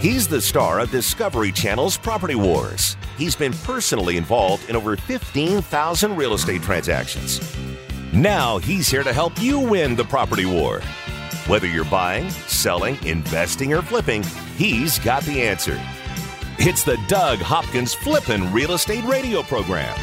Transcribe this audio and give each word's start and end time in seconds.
He's 0.00 0.26
the 0.26 0.40
star 0.40 0.80
of 0.80 0.90
Discovery 0.90 1.52
Channel's 1.52 1.98
Property 1.98 2.34
Wars. 2.34 2.96
He's 3.18 3.36
been 3.36 3.52
personally 3.52 4.16
involved 4.16 4.66
in 4.70 4.74
over 4.74 4.96
15,000 4.96 6.16
real 6.16 6.32
estate 6.32 6.62
transactions. 6.62 7.54
Now 8.10 8.56
he's 8.56 8.88
here 8.88 9.02
to 9.02 9.12
help 9.12 9.38
you 9.38 9.60
win 9.60 9.94
the 9.96 10.04
property 10.04 10.46
war. 10.46 10.80
Whether 11.48 11.66
you're 11.66 11.84
buying, 11.84 12.30
selling, 12.30 12.96
investing, 13.04 13.74
or 13.74 13.82
flipping, 13.82 14.22
he's 14.56 14.98
got 14.98 15.22
the 15.24 15.42
answer. 15.42 15.78
It's 16.56 16.82
the 16.82 16.98
Doug 17.06 17.38
Hopkins 17.38 17.92
Flippin' 17.92 18.50
Real 18.54 18.72
Estate 18.72 19.04
Radio 19.04 19.42
Program. 19.42 19.94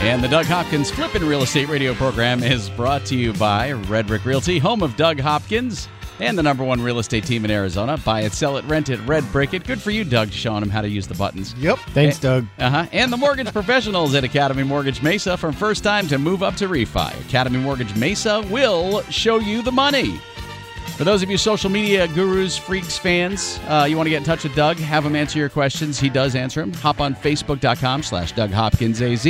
And 0.00 0.20
the 0.20 0.28
Doug 0.28 0.46
Hopkins 0.46 0.90
Flippin' 0.90 1.24
Real 1.24 1.44
Estate 1.44 1.68
Radio 1.68 1.94
program 1.94 2.42
is 2.42 2.68
brought 2.70 3.06
to 3.06 3.14
you 3.14 3.32
by 3.34 3.70
Red 3.70 4.08
Brick 4.08 4.24
Realty, 4.24 4.58
home 4.58 4.82
of 4.82 4.96
Doug 4.96 5.20
Hopkins 5.20 5.88
and 6.20 6.36
the 6.36 6.42
number 6.42 6.64
one 6.64 6.80
real 6.80 6.98
estate 6.98 7.24
team 7.24 7.44
in 7.44 7.50
Arizona. 7.50 7.96
Buy 7.98 8.22
it, 8.22 8.32
sell 8.32 8.56
it, 8.56 8.64
rent 8.64 8.88
it, 8.88 8.98
Red 9.06 9.30
Brick 9.32 9.54
it. 9.54 9.64
Good 9.64 9.80
for 9.80 9.90
you, 9.90 10.04
Doug, 10.04 10.30
showing 10.30 10.60
them 10.60 10.70
how 10.70 10.80
to 10.80 10.88
use 10.88 11.06
the 11.06 11.14
buttons. 11.14 11.54
Yep. 11.58 11.78
Thanks, 11.90 12.18
Doug. 12.18 12.46
Uh 12.58 12.70
huh. 12.70 12.86
And 12.92 13.12
the 13.12 13.16
mortgage 13.16 13.52
professionals 13.52 14.14
at 14.14 14.24
Academy 14.24 14.62
Mortgage 14.62 15.02
Mesa 15.02 15.36
from 15.36 15.52
first 15.52 15.82
time 15.84 16.08
to 16.08 16.18
move 16.18 16.42
up 16.42 16.56
to 16.56 16.68
refi. 16.68 17.18
Academy 17.26 17.58
Mortgage 17.58 17.94
Mesa 17.96 18.42
will 18.50 19.02
show 19.02 19.38
you 19.38 19.62
the 19.62 19.72
money. 19.72 20.20
For 20.96 21.04
those 21.04 21.22
of 21.22 21.30
you 21.30 21.38
social 21.38 21.70
media 21.70 22.08
gurus, 22.08 22.58
freaks, 22.58 22.98
fans, 22.98 23.60
uh, 23.68 23.86
you 23.88 23.96
want 23.96 24.08
to 24.08 24.10
get 24.10 24.16
in 24.16 24.24
touch 24.24 24.42
with 24.42 24.56
Doug, 24.56 24.78
have 24.78 25.06
him 25.06 25.14
answer 25.14 25.38
your 25.38 25.48
questions. 25.48 26.00
He 26.00 26.08
does 26.08 26.34
answer 26.34 26.60
them. 26.60 26.72
Hop 26.74 27.00
on 27.00 27.14
Facebook.com 27.14 28.02
slash 28.02 28.32
Doug 28.32 28.50
Hopkins 28.50 29.00
AZ. 29.00 29.24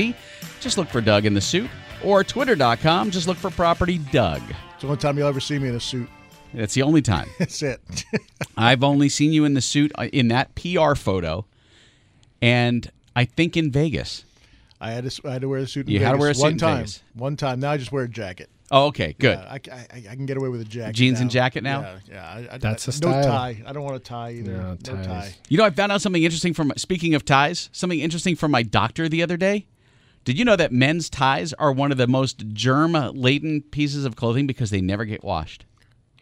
Just 0.60 0.78
look 0.78 0.88
for 0.88 1.02
Doug 1.02 1.26
in 1.26 1.34
the 1.34 1.42
suit. 1.42 1.68
Or 2.02 2.24
Twitter.com, 2.24 3.10
just 3.10 3.28
look 3.28 3.36
for 3.36 3.50
Property 3.50 3.98
Doug. 3.98 4.40
It's 4.72 4.80
the 4.80 4.86
only 4.86 4.98
time 4.98 5.18
you'll 5.18 5.28
ever 5.28 5.40
see 5.40 5.58
me 5.58 5.68
in 5.68 5.74
a 5.74 5.80
suit. 5.80 6.08
That's 6.54 6.74
the 6.74 6.82
only 6.82 7.02
time. 7.02 7.28
That's 7.38 7.62
it. 7.62 7.80
I've 8.56 8.82
only 8.82 9.08
seen 9.08 9.32
you 9.32 9.44
in 9.44 9.54
the 9.54 9.60
suit 9.60 9.92
uh, 9.96 10.08
in 10.12 10.28
that 10.28 10.54
PR 10.54 10.94
photo, 10.94 11.46
and 12.40 12.90
I 13.14 13.24
think 13.24 13.56
in 13.56 13.70
Vegas. 13.70 14.24
I 14.80 14.92
had 14.92 15.10
to, 15.10 15.28
I 15.28 15.32
had 15.32 15.42
to 15.42 15.48
wear 15.48 15.60
a 15.60 15.66
suit. 15.66 15.86
In 15.86 15.92
You 15.92 16.00
had 16.00 16.12
to 16.12 16.18
wear 16.18 16.30
a 16.30 16.34
suit 16.34 16.42
one 16.42 16.52
in 16.52 16.58
time. 16.58 16.76
Vegas. 16.78 17.02
One 17.14 17.36
time. 17.36 17.60
Now 17.60 17.72
I 17.72 17.76
just 17.76 17.92
wear 17.92 18.04
a 18.04 18.08
jacket. 18.08 18.48
Oh, 18.70 18.86
okay, 18.88 19.14
good. 19.18 19.38
Yeah, 19.38 19.50
I, 19.50 19.60
I, 19.72 20.10
I 20.10 20.14
can 20.14 20.26
get 20.26 20.36
away 20.36 20.50
with 20.50 20.60
a 20.60 20.64
jacket. 20.64 20.94
Jeans 20.94 21.18
now. 21.18 21.22
and 21.22 21.30
jacket 21.30 21.62
now? 21.62 21.80
Yeah, 21.80 21.98
yeah. 22.10 22.28
I, 22.28 22.54
I, 22.54 22.58
That's 22.58 22.86
I, 22.86 22.90
a 22.90 22.92
style. 22.92 23.22
No 23.22 23.22
tie. 23.26 23.62
I 23.66 23.72
don't 23.72 23.82
want 23.82 23.96
a 23.96 24.00
tie 24.00 24.32
either. 24.32 24.52
No, 24.52 24.76
No, 24.94 25.02
tie. 25.02 25.34
You 25.48 25.56
know, 25.56 25.64
I 25.64 25.70
found 25.70 25.90
out 25.90 26.02
something 26.02 26.22
interesting 26.22 26.52
from 26.52 26.72
speaking 26.76 27.14
of 27.14 27.24
ties. 27.24 27.70
Something 27.72 28.00
interesting 28.00 28.36
from 28.36 28.50
my 28.50 28.62
doctor 28.62 29.08
the 29.08 29.22
other 29.22 29.38
day. 29.38 29.66
Did 30.24 30.38
you 30.38 30.44
know 30.44 30.56
that 30.56 30.70
men's 30.70 31.08
ties 31.08 31.54
are 31.54 31.72
one 31.72 31.90
of 31.90 31.96
the 31.96 32.06
most 32.06 32.46
germ-laden 32.52 33.62
pieces 33.62 34.04
of 34.04 34.16
clothing 34.16 34.46
because 34.46 34.68
they 34.68 34.82
never 34.82 35.06
get 35.06 35.24
washed? 35.24 35.64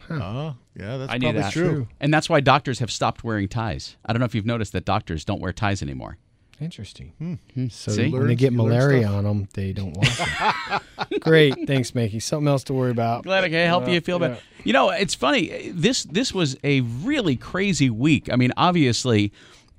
Oh, 0.09 0.55
yeah. 0.75 0.97
That's 0.97 1.11
I 1.11 1.17
knew 1.17 1.27
probably 1.27 1.41
that. 1.41 1.53
true. 1.53 1.87
And 1.99 2.13
that's 2.13 2.29
why 2.29 2.39
doctors 2.39 2.79
have 2.79 2.91
stopped 2.91 3.23
wearing 3.23 3.47
ties. 3.47 3.95
I 4.05 4.13
don't 4.13 4.19
know 4.19 4.25
if 4.25 4.35
you've 4.35 4.45
noticed 4.45 4.73
that 4.73 4.85
doctors 4.85 5.25
don't 5.25 5.41
wear 5.41 5.53
ties 5.53 5.81
anymore. 5.81 6.17
Interesting. 6.59 7.39
So 7.69 7.91
See? 7.91 8.09
when 8.09 8.27
they 8.27 8.35
get 8.35 8.51
malaria 8.51 9.07
on 9.07 9.25
them, 9.25 9.47
they 9.53 9.73
don't 9.73 9.93
wash 9.95 10.17
them. 10.17 10.79
Great. 11.19 11.67
Thanks, 11.67 11.91
Makey. 11.91 12.19
Something 12.21 12.47
else 12.47 12.63
to 12.65 12.73
worry 12.73 12.89
about. 12.89 13.23
Glad 13.25 13.43
I 13.43 13.49
can 13.49 13.67
help 13.67 13.87
you 13.87 14.01
feel 14.01 14.17
better. 14.17 14.39
You 14.63 14.73
know, 14.73 14.89
it's 14.89 15.13
funny. 15.13 15.69
This 15.71 16.03
this 16.05 16.33
was 16.33 16.57
a 16.63 16.81
really 16.81 17.35
crazy 17.35 17.91
week. 17.91 18.31
I 18.33 18.37
mean, 18.37 18.53
obviously, 18.57 19.31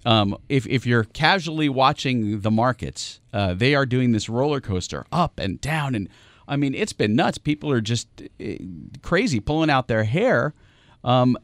um, 0.07 0.37
if 0.49 0.69
if 0.69 0.87
you're 0.87 1.03
casually 1.05 1.69
watching 1.69 2.41
the 2.43 2.51
markets, 2.51 3.21
uh, 3.33 3.55
they 3.55 3.75
are 3.75 3.85
doing 3.85 4.13
this 4.13 4.29
roller 4.29 4.61
coaster 4.61 5.05
up 5.11 5.41
and 5.41 5.61
down, 5.61 5.97
and 5.97 6.09
I 6.49 6.57
mean, 6.57 6.75
it's 6.75 6.93
been 6.93 7.15
nuts. 7.15 7.39
People 7.39 7.71
are 7.71 7.81
just 7.81 8.09
uh, 8.41 8.55
crazy, 9.03 9.39
pulling 9.39 9.71
out 9.71 9.87
their 9.87 10.05
hair. 10.05 10.55
Um, 11.05 11.37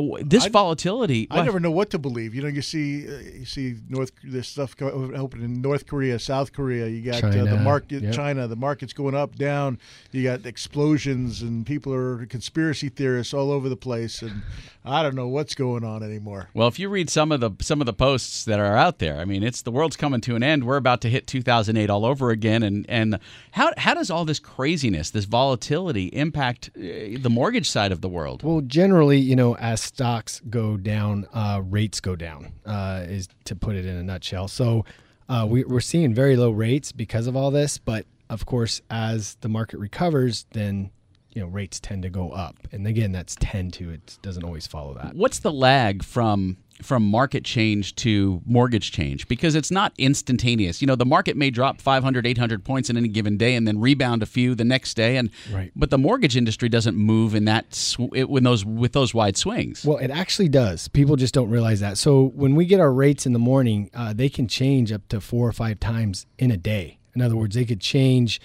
w- 0.00 0.24
this 0.24 0.46
volatility. 0.46 1.26
I 1.30 1.42
never 1.42 1.60
know 1.60 1.70
what 1.70 1.90
to 1.90 1.98
believe. 1.98 2.34
You 2.34 2.42
know, 2.42 2.48
you 2.48 2.62
see, 2.62 3.06
uh, 3.06 3.18
you 3.18 3.44
see 3.44 3.76
North 3.88 4.12
this 4.22 4.48
stuff 4.48 4.76
go, 4.76 4.88
open 5.14 5.42
in 5.42 5.60
North 5.60 5.86
Korea, 5.86 6.18
South 6.18 6.52
Korea. 6.52 6.86
You 6.86 7.02
got 7.02 7.22
uh, 7.22 7.30
the 7.30 7.56
market, 7.56 8.02
yep. 8.02 8.14
China. 8.14 8.48
The 8.48 8.56
market's 8.56 8.92
going 8.92 9.14
up, 9.14 9.36
down. 9.36 9.78
You 10.12 10.22
got 10.22 10.46
explosions, 10.46 11.42
and 11.42 11.66
people 11.66 11.92
are 11.92 12.26
conspiracy 12.26 12.88
theorists 12.88 13.34
all 13.34 13.50
over 13.50 13.68
the 13.68 13.76
place. 13.76 14.22
And 14.22 14.42
I 14.84 15.02
don't 15.02 15.14
know 15.14 15.28
what's 15.28 15.54
going 15.54 15.84
on 15.84 16.02
anymore. 16.02 16.48
Well, 16.54 16.68
if 16.68 16.78
you 16.78 16.88
read 16.88 17.10
some 17.10 17.32
of 17.32 17.40
the 17.40 17.50
some 17.60 17.80
of 17.80 17.86
the 17.86 17.92
posts 17.92 18.44
that 18.44 18.58
are 18.58 18.76
out 18.76 18.98
there, 18.98 19.18
I 19.18 19.24
mean, 19.24 19.42
it's 19.42 19.62
the 19.62 19.70
world's 19.70 19.96
coming 19.96 20.20
to 20.22 20.36
an 20.36 20.42
end. 20.42 20.64
We're 20.64 20.76
about 20.76 21.00
to 21.02 21.10
hit 21.10 21.26
2008 21.26 21.90
all 21.90 22.04
over 22.04 22.30
again, 22.30 22.62
and 22.62 22.86
and 22.88 23.18
how 23.52 23.72
how 23.76 23.94
does 23.94 24.10
all 24.10 24.24
this 24.24 24.38
craziness, 24.38 25.10
this 25.10 25.24
volatility, 25.24 26.06
impact 26.06 26.70
uh, 26.76 26.80
the 27.18 27.30
mortgage 27.30 27.68
side 27.68 27.92
of 27.92 28.00
the 28.00 28.08
world? 28.08 28.42
Well, 28.42 28.62
generally, 28.62 29.18
you 29.18 29.36
know, 29.36 29.56
as 29.56 29.87
stocks 29.88 30.40
go 30.48 30.76
down, 30.76 31.26
uh, 31.32 31.60
rates 31.64 32.00
go 32.00 32.14
down, 32.16 32.52
uh, 32.64 33.04
is 33.08 33.28
to 33.44 33.56
put 33.56 33.74
it 33.74 33.84
in 33.84 33.96
a 33.96 34.02
nutshell. 34.02 34.48
So 34.48 34.84
uh, 35.28 35.46
we, 35.48 35.64
we're 35.64 35.80
seeing 35.80 36.14
very 36.14 36.36
low 36.36 36.50
rates 36.50 36.92
because 36.92 37.26
of 37.26 37.36
all 37.36 37.50
this. 37.50 37.78
But 37.78 38.06
of 38.30 38.46
course, 38.46 38.80
as 38.90 39.36
the 39.40 39.48
market 39.48 39.78
recovers, 39.78 40.46
then, 40.52 40.90
you 41.34 41.42
know, 41.42 41.48
rates 41.48 41.80
tend 41.80 42.02
to 42.02 42.10
go 42.10 42.30
up. 42.30 42.56
And 42.72 42.86
again, 42.86 43.12
that's 43.12 43.36
tend 43.40 43.72
to, 43.74 43.90
it 43.90 44.18
doesn't 44.22 44.44
always 44.44 44.66
follow 44.66 44.94
that. 44.94 45.14
What's 45.14 45.40
the 45.40 45.52
lag 45.52 46.02
from 46.04 46.58
from 46.82 47.02
market 47.02 47.44
change 47.44 47.94
to 47.96 48.40
mortgage 48.46 48.92
change 48.92 49.26
because 49.28 49.54
it's 49.54 49.70
not 49.70 49.92
instantaneous. 49.98 50.80
You 50.80 50.86
know, 50.86 50.94
the 50.96 51.04
market 51.06 51.36
may 51.36 51.50
drop 51.50 51.80
500, 51.80 52.26
800 52.26 52.64
points 52.64 52.88
in 52.90 52.96
any 52.96 53.08
given 53.08 53.36
day 53.36 53.54
and 53.54 53.66
then 53.66 53.78
rebound 53.80 54.22
a 54.22 54.26
few 54.26 54.54
the 54.54 54.64
next 54.64 54.94
day 54.94 55.16
and 55.16 55.30
Right. 55.52 55.72
but 55.74 55.90
the 55.90 55.98
mortgage 55.98 56.36
industry 56.36 56.68
doesn't 56.68 56.96
move 56.96 57.34
in 57.34 57.44
that 57.46 57.74
sw- 57.74 58.12
it, 58.14 58.28
when 58.30 58.44
those 58.44 58.64
with 58.64 58.92
those 58.92 59.12
wide 59.14 59.36
swings. 59.36 59.84
Well, 59.84 59.98
it 59.98 60.10
actually 60.10 60.48
does. 60.48 60.88
People 60.88 61.16
just 61.16 61.34
don't 61.34 61.50
realize 61.50 61.80
that. 61.80 61.98
So 61.98 62.26
when 62.34 62.54
we 62.54 62.64
get 62.66 62.80
our 62.80 62.92
rates 62.92 63.26
in 63.26 63.32
the 63.32 63.38
morning, 63.38 63.90
uh, 63.94 64.12
they 64.12 64.28
can 64.28 64.46
change 64.48 64.92
up 64.92 65.06
to 65.08 65.20
four 65.20 65.48
or 65.48 65.52
five 65.52 65.80
times 65.80 66.26
in 66.38 66.50
a 66.50 66.56
day. 66.56 66.98
In 67.14 67.22
other 67.22 67.36
words, 67.36 67.54
they 67.56 67.64
could 67.64 67.80
change. 67.80 68.40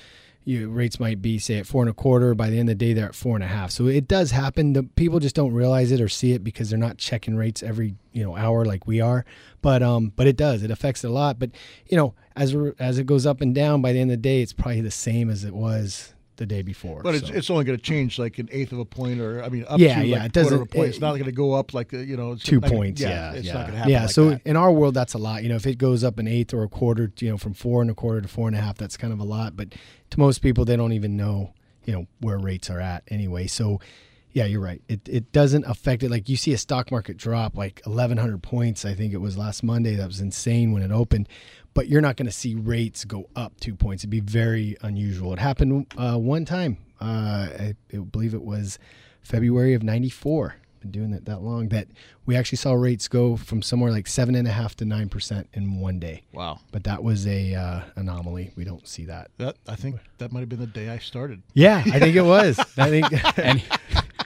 You, 0.45 0.69
rates 0.69 0.99
might 0.99 1.21
be 1.21 1.39
say 1.39 1.59
at 1.59 1.67
four 1.67 1.83
and 1.83 1.89
a 1.89 1.93
quarter. 1.93 2.35
By 2.35 2.49
the 2.49 2.59
end 2.59 2.69
of 2.69 2.77
the 2.77 2.85
day, 2.85 2.93
they're 2.93 3.07
at 3.07 3.15
four 3.15 3.35
and 3.35 3.43
a 3.43 3.47
half. 3.47 3.71
So 3.71 3.87
it 3.87 4.07
does 4.07 4.31
happen. 4.31 4.73
The 4.73 4.83
people 4.83 5.19
just 5.19 5.35
don't 5.35 5.53
realize 5.53 5.91
it 5.91 6.01
or 6.01 6.09
see 6.09 6.33
it 6.33 6.43
because 6.43 6.69
they're 6.69 6.79
not 6.79 6.97
checking 6.97 7.35
rates 7.35 7.63
every 7.63 7.95
you 8.11 8.23
know 8.23 8.35
hour 8.35 8.65
like 8.65 8.85
we 8.85 8.99
are. 8.99 9.25
But 9.61 9.81
um, 9.81 10.11
but 10.15 10.27
it 10.27 10.35
does. 10.35 10.63
It 10.63 10.71
affects 10.71 11.03
it 11.03 11.07
a 11.07 11.13
lot. 11.13 11.39
But 11.39 11.51
you 11.87 11.97
know, 11.97 12.13
as 12.35 12.55
as 12.79 12.97
it 12.97 13.05
goes 13.05 13.25
up 13.25 13.41
and 13.41 13.55
down, 13.55 13.81
by 13.81 13.93
the 13.93 13.99
end 13.99 14.11
of 14.11 14.17
the 14.17 14.21
day, 14.21 14.41
it's 14.41 14.53
probably 14.53 14.81
the 14.81 14.91
same 14.91 15.29
as 15.29 15.43
it 15.43 15.53
was 15.53 16.13
the 16.37 16.45
day 16.45 16.61
before. 16.61 17.01
But 17.03 17.15
it's, 17.15 17.27
So- 17.27 17.33
it's 17.33 17.49
only 17.49 17.63
going 17.65 17.77
to 17.77 17.83
change 17.83 18.17
like 18.19 18.39
an 18.39 18.49
eighth 18.51 18.71
of 18.71 18.79
a 18.79 18.85
point, 18.85 19.19
or 19.21 19.43
I 19.43 19.49
mean, 19.49 19.65
up 19.67 19.79
Yeah, 19.79 20.01
to 20.01 20.05
yeah, 20.07 20.17
like 20.17 20.25
it 20.27 20.33
quarter 20.33 20.55
of 20.55 20.61
a 20.61 20.65
doesn't- 20.65 20.71
point. 20.71 20.85
it- 20.85 20.89
it's 20.89 20.99
not 20.99 21.11
going 21.13 21.25
to 21.25 21.31
go 21.31 21.53
up 21.53 21.73
like 21.73 21.93
uh, 21.93 21.97
you 21.97 22.17
know 22.17 22.35
two 22.35 22.55
not 22.55 22.63
gonna- 22.63 22.75
points. 22.75 23.01
Yeah, 23.01 23.33
it's 23.33 23.45
yeah. 23.47 23.53
not 23.53 23.59
going 23.61 23.71
to 23.71 23.77
happen. 23.77 23.91
Yeah, 23.91 24.01
like 24.01 24.09
so 24.11 24.29
that. 24.31 24.41
in 24.45 24.55
our 24.55 24.71
world, 24.71 24.93
that's 24.93 25.13
a 25.13 25.17
lot. 25.19 25.43
You 25.43 25.49
know, 25.49 25.55
if 25.55 25.65
it 25.67 25.77
goes 25.77 26.03
up 26.03 26.17
an 26.19 26.27
eighth 26.27 26.53
or 26.53 26.63
a 26.63 26.69
quarter, 26.69 27.11
you 27.19 27.29
know, 27.29 27.37
from 27.37 27.53
four 27.53 27.81
and 27.81 27.91
a 27.91 27.93
quarter 27.93 28.21
to 28.21 28.27
four 28.27 28.47
and 28.47 28.57
a 28.57 28.61
half, 28.61 28.77
that's 28.77 28.97
kind 28.97 29.13
of 29.13 29.19
a 29.19 29.23
lot. 29.25 29.55
But 29.55 29.73
to 30.11 30.19
most 30.19 30.39
people, 30.39 30.65
they 30.65 30.75
don't 30.75 30.93
even 30.93 31.15
know, 31.15 31.53
you 31.85 31.93
know, 31.93 32.07
where 32.19 32.37
rates 32.37 32.69
are 32.69 32.79
at 32.79 33.03
anyway. 33.09 33.47
So, 33.47 33.79
yeah, 34.31 34.45
you're 34.45 34.61
right. 34.61 34.81
It 34.89 35.07
it 35.07 35.31
doesn't 35.31 35.63
affect 35.65 36.01
it. 36.01 36.09
Like 36.09 36.27
you 36.27 36.35
see 36.37 36.53
a 36.53 36.57
stock 36.57 36.89
market 36.89 37.17
drop 37.17 37.55
like 37.55 37.81
1,100 37.85 38.41
points. 38.41 38.83
I 38.83 38.95
think 38.95 39.13
it 39.13 39.21
was 39.21 39.37
last 39.37 39.61
Monday. 39.63 39.95
That 39.95 40.07
was 40.07 40.19
insane 40.19 40.71
when 40.71 40.81
it 40.81 40.89
opened. 40.91 41.29
But 41.73 41.87
you're 41.87 42.01
not 42.01 42.17
going 42.17 42.27
to 42.27 42.31
see 42.31 42.55
rates 42.55 43.03
go 43.03 43.29
up 43.35 43.59
two 43.59 43.75
points. 43.75 44.01
It'd 44.01 44.09
be 44.09 44.19
very 44.19 44.77
unusual. 44.81 45.33
It 45.33 45.39
happened 45.39 45.87
uh, 45.97 46.17
one 46.17 46.45
time. 46.45 46.77
Uh, 47.01 47.49
I, 47.59 47.75
I 47.93 47.97
believe 47.97 48.33
it 48.33 48.43
was 48.43 48.79
February 49.23 49.73
of 49.73 49.83
'94 49.83 50.55
been 50.83 50.91
doing 50.91 51.13
it 51.13 51.25
that 51.25 51.41
long 51.41 51.69
that 51.69 51.87
we 52.25 52.35
actually 52.35 52.57
saw 52.57 52.73
rates 52.73 53.07
go 53.07 53.35
from 53.35 53.61
somewhere 53.61 53.91
like 53.91 54.05
seven 54.05 54.35
and 54.35 54.47
a 54.47 54.51
half 54.51 54.75
to 54.75 54.85
nine 54.85 55.09
percent 55.09 55.47
in 55.53 55.79
one 55.79 55.99
day. 55.99 56.23
Wow. 56.33 56.59
But 56.71 56.83
that 56.83 57.03
was 57.03 57.25
a 57.25 57.55
uh, 57.55 57.81
anomaly. 57.95 58.51
We 58.55 58.63
don't 58.63 58.87
see 58.87 59.05
that. 59.05 59.31
that 59.37 59.55
I 59.67 59.75
think 59.75 59.99
that 60.17 60.31
might 60.31 60.41
have 60.41 60.49
been 60.49 60.59
the 60.59 60.67
day 60.67 60.89
I 60.89 60.99
started. 60.99 61.41
Yeah, 61.53 61.81
I 61.85 61.99
think 61.99 62.15
it 62.15 62.21
was. 62.21 62.59
I 62.77 62.89
think 62.89 63.37
And 63.39 63.63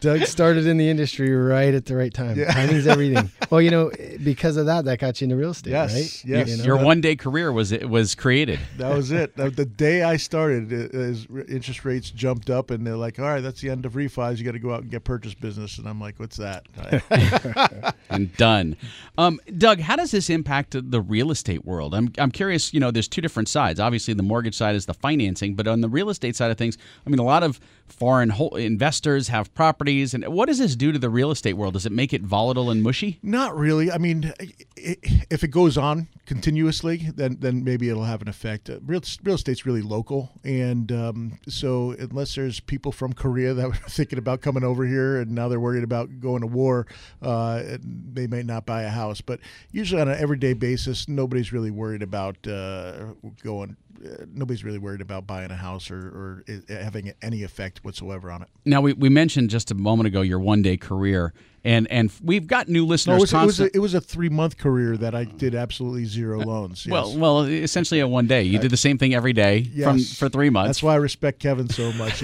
Doug 0.01 0.21
started 0.25 0.67
in 0.67 0.77
the 0.77 0.89
industry 0.89 1.33
right 1.35 1.73
at 1.73 1.85
the 1.85 1.95
right 1.95 2.13
time. 2.13 2.35
Timing's 2.35 2.87
everything. 2.87 3.31
Well, 3.49 3.61
you 3.61 3.71
know, 3.71 3.91
because 4.25 4.57
of 4.57 4.65
that, 4.65 4.83
that 4.83 4.99
got 4.99 5.21
you 5.21 5.25
into 5.25 5.37
real 5.37 5.51
estate, 5.51 5.71
Yes, 5.71 5.93
right? 5.93 6.25
yes. 6.25 6.49
You 6.49 6.57
know? 6.57 6.63
your 6.65 6.83
one 6.83 6.99
day 6.99 7.15
career 7.15 7.49
was 7.49 7.71
it 7.71 7.89
was 7.89 8.13
created. 8.13 8.59
That 8.75 8.93
was 8.93 9.09
it. 9.13 9.37
The 9.37 9.63
day 9.63 10.03
I 10.03 10.17
started, 10.17 10.73
uh, 10.73 10.89
is 10.99 11.27
interest 11.47 11.85
rates 11.85 12.09
jumped 12.11 12.49
up, 12.49 12.71
and 12.71 12.85
they're 12.85 12.97
like, 12.97 13.19
"All 13.19 13.25
right, 13.25 13.39
that's 13.39 13.61
the 13.61 13.69
end 13.69 13.85
of 13.85 13.93
refis. 13.93 14.37
You 14.37 14.43
got 14.43 14.51
to 14.51 14.59
go 14.59 14.73
out 14.73 14.81
and 14.81 14.91
get 14.91 15.05
purchase 15.05 15.33
business." 15.33 15.77
And 15.77 15.87
I'm 15.87 16.01
like, 16.01 16.19
"What's 16.19 16.35
that?" 16.35 16.65
and 18.09 18.35
done. 18.37 18.75
Um, 19.17 19.39
Doug, 19.57 19.79
how 19.79 19.95
does 19.95 20.11
this 20.11 20.29
impact 20.29 20.75
the 20.91 20.99
real 21.01 21.31
estate 21.31 21.63
world? 21.65 21.95
I'm, 21.95 22.11
I'm 22.17 22.31
curious. 22.31 22.73
You 22.73 22.81
know, 22.81 22.91
there's 22.91 23.07
two 23.07 23.21
different 23.21 23.47
sides. 23.47 23.79
Obviously, 23.79 24.13
the 24.13 24.23
mortgage 24.23 24.55
side 24.55 24.75
is 24.75 24.85
the 24.87 24.93
financing, 24.93 25.55
but 25.55 25.67
on 25.67 25.79
the 25.79 25.89
real 25.89 26.09
estate 26.09 26.35
side 26.35 26.51
of 26.51 26.57
things, 26.57 26.77
I 27.05 27.09
mean, 27.09 27.19
a 27.19 27.23
lot 27.23 27.43
of 27.43 27.61
foreign 27.87 28.29
ho- 28.29 28.49
investors 28.49 29.29
have 29.29 29.53
properties, 29.53 30.13
and 30.13 30.27
what 30.27 30.47
does 30.47 30.59
this 30.59 30.75
do 30.75 30.91
to 30.91 30.99
the 30.99 31.09
real 31.09 31.31
estate 31.31 31.53
world? 31.53 31.73
Does 31.73 31.85
it 31.85 31.91
make 31.91 32.13
it 32.13 32.21
volatile 32.21 32.69
and 32.69 32.83
mushy? 32.83 33.19
Not 33.21 33.55
really. 33.57 33.91
I 33.91 33.97
mean, 33.97 34.33
if 34.75 35.43
it 35.43 35.49
goes 35.49 35.77
on 35.77 36.07
continuously, 36.25 37.09
then 37.15 37.37
then 37.39 37.63
maybe 37.63 37.89
it'll 37.89 38.03
have 38.03 38.21
an 38.21 38.27
effect. 38.27 38.69
Uh, 38.69 38.79
real 38.85 39.01
real 39.23 39.35
estate's 39.35 39.65
really 39.65 39.81
local, 39.81 40.31
and 40.43 40.91
um, 40.91 41.39
so 41.47 41.95
unless 41.99 42.35
there's 42.35 42.59
people 42.59 42.91
from 42.91 43.13
Korea 43.13 43.53
that 43.53 43.67
were 43.67 43.73
thinking 43.73 44.19
about 44.19 44.41
coming 44.41 44.63
over 44.63 44.85
here 44.85 45.19
and 45.19 45.31
now 45.31 45.47
they're 45.47 45.59
worried 45.59 45.83
about 45.83 46.19
going 46.19 46.41
to 46.41 46.47
war, 46.47 46.87
uh, 47.21 47.63
they 47.81 48.27
may 48.27 48.43
not 48.43 48.65
buy 48.65 48.83
a 48.83 48.89
house. 48.89 49.21
But 49.21 49.39
usually 49.71 50.01
on 50.01 50.09
an 50.09 50.19
everyday 50.19 50.53
basis, 50.53 51.07
nobody's 51.07 51.51
really 51.51 51.71
worried 51.71 52.03
about 52.03 52.45
uh, 52.47 53.13
going 53.43 53.77
uh, 54.05 54.25
nobody's 54.33 54.63
really 54.63 54.77
worried 54.77 55.01
about 55.01 55.25
buying 55.25 55.51
a 55.51 55.55
house 55.55 55.89
or, 55.89 55.97
or 55.97 56.43
having 56.69 57.13
any 57.21 57.43
effect 57.43 57.76
whatsoever 57.83 58.31
on 58.31 58.41
it. 58.41 58.49
Now, 58.65 58.81
we, 58.81 58.93
we 58.93 59.09
mentioned 59.09 59.49
just 59.49 59.71
a 59.71 59.75
moment 59.75 60.07
ago 60.07 60.21
your 60.21 60.39
one 60.39 60.61
day 60.61 60.77
career, 60.77 61.33
and 61.63 61.89
and 61.91 62.11
we've 62.23 62.47
got 62.47 62.69
new 62.69 62.85
listeners. 62.85 63.33
No, 63.33 63.41
it, 63.41 63.45
was, 63.45 63.59
it, 63.59 63.63
was 63.63 63.71
a, 63.73 63.75
it 63.75 63.79
was 63.79 63.93
a 63.93 64.01
three 64.01 64.29
month 64.29 64.57
career 64.57 64.95
that 64.97 65.13
I 65.13 65.25
did 65.25 65.55
absolutely 65.55 66.05
zero 66.05 66.39
loans. 66.39 66.85
Yes. 66.85 66.91
Well, 66.91 67.17
well, 67.17 67.41
essentially 67.41 67.99
a 67.99 68.07
one 68.07 68.27
day. 68.27 68.43
You 68.43 68.59
did 68.59 68.71
the 68.71 68.77
same 68.77 68.97
thing 68.97 69.13
every 69.13 69.33
day 69.33 69.69
yes. 69.73 69.85
from 69.85 69.99
for 69.99 70.29
three 70.29 70.49
months. 70.49 70.69
That's 70.69 70.83
why 70.83 70.93
I 70.93 70.97
respect 70.97 71.39
Kevin 71.39 71.69
so 71.69 71.91
much. 71.93 72.23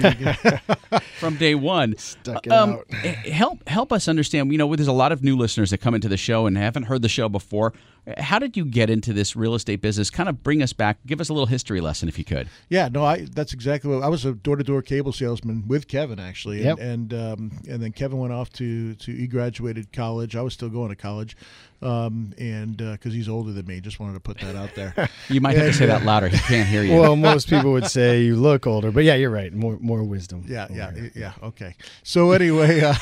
from 1.18 1.36
day 1.36 1.54
one, 1.54 1.96
stuck 1.98 2.46
it 2.46 2.52
um, 2.52 2.70
out. 2.70 2.86
help 3.26 3.68
help 3.68 3.92
us 3.92 4.08
understand. 4.08 4.50
You 4.50 4.58
know, 4.58 4.74
there's 4.74 4.88
a 4.88 4.92
lot 4.92 5.12
of 5.12 5.22
new 5.22 5.36
listeners 5.36 5.70
that 5.70 5.78
come 5.78 5.94
into 5.94 6.08
the 6.08 6.16
show 6.16 6.46
and 6.46 6.56
haven't 6.56 6.84
heard 6.84 7.02
the 7.02 7.08
show 7.08 7.28
before. 7.28 7.74
How 8.18 8.38
did 8.38 8.56
you 8.56 8.64
get 8.64 8.90
into 8.90 9.12
this 9.12 9.34
real 9.34 9.54
estate 9.54 9.80
business? 9.80 10.10
Kind 10.10 10.28
of 10.28 10.42
bring 10.42 10.62
us 10.62 10.72
back. 10.72 10.98
Give 11.06 11.20
us 11.20 11.28
a 11.28 11.32
little 11.32 11.46
history 11.46 11.80
lesson, 11.80 12.08
if 12.08 12.18
you 12.18 12.24
could. 12.24 12.48
Yeah, 12.68 12.88
no, 12.88 13.04
I 13.04 13.26
that's 13.32 13.52
exactly 13.54 13.94
what 13.94 14.02
I 14.02 14.08
was 14.08 14.24
a 14.24 14.32
door 14.32 14.56
to 14.56 14.64
door 14.64 14.82
cable 14.82 15.12
salesman 15.12 15.66
with 15.66 15.88
Kevin 15.88 16.18
actually, 16.18 16.62
yep. 16.62 16.78
and 16.78 16.94
and, 16.94 17.14
um, 17.14 17.52
and 17.68 17.82
then 17.82 17.92
Kevin 17.92 18.18
went 18.18 18.32
off 18.32 18.50
to 18.54 18.94
to 18.94 19.12
he 19.12 19.26
graduated 19.26 19.92
college. 19.92 20.36
I 20.36 20.42
was 20.42 20.54
still 20.54 20.68
going 20.68 20.90
to 20.90 20.96
college, 20.96 21.36
um, 21.84 22.32
and 22.38 22.76
because 22.76 23.12
uh, 23.12 23.16
he's 23.16 23.28
older 23.28 23.52
than 23.52 23.66
me, 23.66 23.80
just 23.80 24.00
wanted 24.00 24.14
to 24.14 24.20
put 24.20 24.38
that 24.40 24.56
out 24.56 24.74
there. 24.74 25.08
you 25.28 25.40
might 25.40 25.56
have 25.56 25.66
and, 25.66 25.72
to 25.72 25.78
say 25.78 25.86
that 25.86 26.04
louder. 26.04 26.28
He 26.28 26.38
can't 26.38 26.68
hear 26.68 26.82
you. 26.82 26.98
Well, 26.98 27.16
most 27.16 27.48
people 27.48 27.72
would 27.72 27.86
say 27.86 28.22
you 28.22 28.36
look 28.36 28.66
older, 28.66 28.90
but 28.90 29.04
yeah, 29.04 29.14
you're 29.14 29.30
right. 29.30 29.52
More 29.52 29.78
more 29.80 30.02
wisdom. 30.02 30.44
Yeah, 30.48 30.66
yeah, 30.70 30.92
yeah. 31.14 31.32
Okay. 31.42 31.76
So 32.02 32.32
anyway, 32.32 32.80
uh, 32.80 32.94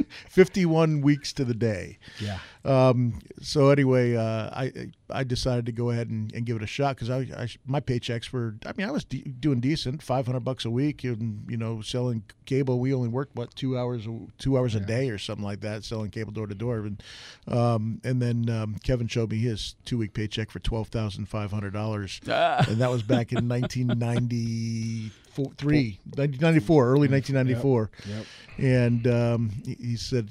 51 0.28 1.00
weeks 1.00 1.32
to 1.34 1.44
the 1.44 1.54
day. 1.54 1.98
Yeah. 2.20 2.38
Um, 2.64 3.20
so 3.40 3.70
anyway, 3.70 4.14
uh, 4.14 4.50
I 4.52 4.72
I 5.12 5.24
decided 5.24 5.66
to 5.66 5.72
go 5.72 5.90
ahead 5.90 6.08
and, 6.08 6.32
and 6.34 6.46
give 6.46 6.56
it 6.56 6.62
a 6.62 6.66
shot 6.66 6.96
because 6.96 7.10
I, 7.10 7.18
I, 7.36 7.48
my 7.66 7.80
paychecks 7.80 8.32
were 8.32 8.56
I 8.66 8.72
mean 8.76 8.86
I 8.86 8.90
was 8.90 9.04
de- 9.04 9.22
doing 9.22 9.60
decent, 9.60 10.02
five 10.02 10.26
hundred 10.26 10.40
bucks 10.40 10.64
a 10.64 10.70
week, 10.70 11.04
and 11.04 11.44
you 11.48 11.56
know 11.56 11.80
selling 11.80 12.24
cable. 12.46 12.78
We 12.78 12.94
only 12.94 13.08
worked 13.08 13.36
what 13.36 13.54
two 13.54 13.78
hours 13.78 14.06
two 14.38 14.58
hours 14.58 14.74
a 14.74 14.80
day 14.80 15.10
or 15.10 15.18
something 15.18 15.44
like 15.44 15.60
that, 15.60 15.84
selling 15.84 16.10
cable 16.10 16.32
door 16.32 16.46
to 16.46 16.54
door. 16.54 16.78
And 16.78 17.02
um, 17.48 18.00
and 18.04 18.20
then 18.20 18.48
um, 18.50 18.76
Kevin 18.82 19.08
showed 19.08 19.30
me 19.30 19.38
his 19.38 19.74
two 19.84 19.98
week 19.98 20.14
paycheck 20.14 20.50
for 20.50 20.58
twelve 20.58 20.88
thousand 20.88 21.26
five 21.26 21.50
hundred 21.50 21.72
dollars, 21.72 22.20
ah. 22.28 22.64
and 22.68 22.78
that 22.78 22.90
was 22.90 23.02
back 23.02 23.32
in 23.32 23.48
nineteen 23.48 23.86
ninety 23.86 25.10
three, 25.34 25.98
1994, 26.04 26.86
early 26.86 27.08
1994. 27.08 27.90
Yep. 28.06 28.16
yep. 28.16 28.26
And 28.58 29.06
um, 29.06 29.50
he, 29.64 29.74
he, 29.80 29.96
said, 29.96 30.28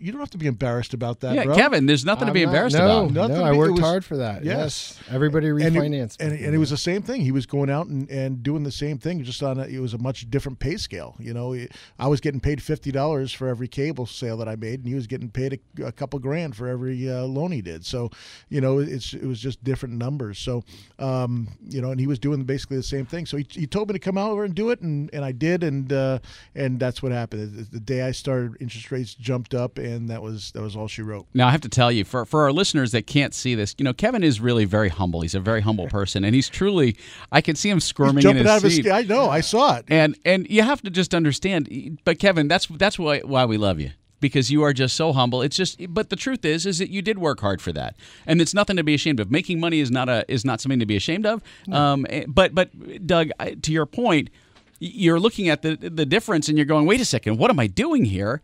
"You 0.00 0.10
don't 0.10 0.20
have 0.20 0.30
to 0.30 0.38
be 0.38 0.46
embarrassed 0.46 0.94
about 0.94 1.20
that, 1.20 1.34
yeah, 1.34 1.44
bro. 1.44 1.54
Kevin, 1.54 1.84
there's 1.84 2.04
nothing 2.04 2.22
I'm 2.22 2.28
to 2.28 2.32
be 2.32 2.44
not, 2.44 2.50
embarrassed 2.50 2.76
no, 2.76 2.84
about. 2.84 3.12
Nothing 3.12 3.36
no, 3.36 3.44
I 3.44 3.52
worked 3.52 3.72
was, 3.72 3.80
hard 3.80 4.04
for 4.06 4.16
that. 4.16 4.42
Yes, 4.42 4.98
yes. 4.98 5.00
everybody 5.10 5.48
refinanced, 5.48 6.16
and, 6.18 6.32
it, 6.32 6.36
and, 6.36 6.46
and, 6.46 6.54
it 6.54 6.58
was 6.58 6.70
the 6.70 6.78
same 6.78 7.02
thing. 7.02 7.20
He 7.20 7.30
was 7.30 7.44
going 7.44 7.68
out 7.68 7.86
and, 7.86 8.08
and 8.10 8.42
doing 8.42 8.62
the 8.62 8.72
same 8.72 8.96
thing, 8.98 9.22
just 9.22 9.42
on 9.42 9.60
a, 9.60 9.64
it 9.64 9.80
was 9.80 9.92
a 9.92 9.98
much 9.98 10.30
different 10.30 10.58
pay 10.58 10.78
scale. 10.78 11.14
You 11.18 11.34
know, 11.34 11.54
I 11.98 12.06
was 12.06 12.20
getting 12.20 12.40
paid 12.40 12.62
fifty 12.62 12.90
dollars 12.90 13.34
for 13.34 13.48
every 13.48 13.68
cable 13.68 14.06
sale 14.06 14.38
that 14.38 14.48
I 14.48 14.56
made, 14.56 14.80
and 14.80 14.88
he 14.88 14.94
was 14.94 15.06
getting 15.06 15.28
paid 15.28 15.60
a, 15.78 15.86
a 15.86 15.92
couple 15.92 16.18
grand 16.20 16.56
for 16.56 16.68
every 16.68 17.10
uh, 17.10 17.24
loan 17.24 17.52
he 17.52 17.60
did. 17.60 17.84
So, 17.84 18.10
you 18.48 18.62
know, 18.62 18.78
it's 18.78 19.12
it 19.12 19.26
was 19.26 19.40
just 19.40 19.62
different 19.62 19.96
numbers. 19.96 20.38
So, 20.38 20.64
um, 20.98 21.48
you 21.68 21.82
know, 21.82 21.90
and 21.90 22.00
he 22.00 22.06
was 22.06 22.18
doing 22.18 22.44
basically 22.44 22.78
the 22.78 22.82
same 22.82 23.04
thing. 23.04 23.26
So 23.26 23.36
he, 23.36 23.46
he 23.50 23.66
told 23.66 23.88
me 23.88 23.92
to 23.92 23.98
come 23.98 24.16
out 24.16 24.37
over 24.38 24.44
and 24.44 24.54
do 24.54 24.70
it, 24.70 24.80
and 24.80 25.10
and 25.12 25.24
I 25.24 25.32
did, 25.32 25.62
and 25.62 25.92
uh, 25.92 26.20
and 26.54 26.78
that's 26.78 27.02
what 27.02 27.12
happened. 27.12 27.68
The 27.70 27.80
day 27.80 28.02
I 28.02 28.12
started, 28.12 28.56
interest 28.60 28.90
rates 28.90 29.14
jumped 29.14 29.54
up, 29.54 29.78
and 29.78 30.08
that 30.08 30.22
was 30.22 30.52
that 30.52 30.62
was 30.62 30.76
all 30.76 30.88
she 30.88 31.02
wrote. 31.02 31.26
Now 31.34 31.48
I 31.48 31.50
have 31.50 31.60
to 31.62 31.68
tell 31.68 31.90
you, 31.90 32.04
for 32.04 32.24
for 32.24 32.42
our 32.42 32.52
listeners 32.52 32.92
that 32.92 33.06
can't 33.06 33.34
see 33.34 33.54
this, 33.54 33.74
you 33.78 33.84
know, 33.84 33.92
Kevin 33.92 34.22
is 34.22 34.40
really 34.40 34.64
very 34.64 34.88
humble. 34.88 35.22
He's 35.22 35.34
a 35.34 35.40
very 35.40 35.60
humble 35.60 35.86
person, 35.90 36.24
and 36.24 36.34
he's 36.34 36.48
truly. 36.48 36.96
I 37.32 37.40
can 37.40 37.56
see 37.56 37.68
him 37.68 37.80
squirming 37.80 38.22
jumping 38.22 38.40
in 38.40 38.46
his 38.46 38.52
out 38.52 38.64
of 38.64 38.72
seat. 38.72 38.84
his. 38.84 38.92
I 38.92 39.02
know, 39.02 39.28
I 39.28 39.40
saw 39.40 39.76
it. 39.76 39.86
And 39.88 40.16
and 40.24 40.48
you 40.48 40.62
have 40.62 40.82
to 40.82 40.90
just 40.90 41.14
understand. 41.14 41.98
But 42.04 42.18
Kevin, 42.18 42.48
that's 42.48 42.66
that's 42.66 42.98
why 42.98 43.20
why 43.20 43.44
we 43.44 43.56
love 43.56 43.80
you 43.80 43.90
because 44.20 44.50
you 44.50 44.62
are 44.62 44.72
just 44.72 44.96
so 44.96 45.12
humble. 45.12 45.42
It's 45.42 45.56
just, 45.56 45.80
but 45.92 46.10
the 46.10 46.16
truth 46.16 46.44
is, 46.44 46.66
is 46.66 46.78
that 46.78 46.90
you 46.90 47.02
did 47.02 47.18
work 47.18 47.40
hard 47.40 47.60
for 47.60 47.72
that, 47.72 47.96
and 48.26 48.40
it's 48.40 48.54
nothing 48.54 48.76
to 48.76 48.84
be 48.84 48.94
ashamed 48.94 49.20
of. 49.20 49.30
Making 49.30 49.60
money 49.60 49.80
is 49.80 49.90
not 49.90 50.08
a 50.08 50.24
is 50.28 50.44
not 50.44 50.60
something 50.60 50.80
to 50.80 50.86
be 50.86 50.96
ashamed 50.96 51.26
of. 51.26 51.42
No. 51.66 51.76
Um, 51.76 52.06
eh, 52.08 52.24
but 52.28 52.54
but 52.54 53.06
Doug, 53.06 53.30
to 53.62 53.72
your 53.72 53.86
point, 53.86 54.30
you're 54.78 55.20
looking 55.20 55.48
at 55.48 55.62
the 55.62 55.76
the 55.76 56.06
difference 56.06 56.48
and 56.48 56.56
you're 56.58 56.66
going, 56.66 56.86
wait 56.86 57.00
a 57.00 57.04
second, 57.04 57.38
what 57.38 57.50
am 57.50 57.58
I 57.58 57.66
doing 57.66 58.04
here? 58.04 58.40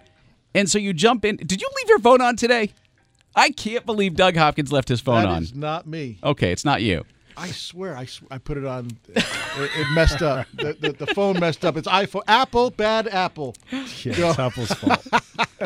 And 0.55 0.71
so 0.71 0.79
you 0.79 0.93
jump 0.93 1.25
in. 1.25 1.37
Did 1.37 1.61
you 1.61 1.69
leave 1.76 1.88
your 1.88 1.99
phone 1.99 2.21
on 2.21 2.37
today? 2.37 2.73
I 3.37 3.50
can't 3.50 3.85
believe 3.85 4.15
Doug 4.15 4.37
Hopkins 4.37 4.71
left 4.71 4.88
his 4.88 5.00
phone 5.00 5.23
that 5.23 5.29
on. 5.29 5.35
That 5.35 5.43
is 5.43 5.55
not 5.55 5.87
me. 5.87 6.19
Okay, 6.23 6.53
it's 6.53 6.65
not 6.65 6.82
you. 6.82 7.05
I 7.37 7.49
swear, 7.49 7.97
I, 7.97 8.05
sw- 8.05 8.23
I 8.31 8.39
put 8.39 8.57
it 8.57 8.65
on. 8.65 8.91
It, 9.09 9.25
it 9.57 9.91
messed 9.95 10.23
up. 10.23 10.47
The, 10.55 10.77
the, 10.79 10.93
the, 10.93 11.07
phone 11.15 11.39
messed 11.41 11.65
up. 11.65 11.77
It's 11.77 11.89
iPhone. 11.89 12.23
Apple, 12.29 12.71
bad 12.71 13.09
Apple. 13.09 13.55
Yeah, 13.71 13.83
it's 14.31 14.39
Apple's 14.39 14.73
fault. 14.73 15.07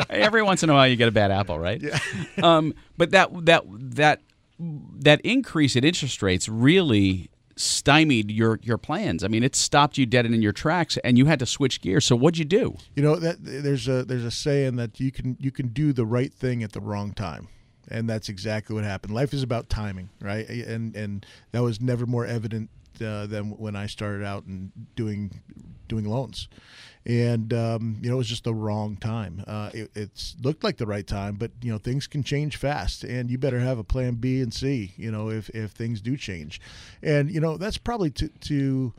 Every 0.09 0.41
once 0.41 0.63
in 0.63 0.69
a 0.69 0.73
while, 0.73 0.87
you 0.87 0.95
get 0.95 1.07
a 1.07 1.11
bad 1.11 1.31
apple, 1.31 1.59
right? 1.59 1.81
Yeah. 1.81 1.99
um, 2.43 2.73
but 2.97 3.11
that 3.11 3.29
that 3.45 3.63
that 3.67 4.21
that 4.59 5.21
increase 5.21 5.75
in 5.75 5.83
interest 5.83 6.21
rates 6.21 6.49
really 6.49 7.29
stymied 7.55 8.31
your 8.31 8.59
your 8.63 8.77
plans. 8.77 9.23
I 9.23 9.27
mean, 9.27 9.43
it 9.43 9.55
stopped 9.55 9.97
you 9.97 10.05
dead 10.05 10.25
in 10.25 10.41
your 10.41 10.53
tracks, 10.53 10.97
and 11.03 11.17
you 11.17 11.25
had 11.25 11.39
to 11.39 11.45
switch 11.45 11.81
gears. 11.81 12.05
So 12.05 12.15
what'd 12.15 12.37
you 12.37 12.45
do? 12.45 12.77
You 12.95 13.03
know 13.03 13.15
that 13.17 13.37
there's 13.39 13.87
a 13.87 14.03
there's 14.03 14.25
a 14.25 14.31
saying 14.31 14.77
that 14.77 14.99
you 14.99 15.11
can 15.11 15.37
you 15.39 15.51
can 15.51 15.67
do 15.67 15.93
the 15.93 16.05
right 16.05 16.33
thing 16.33 16.63
at 16.63 16.71
the 16.71 16.81
wrong 16.81 17.13
time 17.13 17.49
and 17.89 18.09
that's 18.09 18.29
exactly 18.29 18.75
what 18.75 18.83
happened. 18.83 19.13
Life 19.13 19.33
is 19.33 19.43
about 19.43 19.69
timing, 19.69 20.09
right? 20.21 20.47
And 20.47 20.95
and 20.95 21.25
that 21.51 21.61
was 21.61 21.81
never 21.81 22.05
more 22.05 22.25
evident 22.25 22.69
uh, 23.01 23.25
than 23.27 23.51
when 23.57 23.75
I 23.75 23.87
started 23.87 24.25
out 24.25 24.45
and 24.45 24.71
doing 24.95 25.41
doing 25.87 26.05
loans. 26.05 26.47
And 27.05 27.53
um, 27.53 27.97
you 28.01 28.09
know, 28.09 28.15
it 28.15 28.19
was 28.19 28.27
just 28.27 28.43
the 28.43 28.53
wrong 28.53 28.97
time. 28.97 29.43
Uh, 29.47 29.71
it 29.73 29.91
it's 29.95 30.35
looked 30.41 30.63
like 30.63 30.77
the 30.77 30.85
right 30.85 31.05
time, 31.05 31.35
but 31.35 31.51
you 31.61 31.71
know, 31.71 31.77
things 31.77 32.07
can 32.07 32.23
change 32.23 32.57
fast, 32.57 33.03
and 33.03 33.29
you 33.31 33.37
better 33.37 33.59
have 33.59 33.79
a 33.79 33.83
plan 33.83 34.15
B 34.15 34.41
and 34.41 34.53
C. 34.53 34.93
You 34.95 35.11
know, 35.11 35.29
if 35.29 35.49
if 35.49 35.71
things 35.71 36.01
do 36.01 36.17
change, 36.17 36.61
and 37.01 37.31
you 37.31 37.39
know, 37.39 37.57
that's 37.57 37.77
probably 37.77 38.11
to 38.11 38.27
to 38.27 38.93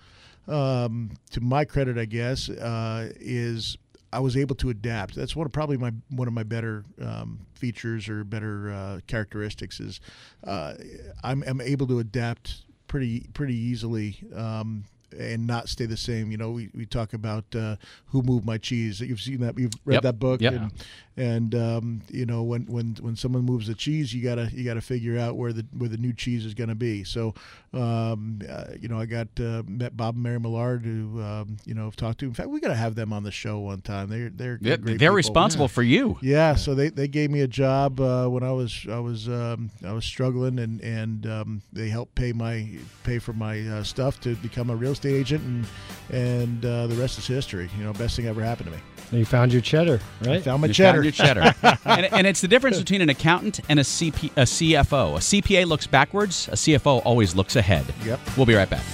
um, 0.49 1.11
to 1.31 1.41
my 1.41 1.65
credit, 1.65 1.99
I 1.99 2.07
guess, 2.07 2.49
uh, 2.49 3.11
is 3.21 3.77
I 4.13 4.21
was 4.21 4.37
able 4.37 4.57
to 4.57 4.71
adapt. 4.71 5.15
That's 5.15 5.37
one 5.37 5.47
of 5.47 5.53
probably 5.53 5.77
my 5.77 5.93
one 6.09 6.29
of 6.29 6.35
my 6.35 6.43
better 6.43 6.85
um, 7.01 7.47
features 7.55 8.09
or 8.09 8.25
better 8.25 8.73
uh, 8.73 9.01
characteristics 9.07 9.81
is 9.81 10.01
uh, 10.45 10.75
I'm, 11.23 11.45
I'm, 11.47 11.61
able 11.61 11.87
to 11.89 12.01
adapt 12.01 12.63
pretty 12.89 13.29
pretty 13.35 13.55
easily 13.55 14.19
um, 14.35 14.85
and 15.19 15.47
not 15.47 15.69
stay 15.69 15.87
the 15.87 15.97
same. 15.97 16.31
You 16.31 16.39
know, 16.39 16.51
we, 16.51 16.71
we 16.75 16.87
talk 16.87 17.13
about 17.13 17.45
uh, 17.55 17.77
who 18.07 18.23
moved 18.23 18.45
my 18.45 18.59
cheese. 18.59 19.01
You've 19.01 19.21
seen 19.21 19.41
that. 19.41 19.59
You've 19.59 19.73
read 19.85 19.95
yep. 19.95 20.03
that 20.03 20.19
book. 20.19 20.41
Yep. 20.41 20.53
And, 20.53 20.73
and 21.17 21.55
um, 21.55 22.03
you 22.09 22.25
know 22.25 22.43
when, 22.43 22.65
when 22.67 22.97
when 23.01 23.15
someone 23.15 23.43
moves 23.43 23.67
the 23.67 23.75
cheese, 23.75 24.15
you 24.15 24.23
gotta 24.23 24.49
you 24.53 24.65
gotta 24.65 24.81
figure 24.81 25.19
out 25.19 25.37
where 25.37 25.53
the 25.53 25.67
where 25.77 25.89
the 25.89 25.99
new 25.99 26.15
cheese 26.15 26.47
is 26.47 26.55
going 26.55 26.69
to 26.69 26.75
be. 26.75 27.05
So 27.05 27.35
um, 27.75 28.41
uh, 28.49 28.69
you 28.81 28.89
know 28.89 28.99
I 28.99 29.05
got 29.05 29.29
uh, 29.39 29.63
met 29.67 29.97
Bob 29.97 30.15
and 30.15 30.23
Mary 30.23 30.41
Millard 30.41 30.85
who 30.85 31.21
um, 31.21 31.59
you 31.67 31.75
know 31.75 31.85
have 31.85 31.97
talked 31.97 32.21
to. 32.21 32.27
In 32.27 32.33
fact, 32.33 32.49
we 32.49 32.59
got 32.59 32.69
to 32.69 32.75
have 32.75 32.95
them 32.95 33.13
on 33.13 33.23
the 33.23 33.31
show 33.31 33.59
one 33.59 33.83
time. 33.83 34.09
They're 34.09 34.31
they're 34.31 34.59
they're 34.61 34.79
people. 34.79 35.11
responsible 35.11 35.65
yeah. 35.65 35.69
for 35.69 35.83
you. 35.83 36.19
Yeah, 36.23 36.55
so 36.55 36.75
they, 36.75 36.89
they 36.89 37.09
gave 37.09 37.31
me 37.31 37.41
a 37.43 37.49
job 37.49 38.01
uh, 38.01 38.27
when 38.27 38.43
I 38.43 38.53
was 38.53 38.87
I 38.89 38.99
was 38.99 39.29
um, 39.29 39.71
I 39.85 39.93
was 39.93 40.07
struggling 40.07 40.59
and 40.59 40.81
and 40.81 41.27
um, 41.27 41.63
they 41.73 41.89
helped 41.89 42.15
pay 42.15 42.33
my 42.33 42.69
pay 43.05 43.19
for 43.19 43.33
my 43.33 43.61
uh, 43.61 43.83
stuff 43.83 44.21
to 44.21 44.37
become 44.37 44.71
a 44.71 44.77
real 44.77 44.95
estate 45.01 45.19
agent 45.19 45.45
and 45.45 45.67
and 46.13 46.65
uh, 46.65 46.89
the 46.89 46.97
rest 46.97 47.19
is 47.19 47.27
history. 47.27 47.71
You 47.79 47.85
know, 47.85 47.93
best 47.93 48.17
thing 48.17 48.27
ever 48.27 48.43
happened 48.43 48.71
to 48.71 48.77
me. 48.77 48.83
You 49.21 49.25
found 49.25 49.53
your 49.53 49.63
cheddar, 49.63 50.01
right? 50.23 50.37
I 50.37 50.41
found 50.41 50.61
my 50.61 50.67
you 50.67 50.75
cheddar. 50.75 51.03
Found 51.03 51.05
your 51.05 51.13
cheddar. 51.13 51.55
and, 51.85 52.13
and, 52.13 52.27
it's 52.27 52.41
the 52.41 52.49
difference 52.49 52.79
between 52.79 53.01
an 53.01 53.09
accountant 53.09 53.61
and 53.69 53.79
a, 53.79 53.83
CP, 53.83 54.31
a 54.37 54.43
CFO. 54.43 55.17
A 55.17 55.19
CPA 55.19 55.67
looks 55.67 55.87
backwards. 55.87 56.49
A 56.49 56.53
CFO 56.53 57.03
always 57.05 57.35
looks 57.37 57.57
ahead. 57.57 57.87
Yep. 58.05 58.21
We'll 58.37 58.47
be 58.47 58.55
right 58.55 58.71
back. 58.71 58.85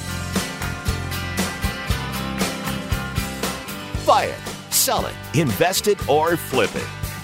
Buy 4.07 4.25
it, 4.25 4.73
sell 4.73 5.07
it, 5.07 5.15
invest 5.35 5.89
it, 5.89 6.07
or 6.09 6.37
flip 6.37 6.75
it. 6.77 6.87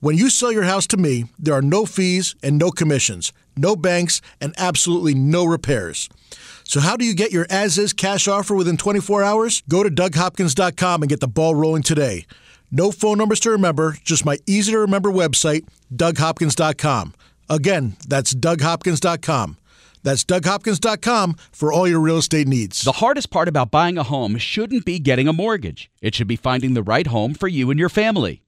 When 0.00 0.16
you 0.16 0.30
sell 0.30 0.52
your 0.52 0.62
house 0.62 0.86
to 0.88 0.96
me, 0.96 1.24
there 1.40 1.54
are 1.54 1.62
no 1.62 1.84
fees 1.84 2.36
and 2.40 2.56
no 2.56 2.70
commissions, 2.70 3.32
no 3.56 3.74
banks, 3.74 4.20
and 4.40 4.54
absolutely 4.56 5.12
no 5.12 5.44
repairs. 5.44 6.08
So, 6.62 6.78
how 6.78 6.96
do 6.96 7.04
you 7.04 7.14
get 7.14 7.32
your 7.32 7.46
as 7.50 7.78
is 7.78 7.92
cash 7.92 8.28
offer 8.28 8.54
within 8.54 8.76
24 8.76 9.24
hours? 9.24 9.64
Go 9.68 9.82
to 9.82 9.90
DougHopkins.com 9.90 11.02
and 11.02 11.08
get 11.08 11.18
the 11.18 11.26
ball 11.26 11.56
rolling 11.56 11.82
today. 11.82 12.26
No 12.70 12.92
phone 12.92 13.18
numbers 13.18 13.40
to 13.40 13.50
remember, 13.50 13.96
just 14.04 14.24
my 14.24 14.38
easy 14.46 14.70
to 14.70 14.78
remember 14.78 15.10
website, 15.10 15.66
DougHopkins.com. 15.92 17.14
Again, 17.50 17.96
that's 18.06 18.34
DougHopkins.com. 18.34 19.56
That's 20.04 20.24
DougHopkins.com 20.24 21.34
for 21.50 21.72
all 21.72 21.88
your 21.88 21.98
real 21.98 22.18
estate 22.18 22.46
needs. 22.46 22.82
The 22.82 22.92
hardest 22.92 23.30
part 23.30 23.48
about 23.48 23.72
buying 23.72 23.98
a 23.98 24.04
home 24.04 24.38
shouldn't 24.38 24.84
be 24.84 25.00
getting 25.00 25.26
a 25.26 25.32
mortgage. 25.32 25.90
It 26.00 26.14
should 26.14 26.28
be 26.28 26.36
finding 26.36 26.74
the 26.74 26.84
right 26.84 27.08
home 27.08 27.34
for 27.34 27.48
you 27.48 27.70
and 27.70 27.80
your 27.80 27.88
family. 27.88 28.42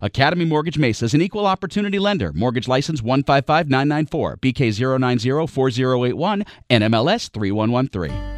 Academy 0.00 0.44
Mortgage 0.44 0.78
Mesa 0.78 1.06
is 1.06 1.14
an 1.14 1.20
equal 1.20 1.44
opportunity 1.44 1.98
lender. 1.98 2.32
Mortgage 2.32 2.68
license 2.68 3.02
155994, 3.02 4.36
BK0904081, 4.36 6.46
NMLS 6.70 7.32
3113. 7.32 8.37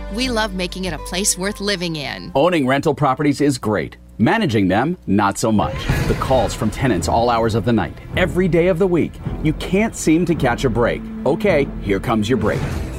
we 0.13 0.29
love 0.29 0.53
making 0.53 0.85
it 0.85 0.93
a 0.93 0.99
place 0.99 1.37
worth 1.37 1.59
living 1.59 1.95
in. 1.95 2.31
Owning 2.35 2.67
rental 2.67 2.93
properties 2.93 3.41
is 3.41 3.57
great. 3.57 3.97
Managing 4.17 4.67
them, 4.67 4.97
not 5.07 5.37
so 5.37 5.51
much. 5.51 5.75
The 6.07 6.17
calls 6.19 6.53
from 6.53 6.69
tenants 6.69 7.07
all 7.07 7.29
hours 7.29 7.55
of 7.55 7.65
the 7.65 7.73
night, 7.73 7.97
every 8.17 8.47
day 8.47 8.67
of 8.67 8.77
the 8.77 8.87
week. 8.87 9.13
You 9.43 9.53
can't 9.53 9.95
seem 9.95 10.25
to 10.25 10.35
catch 10.35 10.63
a 10.63 10.69
break. 10.69 11.01
Okay, 11.25 11.67
here 11.81 11.99
comes 11.99 12.29
your 12.29 12.37
break. 12.37 12.61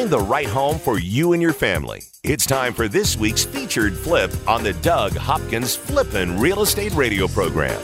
Find 0.00 0.10
the 0.10 0.18
right 0.18 0.46
home 0.46 0.78
for 0.78 0.98
you 0.98 1.34
and 1.34 1.42
your 1.42 1.52
family. 1.52 2.00
It's 2.24 2.46
time 2.46 2.72
for 2.72 2.88
this 2.88 3.18
week's 3.18 3.44
featured 3.44 3.94
flip 3.94 4.32
on 4.48 4.62
the 4.62 4.72
Doug 4.72 5.12
Hopkins 5.14 5.76
Flippin' 5.76 6.40
Real 6.40 6.62
Estate 6.62 6.94
Radio 6.94 7.28
program. 7.28 7.78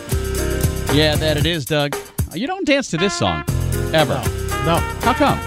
Yeah, 0.94 1.14
that 1.16 1.36
it 1.36 1.44
is, 1.44 1.66
Doug. 1.66 1.94
You 2.32 2.46
don't 2.46 2.66
dance 2.66 2.88
to 2.92 2.96
this 2.96 3.12
song 3.18 3.44
ever. 3.92 4.14
No. 4.64 4.78
How 5.02 5.12
come? 5.12 5.38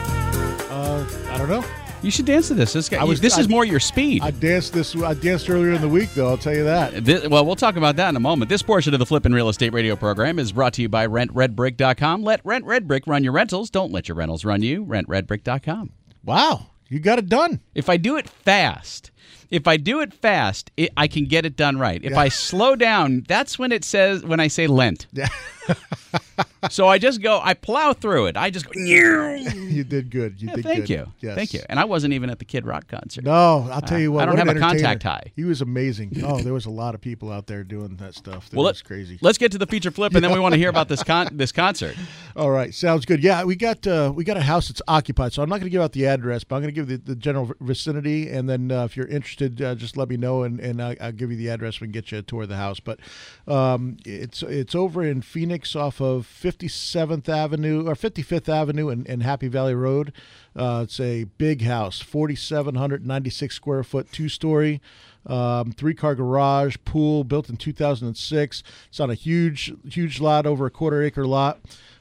Uh, 0.70 1.08
I 1.32 1.40
don't 1.40 1.50
know. 1.50 1.66
You 2.04 2.12
should 2.12 2.26
dance 2.26 2.50
to 2.50 2.54
this. 2.54 2.74
This, 2.74 2.88
guy, 2.88 3.02
I 3.02 3.04
was- 3.04 3.20
this 3.20 3.40
I- 3.40 3.42
is 3.42 3.50
more 3.50 3.66
your 3.66 3.80
speed. 3.80 4.22
I 4.22 4.30
danced 4.30 4.74
this. 4.74 4.96
I 4.96 5.16
danced 5.16 5.50
earlier 5.50 5.72
in 5.74 5.82
the 5.82 5.90
week, 5.90 6.14
though. 6.14 6.28
I'll 6.30 6.38
tell 6.38 6.54
you 6.54 6.66
that. 6.66 6.94
Thi- 7.04 7.26
well, 7.30 7.48
we'll 7.48 7.56
talk 7.56 7.78
about 7.78 7.96
that 7.96 8.10
in 8.10 8.16
a 8.16 8.20
moment. 8.20 8.48
This 8.50 8.62
portion 8.62 8.94
of 8.94 9.00
the 9.00 9.08
Flippin' 9.08 9.34
Real 9.34 9.50
Estate 9.50 9.74
Radio 9.74 9.96
program 9.96 10.38
is 10.38 10.52
brought 10.52 10.74
to 10.74 10.84
you 10.84 10.90
by 10.90 11.08
RentRedBrick.com. 11.08 12.22
Let 12.22 12.42
Rent 12.46 12.64
Red 12.66 12.88
Brick 12.88 13.08
run 13.08 13.24
your 13.24 13.34
rentals. 13.34 13.72
Don't 13.72 13.92
let 13.92 14.08
your 14.08 14.16
rentals 14.16 14.46
run 14.46 14.62
you. 14.62 14.86
RentRedBrick.com. 14.86 15.94
Wow, 16.24 16.68
you 16.90 17.00
got 17.00 17.20
it 17.20 17.30
done. 17.30 17.62
If 17.74 17.90
I 17.90 17.98
do 17.98 18.18
it 18.18 18.30
fast, 18.30 19.12
if 19.50 19.68
I 19.68 19.78
do 19.78 20.02
it 20.02 20.14
fast, 20.14 20.72
it, 20.78 20.92
I 20.98 21.08
can 21.08 21.26
get 21.26 21.46
it 21.46 21.56
done 21.56 21.78
right. 21.78 22.04
If 22.04 22.16
I 22.18 22.30
slow 22.30 22.76
down, 22.76 23.26
that's 23.28 23.58
when 23.60 23.72
it 23.72 23.84
says 23.84 24.24
when 24.24 24.40
I 24.40 24.48
say 24.48 24.68
lent. 24.68 25.08
Yeah. 25.12 25.28
so 26.70 26.88
I 26.88 26.98
just 26.98 27.22
go, 27.22 27.40
I 27.44 27.54
plow 27.54 27.94
through 27.94 28.28
it. 28.28 28.38
I 28.38 28.50
just 28.50 28.66
go. 28.66 28.72
you 28.80 29.84
did 29.84 30.10
good. 30.10 30.42
You 30.42 30.50
Yeah, 30.50 30.56
did 30.56 30.64
thank 30.66 30.80
good. 30.82 30.90
you, 30.90 31.08
Yes. 31.20 31.36
thank 31.36 31.54
you. 31.54 31.62
And 31.70 31.80
I 31.80 31.86
wasn't 31.86 32.14
even 32.14 32.30
at 32.30 32.40
the 32.40 32.46
Kid 32.46 32.66
Rock 32.66 32.88
concert. 32.88 33.24
No, 33.24 33.68
I'll 33.72 33.82
tell 33.82 34.00
you 34.00 34.12
Uh, 34.12 34.16
what. 34.16 34.22
I 34.24 34.26
don't 34.26 34.38
what 34.38 34.48
have 34.48 34.58
a 34.58 34.60
contact 34.60 35.04
high. 35.04 35.32
He 35.36 35.44
was 35.44 35.62
amazing. 35.62 36.12
Oh, 36.30 36.40
there 36.42 36.54
was 36.54 36.66
a 36.66 36.70
lot 36.70 36.96
of 36.96 37.02
people 37.02 37.32
out 37.32 37.48
there 37.48 37.64
doing 37.64 37.96
that 37.98 38.14
stuff. 38.14 38.50
That 38.50 38.56
Well, 38.58 38.66
was 38.66 38.82
crazy. 38.82 39.18
Let's 39.22 39.38
get 39.38 39.52
to 39.54 39.58
the 39.58 39.66
feature 39.66 39.90
flip, 39.90 40.14
and 40.16 40.24
then 40.24 40.32
we 40.34 40.40
want 40.40 40.54
to 40.54 40.60
hear 40.60 40.70
about 40.70 40.90
this 40.90 41.02
con- 41.02 41.30
this 41.32 41.52
concert. 41.52 41.96
All 42.36 42.52
right, 42.52 42.74
sounds 42.74 43.06
good. 43.06 43.24
Yeah, 43.24 43.44
we 43.46 43.56
got 43.56 43.86
uh, 43.88 44.12
we 44.14 44.24
got 44.24 44.38
a 44.38 44.42
house 44.42 44.68
that's 44.68 44.82
occupied, 44.88 45.34
so 45.34 45.42
I'm 45.42 45.50
not 45.50 45.56
going 45.56 45.66
to 45.66 45.70
give 45.72 45.82
out 45.82 45.94
the 45.94 46.06
address, 46.06 46.44
but 46.44 46.56
I'm 46.58 46.62
going 46.62 46.74
to 46.74 46.80
give 46.82 46.88
the, 46.88 46.98
the 46.98 47.16
general 47.16 47.52
vicinity, 47.62 48.30
and 48.30 48.48
then 48.50 48.72
uh, 48.72 48.84
if 48.86 48.96
you're 48.98 49.08
interested, 49.20 49.62
uh, 49.62 49.76
just 49.76 49.98
let 49.98 50.10
me 50.10 50.18
know, 50.18 50.44
and, 50.44 50.60
and 50.60 50.82
I'll, 50.82 50.96
I'll 51.02 51.12
give 51.12 51.30
you 51.32 51.38
the 51.38 51.50
address. 51.50 51.82
We 51.82 51.88
can 51.88 51.92
get 51.92 52.12
you 52.12 52.20
a 52.20 52.22
tour 52.22 52.44
of 52.44 52.50
the 52.50 52.56
house. 52.56 52.80
But 52.80 53.00
um, 53.48 53.98
it's 54.06 54.42
it's 54.44 54.74
over 54.74 55.04
in 55.04 55.22
Phoenix, 55.22 55.76
off 55.76 56.02
of 56.02 56.26
57th 56.26 57.28
Avenue 57.28 57.88
or 57.88 57.96
55th 57.96 58.50
Avenue 58.50 58.90
and, 58.90 59.08
and 59.08 59.24
Happy 59.24 59.48
Valley 59.48 59.76
Road. 59.76 60.14
Uh, 60.56 60.82
it's 60.84 61.00
a 61.00 61.26
big 61.38 61.64
house, 61.64 62.00
4,796 62.00 63.56
square 63.56 63.84
foot, 63.84 64.12
two 64.12 64.30
story. 64.30 64.82
Um, 65.26 65.74
three 65.74 65.94
car 65.94 66.16
garage, 66.16 66.78
pool 66.86 67.24
built 67.24 67.50
in 67.50 67.58
2006. 67.58 68.64
It's 68.88 69.00
on 69.00 69.10
a 69.12 69.16
huge, 69.16 69.74
huge 69.88 70.22
lot, 70.22 70.46
over 70.46 70.66
a 70.66 70.72
quarter 70.72 71.04
acre 71.04 71.28
lot. 71.28 71.60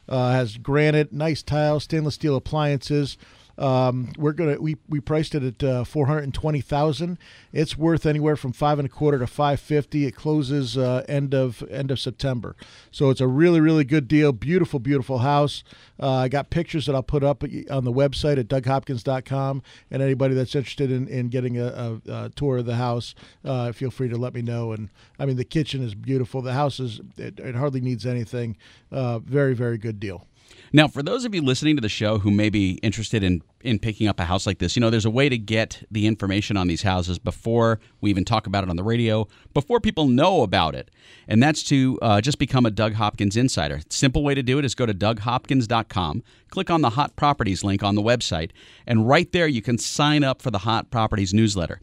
Uh, 0.09 0.31
has 0.31 0.57
granite, 0.57 1.13
nice 1.13 1.43
tile, 1.43 1.81
stainless 1.81 2.15
steel 2.15 2.37
appliances. 2.37 3.19
Um, 3.59 4.13
we're 4.17 4.33
gonna 4.33 4.61
we, 4.61 4.77
we 4.89 5.01
priced 5.01 5.35
it 5.35 5.43
at 5.43 5.63
uh, 5.69 5.85
four 5.85 6.07
hundred 6.07 6.25
and 6.25 6.35
twenty 6.35 6.61
thousand. 6.61 7.19
It's 7.53 7.77
worth 7.77 8.07
anywhere 8.07 8.37
from 8.37 8.53
five 8.53 8.79
and 8.79 8.87
a 8.87 8.89
quarter 8.89 9.19
to 9.19 9.27
five 9.27 9.59
fifty. 9.61 10.07
It 10.07 10.13
closes 10.13 10.79
uh, 10.79 11.05
end 11.09 11.35
of 11.35 11.65
end 11.71 11.91
of 11.91 11.99
September, 11.99 12.55
so 12.91 13.11
it's 13.11 13.21
a 13.21 13.27
really 13.27 13.61
really 13.61 13.85
good 13.85 14.07
deal. 14.07 14.33
Beautiful 14.33 14.79
beautiful 14.79 15.19
house. 15.19 15.65
Uh, 16.01 16.13
I 16.13 16.29
got 16.29 16.51
pictures 16.51 16.87
that 16.87 16.95
I'll 16.95 17.03
put 17.03 17.25
up 17.25 17.43
on 17.43 17.85
the 17.85 17.93
website 17.93 18.39
at 18.39 18.49
DougHopkins.com. 18.49 19.63
And 19.91 20.03
anybody 20.03 20.35
that's 20.35 20.55
interested 20.55 20.91
in, 20.93 21.09
in 21.09 21.29
getting 21.29 21.59
a, 21.59 21.67
a, 22.07 22.13
a 22.13 22.29
tour 22.31 22.59
of 22.59 22.67
the 22.67 22.77
house, 22.77 23.15
uh, 23.45 23.73
feel 23.73 23.91
free 23.91 24.09
to 24.09 24.17
let 24.17 24.35
me 24.35 24.43
know. 24.43 24.73
And 24.73 24.91
I 25.19 25.27
mean 25.27 25.37
the 25.37 25.45
kitchen 25.45 25.83
is 25.83 25.95
beautiful. 25.95 26.43
The 26.43 26.53
house 26.53 26.79
is 26.79 27.01
it, 27.17 27.41
it 27.41 27.55
hardly 27.55 27.81
needs 27.81 28.07
anything. 28.07 28.57
Uh, 28.93 29.19
very 29.19 29.55
very 29.55 29.79
good 29.79 29.99
deal. 29.99 30.27
Now, 30.73 30.87
for 30.87 31.03
those 31.03 31.25
of 31.25 31.35
you 31.35 31.43
listening 31.43 31.77
to 31.77 31.81
the 31.81 31.89
show 31.89 32.19
who 32.19 32.31
may 32.31 32.51
be 32.51 32.73
interested 32.83 33.23
in 33.23 33.43
in 33.61 33.81
picking 33.81 34.07
up 34.07 34.21
a 34.21 34.25
house 34.25 34.47
like 34.47 34.59
this, 34.59 34.77
you 34.77 34.81
know, 34.81 34.89
there's 34.89 35.05
a 35.05 35.11
way 35.11 35.29
to 35.29 35.37
get 35.37 35.83
the 35.91 36.07
information 36.07 36.57
on 36.57 36.69
these 36.69 36.83
houses 36.83 37.19
before 37.19 37.81
we 38.01 38.09
even 38.09 38.25
talk 38.25 38.47
about 38.47 38.63
it 38.63 38.71
on 38.71 38.77
the 38.77 38.85
radio, 38.85 39.27
before 39.53 39.81
people 39.81 40.07
know 40.07 40.43
about 40.43 40.77
it, 40.77 40.93
and 41.27 41.43
that's 41.43 41.65
to 41.65 41.99
uh, 42.01 42.21
just 42.21 42.39
become 42.39 42.65
a 42.67 42.71
Doug 42.71 42.95
Hopkins 42.95 43.37
insider. 43.37 43.81
Simple 43.91 44.23
way 44.23 44.35
to 44.35 44.45
do 44.45 44.61
it 44.61 44.65
is 44.65 44.77
go 44.77 44.87
to 44.87 44.95
DougHopkins.com, 44.95 46.23
click 46.51 46.71
on 46.71 46.83
the 46.83 46.91
Hot 46.91 47.17
Properties 47.17 47.65
link 47.65 47.83
on 47.83 47.97
the 47.97 48.03
website, 48.03 48.51
and 48.87 49.09
right 49.09 49.33
there 49.33 49.49
you 49.49 49.63
can 49.63 49.77
sign 49.77 50.23
up 50.23 50.41
for 50.41 50.53
the 50.53 50.59
Hot 50.59 50.91
Properties 50.91 51.35
newsletter. 51.35 51.81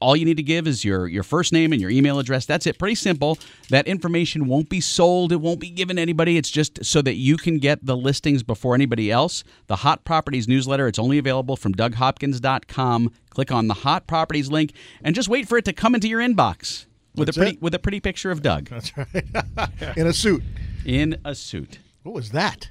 All 0.00 0.16
you 0.16 0.24
need 0.24 0.36
to 0.38 0.42
give 0.42 0.66
is 0.66 0.84
your, 0.84 1.06
your 1.06 1.22
first 1.22 1.52
name 1.52 1.72
and 1.72 1.80
your 1.80 1.90
email 1.90 2.18
address. 2.18 2.46
That's 2.46 2.66
it. 2.66 2.78
Pretty 2.78 2.96
simple. 2.96 3.38
That 3.70 3.86
information 3.86 4.46
won't 4.46 4.68
be 4.68 4.80
sold. 4.80 5.30
It 5.30 5.40
won't 5.40 5.60
be 5.60 5.70
given 5.70 5.96
to 5.96 6.02
anybody. 6.02 6.36
It's 6.36 6.50
just 6.50 6.84
so 6.84 7.00
that 7.02 7.14
you 7.14 7.36
can 7.36 7.58
get 7.58 7.86
the 7.86 7.96
listings 7.96 8.42
before 8.42 8.74
anybody 8.74 9.10
else. 9.12 9.44
The 9.68 9.76
Hot 9.76 10.04
Properties 10.04 10.48
newsletter, 10.48 10.88
it's 10.88 10.98
only 10.98 11.16
available 11.18 11.56
from 11.56 11.74
DougHopkins.com. 11.74 13.12
Click 13.30 13.52
on 13.52 13.68
the 13.68 13.74
Hot 13.74 14.06
Properties 14.08 14.50
link 14.50 14.72
and 15.02 15.14
just 15.14 15.28
wait 15.28 15.48
for 15.48 15.58
it 15.58 15.64
to 15.66 15.72
come 15.72 15.94
into 15.94 16.08
your 16.08 16.20
inbox 16.20 16.86
with 17.14 17.26
That's 17.26 17.36
a 17.36 17.40
pretty 17.40 17.56
it. 17.56 17.62
with 17.62 17.74
a 17.74 17.78
pretty 17.78 18.00
picture 18.00 18.30
of 18.30 18.42
Doug 18.42 18.68
That's 18.68 18.96
right. 18.96 19.08
in 19.96 20.06
a 20.06 20.12
suit. 20.12 20.42
in 20.84 21.18
a 21.24 21.34
suit. 21.34 21.78
What 22.02 22.14
was 22.14 22.30
that? 22.30 22.70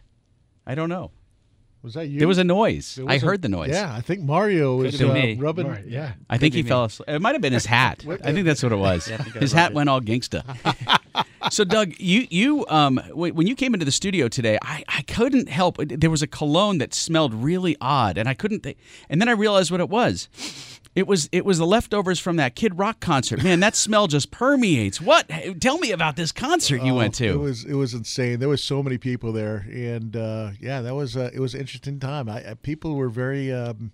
I 0.65 0.75
don't 0.75 0.89
know. 0.89 1.11
Was 1.83 1.93
that 1.93 2.07
you? 2.07 2.19
There 2.19 2.27
was 2.27 2.37
a 2.37 2.43
noise. 2.43 2.95
There 2.95 3.05
I 3.07 3.13
was 3.13 3.23
a- 3.23 3.25
heard 3.25 3.41
the 3.41 3.49
noise. 3.49 3.69
Yeah, 3.69 3.93
I 3.93 4.01
think 4.01 4.21
Mario 4.21 4.75
was 4.77 5.01
uh, 5.01 5.13
me. 5.13 5.35
rubbing. 5.35 5.67
Right, 5.67 5.85
yeah. 5.85 6.13
I 6.29 6.37
think 6.37 6.53
he 6.53 6.63
fell 6.63 6.85
asleep. 6.85 7.07
It 7.09 7.21
might 7.21 7.33
have 7.35 7.41
been 7.41 7.53
his 7.53 7.65
hat. 7.65 8.03
I 8.23 8.33
think 8.33 8.45
that's 8.45 8.63
what 8.63 8.71
it 8.71 8.77
was. 8.77 9.05
his 9.05 9.51
hat 9.53 9.73
went 9.73 9.89
all 9.89 10.01
gangsta. 10.01 10.43
so, 11.51 11.63
Doug, 11.63 11.93
you 11.99 12.27
you 12.29 12.65
um 12.67 12.97
when 13.13 13.47
you 13.47 13.55
came 13.55 13.73
into 13.73 13.85
the 13.85 13.91
studio 13.91 14.27
today, 14.27 14.57
I, 14.61 14.83
I 14.89 15.01
couldn't 15.03 15.49
help. 15.49 15.77
There 15.77 16.09
was 16.09 16.21
a 16.21 16.27
cologne 16.27 16.79
that 16.79 16.93
smelled 16.93 17.33
really 17.33 17.77
odd, 17.79 18.17
and 18.17 18.27
I 18.27 18.33
couldn't. 18.33 18.61
Th- 18.63 18.77
and 19.09 19.21
then 19.21 19.29
I 19.29 19.33
realized 19.33 19.71
what 19.71 19.79
it 19.79 19.89
was. 19.89 20.27
It 20.97 21.05
was 21.05 21.29
it 21.31 21.45
was 21.45 21.59
the 21.59 21.67
leftovers 21.67 22.17
from 22.17 22.37
that 22.37 22.55
Kid 22.55 22.79
Rock 22.79 22.99
concert. 22.99 23.43
Man, 23.43 23.59
that 23.59 23.75
smell 23.75 24.07
just 24.07 24.31
permeates. 24.31 24.99
What? 24.99 25.29
Tell 25.61 25.77
me 25.77 25.91
about 25.91 26.15
this 26.15 26.31
concert 26.31 26.81
you 26.81 26.95
went 26.95 27.13
to. 27.15 27.27
It 27.27 27.37
was 27.37 27.65
it 27.65 27.75
was 27.75 27.93
insane. 27.93 28.39
There 28.39 28.49
was 28.49 28.63
so 28.63 28.81
many 28.81 28.97
people 28.97 29.31
there, 29.31 29.67
and 29.69 30.15
uh, 30.15 30.51
yeah, 30.59 30.81
that 30.81 30.95
was 30.95 31.15
uh, 31.15 31.29
it 31.31 31.39
was 31.39 31.53
an 31.53 31.59
interesting 31.59 31.99
time. 31.99 32.27
I, 32.27 32.49
I, 32.49 32.53
people 32.55 32.95
were 32.95 33.09
very. 33.09 33.53
Um, 33.53 33.91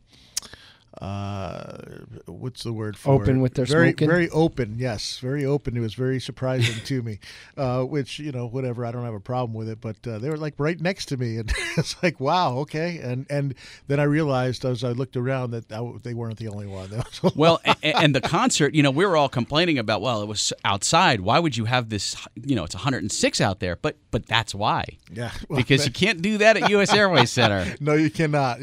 uh, 1.03 1.77
what's 2.25 2.63
the 2.63 2.71
word 2.73 2.97
for 2.97 3.13
Open 3.13 3.37
it? 3.37 3.41
with 3.41 3.53
their 3.55 3.65
very 3.65 3.89
smoking? 3.89 4.07
very 4.07 4.29
open 4.29 4.75
yes 4.79 5.17
very 5.19 5.45
open 5.45 5.75
it 5.75 5.81
was 5.81 5.93
very 5.93 6.19
surprising 6.19 6.83
to 6.85 7.01
me 7.03 7.19
uh, 7.57 7.83
which 7.83 8.19
you 8.19 8.31
know 8.31 8.45
whatever 8.47 8.85
I 8.85 8.91
don't 8.91 9.03
have 9.03 9.13
a 9.13 9.19
problem 9.19 9.53
with 9.53 9.67
it 9.69 9.81
but 9.81 9.97
uh, 10.07 10.17
they 10.19 10.29
were 10.29 10.37
like 10.37 10.53
right 10.57 10.79
next 10.79 11.07
to 11.07 11.17
me 11.17 11.37
and 11.37 11.51
it's 11.77 12.01
like 12.01 12.19
wow 12.19 12.57
okay 12.59 12.99
and 12.99 13.25
and 13.29 13.55
then 13.87 13.99
I 13.99 14.03
realized 14.03 14.63
as 14.65 14.83
I 14.83 14.89
looked 14.91 15.17
around 15.17 15.51
that 15.51 15.71
I, 15.71 15.91
they 16.03 16.13
weren't 16.13 16.37
the 16.37 16.47
only 16.47 16.67
one 16.67 16.89
There 16.93 16.99
was 16.99 17.33
a 17.33 17.37
Well, 17.37 17.59
a- 17.65 17.75
a- 17.83 17.97
and 17.97 18.15
the 18.15 18.21
concert, 18.21 18.73
you 18.73 18.83
know, 18.83 18.91
we 18.91 19.05
were 19.05 19.17
all 19.17 19.29
complaining 19.29 19.77
about. 19.79 20.01
Well, 20.01 20.21
it 20.21 20.27
was 20.27 20.53
outside. 20.65 21.21
Why 21.21 21.39
would 21.39 21.55
you 21.57 21.65
have 21.65 21.89
this? 21.89 22.15
You 22.41 22.55
know, 22.55 22.63
it's 22.63 22.75
106 22.75 23.41
out 23.41 23.59
there. 23.59 23.75
But 23.75 23.97
but 24.13 24.25
that's 24.27 24.55
why. 24.55 24.85
yeah 25.11 25.31
well, 25.49 25.57
Because 25.57 25.85
you 25.85 25.91
can't 25.91 26.21
do 26.21 26.37
that 26.37 26.55
at 26.55 26.69
U.S. 26.69 26.93
Airways 26.93 27.31
Center. 27.39 27.75
no 27.81 27.95
you 27.95 28.09
cannot 28.09 28.59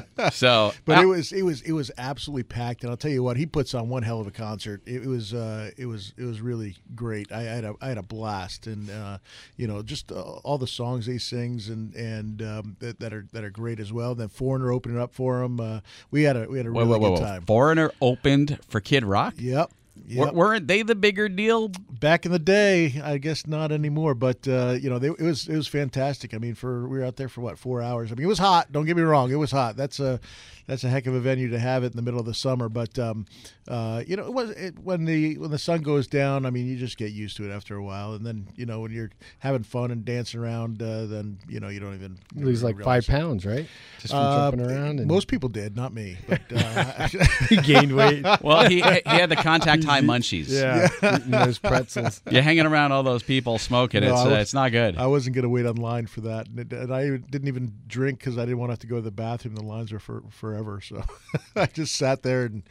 So, 0.32 0.72
But 0.84 0.98
uh, 0.98 1.02
it 1.02 1.04
was 1.06 1.32
it 1.32 1.42
was 1.42 1.60
it 1.62 1.72
was 1.72 1.90
absolutely 1.98 2.44
packed, 2.44 2.82
and 2.82 2.90
I'll 2.90 2.96
tell 2.96 3.10
you 3.10 3.22
what, 3.22 3.36
he 3.36 3.46
puts 3.46 3.74
on 3.74 3.88
one 3.88 4.02
hell 4.02 4.20
of 4.20 4.26
a 4.26 4.30
concert. 4.30 4.80
It, 4.86 5.06
was 5.06 5.34
uh, 5.34 5.70
it 5.76 5.86
was 5.86 6.14
it 6.16 6.24
was 6.24 6.40
really 6.40 6.76
great. 6.94 7.30
I, 7.32 7.40
I 7.40 7.42
had 7.42 7.64
a 7.64 7.74
I 7.80 7.88
had 7.88 7.98
a 7.98 8.02
blast, 8.02 8.66
and 8.66 8.88
uh, 8.90 9.18
you 9.56 9.66
know 9.66 9.82
just 9.82 10.10
uh, 10.10 10.20
all 10.20 10.58
the 10.58 10.66
songs 10.66 11.06
he 11.06 11.18
sings 11.18 11.68
and 11.68 11.94
and 11.94 12.42
um, 12.42 12.76
that, 12.80 13.00
that 13.00 13.12
are 13.12 13.26
that 13.32 13.44
are 13.44 13.50
great 13.50 13.80
as 13.80 13.92
well. 13.92 14.12
And 14.12 14.20
Then 14.20 14.28
Foreigner 14.28 14.72
opening 14.72 14.98
up 14.98 15.12
for 15.12 15.42
him. 15.42 15.60
Uh, 15.60 15.80
we 16.10 16.22
had 16.22 16.36
a 16.36 16.46
we 16.48 16.58
had 16.58 16.66
a 16.66 16.70
really 16.70 16.86
whoa, 16.86 16.98
whoa, 16.98 17.10
good 17.10 17.20
whoa. 17.20 17.26
time. 17.26 17.42
Foreigner 17.42 17.90
opened 18.00 18.58
for 18.68 18.80
Kid 18.80 19.04
Rock. 19.04 19.34
Yep. 19.38 19.70
Yep. 20.06 20.34
Weren't 20.34 20.68
they 20.68 20.82
the 20.82 20.94
bigger 20.94 21.28
deal? 21.28 21.68
Back 21.68 22.26
in 22.26 22.32
the 22.32 22.38
day, 22.38 23.00
I 23.02 23.18
guess 23.18 23.46
not 23.46 23.72
anymore. 23.72 24.14
But 24.14 24.46
uh, 24.48 24.76
you 24.80 24.90
know, 24.90 24.98
they, 24.98 25.08
it 25.08 25.20
was 25.20 25.48
it 25.48 25.56
was 25.56 25.68
fantastic. 25.68 26.34
I 26.34 26.38
mean, 26.38 26.54
for 26.54 26.88
we 26.88 26.98
were 26.98 27.04
out 27.04 27.16
there 27.16 27.28
for 27.28 27.40
what 27.40 27.58
four 27.58 27.80
hours. 27.82 28.10
I 28.10 28.14
mean, 28.14 28.24
it 28.24 28.28
was 28.28 28.38
hot. 28.38 28.72
Don't 28.72 28.86
get 28.86 28.96
me 28.96 29.02
wrong, 29.02 29.30
it 29.30 29.36
was 29.36 29.50
hot. 29.50 29.76
That's 29.76 30.00
a 30.00 30.20
that's 30.66 30.84
a 30.84 30.88
heck 30.88 31.06
of 31.06 31.14
a 31.14 31.20
venue 31.20 31.48
to 31.50 31.58
have 31.58 31.84
it 31.84 31.92
in 31.92 31.96
the 31.96 32.02
middle 32.02 32.20
of 32.20 32.26
the 32.26 32.34
summer. 32.34 32.68
But 32.68 32.98
um, 32.98 33.26
uh, 33.68 34.02
you 34.06 34.16
know, 34.16 34.24
it 34.26 34.32
was 34.32 34.50
it, 34.50 34.78
when 34.78 35.04
the 35.04 35.38
when 35.38 35.50
the 35.50 35.58
sun 35.58 35.82
goes 35.82 36.06
down. 36.06 36.46
I 36.46 36.50
mean, 36.50 36.66
you 36.66 36.76
just 36.76 36.96
get 36.96 37.12
used 37.12 37.36
to 37.38 37.48
it 37.50 37.52
after 37.54 37.76
a 37.76 37.82
while. 37.82 38.14
And 38.14 38.24
then 38.26 38.48
you 38.56 38.66
know, 38.66 38.80
when 38.80 38.92
you're 38.92 39.10
having 39.40 39.62
fun 39.62 39.90
and 39.90 40.04
dancing 40.04 40.40
around, 40.40 40.82
uh, 40.82 41.06
then 41.06 41.38
you 41.48 41.60
know 41.60 41.68
you 41.68 41.80
don't 41.80 41.94
even 41.94 42.18
You 42.34 42.46
lose 42.46 42.62
like 42.62 42.78
five 42.80 43.04
it. 43.04 43.10
pounds, 43.10 43.44
right? 43.46 43.66
Just 44.00 44.12
from 44.12 44.20
Uh, 44.22 44.50
jumping 44.50 44.66
around. 44.70 44.98
And 45.00 45.06
Most 45.08 45.28
people 45.28 45.48
did, 45.48 45.76
not 45.76 45.92
me. 45.94 46.16
But 46.28 46.40
uh, 46.54 47.08
he 47.48 47.56
gained 47.56 47.92
weight. 47.96 48.24
Well, 48.42 48.68
he 48.68 48.76
he 48.82 49.00
had 49.04 49.28
the 49.30 49.36
contact 49.36 49.84
high 49.84 50.00
munchies. 50.00 50.48
Yeah, 50.48 50.88
eating 51.16 51.30
those 51.30 51.58
pretzels. 51.58 52.20
You're 52.30 52.42
hanging 52.42 52.66
around 52.66 52.92
all 52.92 53.02
those 53.02 53.22
people 53.22 53.58
smoking. 53.58 54.02
No, 54.02 54.12
it's 54.12 54.20
I 54.20 54.22
uh, 54.26 54.30
was- 54.30 54.38
it's 54.38 54.54
not 54.54 54.70
good. 54.72 54.96
I 54.96 55.06
wasn't 55.06 55.34
going 55.34 55.42
to 55.44 55.48
wait 55.48 55.66
online 55.66 56.06
for 56.06 56.22
that, 56.22 56.48
and, 56.48 56.58
it, 56.60 56.72
and 56.72 56.92
I 56.94 57.16
didn't 57.16 57.48
even 57.48 57.72
drink 57.86 58.18
because 58.18 58.38
I 58.38 58.42
didn't 58.42 58.58
want 58.58 58.70
to 58.70 58.72
have 58.72 58.78
to 58.80 58.86
go 58.86 58.96
to 58.96 59.02
the 59.02 59.10
bathroom. 59.10 59.54
The 59.54 59.62
lines 59.62 59.92
were 59.92 59.98
for 59.98 60.22
for 60.30 60.51
forever, 60.52 60.80
so 60.80 61.02
I 61.56 61.66
just 61.66 61.96
sat 61.96 62.22
there 62.22 62.44
and 62.44 62.62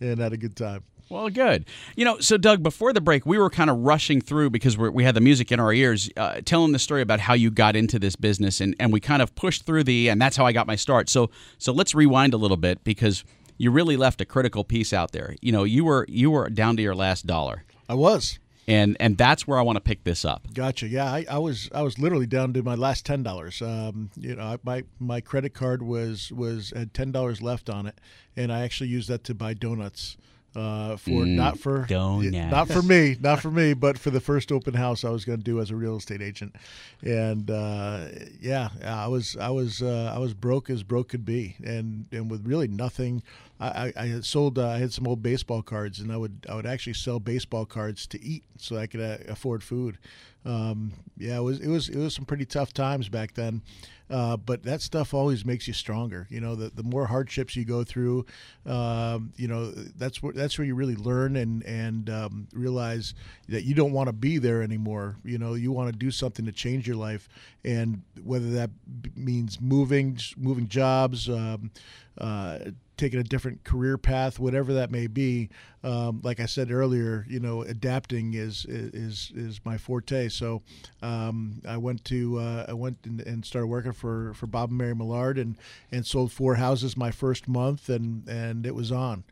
and 0.00 0.18
had 0.18 0.32
a 0.32 0.36
good 0.36 0.56
time. 0.56 0.84
Well, 1.08 1.28
good. 1.30 1.66
You 1.94 2.04
know, 2.04 2.18
so 2.18 2.36
Doug, 2.36 2.64
before 2.64 2.92
the 2.92 3.00
break, 3.00 3.24
we 3.24 3.38
were 3.38 3.50
kind 3.50 3.70
of 3.70 3.78
rushing 3.78 4.20
through 4.20 4.50
because 4.50 4.76
we're, 4.76 4.90
we 4.90 5.04
had 5.04 5.14
the 5.14 5.20
music 5.20 5.52
in 5.52 5.60
our 5.60 5.72
ears, 5.72 6.10
uh, 6.16 6.40
telling 6.44 6.72
the 6.72 6.80
story 6.80 7.00
about 7.00 7.20
how 7.20 7.34
you 7.34 7.48
got 7.52 7.76
into 7.76 8.00
this 8.00 8.16
business, 8.16 8.60
and, 8.60 8.74
and 8.80 8.92
we 8.92 8.98
kind 8.98 9.22
of 9.22 9.32
pushed 9.36 9.66
through 9.66 9.84
the, 9.84 10.08
and 10.08 10.20
that's 10.20 10.36
how 10.36 10.44
I 10.44 10.50
got 10.50 10.66
my 10.66 10.74
start. 10.74 11.08
So, 11.08 11.30
so 11.58 11.72
let's 11.72 11.94
rewind 11.94 12.34
a 12.34 12.36
little 12.36 12.56
bit 12.56 12.82
because 12.82 13.22
you 13.56 13.70
really 13.70 13.96
left 13.96 14.20
a 14.20 14.24
critical 14.24 14.64
piece 14.64 14.92
out 14.92 15.12
there. 15.12 15.36
You 15.40 15.52
know, 15.52 15.62
you 15.62 15.84
were 15.84 16.06
you 16.08 16.30
were 16.32 16.50
down 16.50 16.76
to 16.76 16.82
your 16.82 16.96
last 16.96 17.24
dollar, 17.24 17.62
I 17.88 17.94
was. 17.94 18.40
And 18.68 18.96
and 19.00 19.16
that's 19.16 19.46
where 19.46 19.58
I 19.58 19.62
want 19.62 19.76
to 19.76 19.80
pick 19.80 20.04
this 20.04 20.24
up. 20.24 20.52
Gotcha. 20.52 20.88
Yeah, 20.88 21.04
I, 21.06 21.24
I 21.30 21.38
was 21.38 21.68
I 21.74 21.82
was 21.82 21.98
literally 21.98 22.26
down 22.26 22.52
to 22.54 22.62
my 22.62 22.74
last 22.74 23.06
ten 23.06 23.22
dollars. 23.22 23.62
Um, 23.62 24.10
you 24.16 24.34
know, 24.36 24.42
I- 24.42 24.58
my 24.62 24.84
my 24.98 25.20
credit 25.20 25.54
card 25.54 25.82
was 25.82 26.32
was 26.32 26.72
had 26.74 26.92
ten 26.94 27.12
dollars 27.12 27.40
left 27.42 27.68
on 27.70 27.86
it, 27.86 27.98
and 28.36 28.52
I 28.52 28.60
actually 28.62 28.88
used 28.90 29.08
that 29.08 29.24
to 29.24 29.34
buy 29.34 29.54
donuts. 29.54 30.16
Uh, 30.54 30.96
for 30.96 31.26
not 31.26 31.58
for 31.58 31.84
donuts. 31.84 32.32
not 32.50 32.66
for 32.66 32.80
me, 32.80 33.14
not 33.20 33.40
for 33.40 33.50
me, 33.50 33.74
but 33.74 33.98
for 33.98 34.08
the 34.08 34.20
first 34.20 34.50
open 34.50 34.72
house 34.72 35.04
I 35.04 35.10
was 35.10 35.26
going 35.26 35.36
to 35.38 35.44
do 35.44 35.60
as 35.60 35.70
a 35.70 35.76
real 35.76 35.98
estate 35.98 36.22
agent, 36.22 36.56
and 37.02 37.50
uh, 37.50 38.06
yeah, 38.40 38.70
I 38.82 39.06
was 39.08 39.36
I 39.38 39.50
was 39.50 39.82
uh, 39.82 40.10
I 40.14 40.18
was 40.18 40.32
broke 40.32 40.70
as 40.70 40.82
broke 40.82 41.10
could 41.10 41.26
be, 41.26 41.56
and 41.62 42.06
and 42.10 42.30
with 42.30 42.46
really 42.46 42.68
nothing 42.68 43.22
I, 43.58 43.92
I 43.96 44.06
had 44.06 44.24
sold 44.24 44.58
uh, 44.58 44.68
I 44.68 44.78
had 44.78 44.92
some 44.92 45.06
old 45.06 45.22
baseball 45.22 45.62
cards, 45.62 45.98
and 45.98 46.12
I 46.12 46.16
would 46.16 46.46
I 46.48 46.54
would 46.54 46.66
actually 46.66 46.94
sell 46.94 47.18
baseball 47.18 47.64
cards 47.64 48.06
to 48.08 48.22
eat 48.22 48.44
so 48.58 48.76
I 48.76 48.86
could 48.86 49.00
uh, 49.00 49.18
afford 49.28 49.62
food. 49.62 49.98
Um, 50.44 50.92
yeah, 51.16 51.38
it 51.38 51.42
was 51.42 51.60
it 51.60 51.68
was 51.68 51.88
it 51.88 51.96
was 51.96 52.14
some 52.14 52.26
pretty 52.26 52.44
tough 52.44 52.72
times 52.72 53.08
back 53.08 53.34
then. 53.34 53.62
Uh, 54.08 54.36
but 54.36 54.62
that 54.62 54.80
stuff 54.80 55.12
always 55.12 55.44
makes 55.44 55.66
you 55.66 55.74
stronger. 55.74 56.28
You 56.30 56.40
know, 56.40 56.54
the, 56.54 56.70
the 56.70 56.84
more 56.84 57.06
hardships 57.06 57.56
you 57.56 57.64
go 57.64 57.82
through, 57.82 58.24
um, 58.64 59.32
you 59.36 59.48
know, 59.48 59.70
that's 59.72 60.22
where 60.22 60.32
that's 60.32 60.56
where 60.58 60.66
you 60.66 60.76
really 60.76 60.94
learn 60.94 61.34
and 61.34 61.64
and 61.64 62.08
um, 62.10 62.48
realize 62.52 63.14
that 63.48 63.64
you 63.64 63.74
don't 63.74 63.92
want 63.92 64.08
to 64.08 64.12
be 64.12 64.38
there 64.38 64.62
anymore. 64.62 65.16
You 65.24 65.38
know, 65.38 65.54
you 65.54 65.72
want 65.72 65.92
to 65.92 65.98
do 65.98 66.12
something 66.12 66.44
to 66.44 66.52
change 66.52 66.86
your 66.86 66.96
life, 66.96 67.28
and 67.64 68.02
whether 68.22 68.50
that 68.50 68.70
means 69.16 69.60
moving, 69.60 70.18
moving 70.36 70.68
jobs. 70.68 71.28
Um, 71.28 71.70
uh, 72.18 72.58
taking 72.96 73.20
a 73.20 73.24
different 73.24 73.64
career 73.64 73.98
path, 73.98 74.38
whatever 74.38 74.72
that 74.74 74.90
may 74.90 75.06
be. 75.06 75.50
Um, 75.82 76.20
like 76.24 76.40
I 76.40 76.46
said 76.46 76.70
earlier, 76.70 77.24
you 77.28 77.38
know, 77.38 77.62
adapting 77.62 78.34
is 78.34 78.66
is 78.68 79.32
is 79.34 79.60
my 79.64 79.76
forte. 79.78 80.28
So 80.28 80.62
um, 81.02 81.60
I 81.66 81.76
went 81.76 82.04
to 82.06 82.38
uh, 82.38 82.66
I 82.68 82.72
went 82.72 82.98
and, 83.04 83.20
and, 83.20 83.44
started 83.44 83.68
working 83.68 83.92
for, 83.92 84.34
for 84.34 84.46
Bob 84.46 84.70
and 84.70 84.78
Mary 84.78 84.94
Millard 84.94 85.38
and 85.38 85.56
and 85.92 86.04
sold 86.04 86.32
four 86.32 86.56
houses 86.56 86.96
my 86.96 87.10
first 87.10 87.46
month, 87.46 87.88
and 87.88 88.28
and 88.28 88.66
it 88.66 88.74
was 88.74 88.90
on 88.90 89.24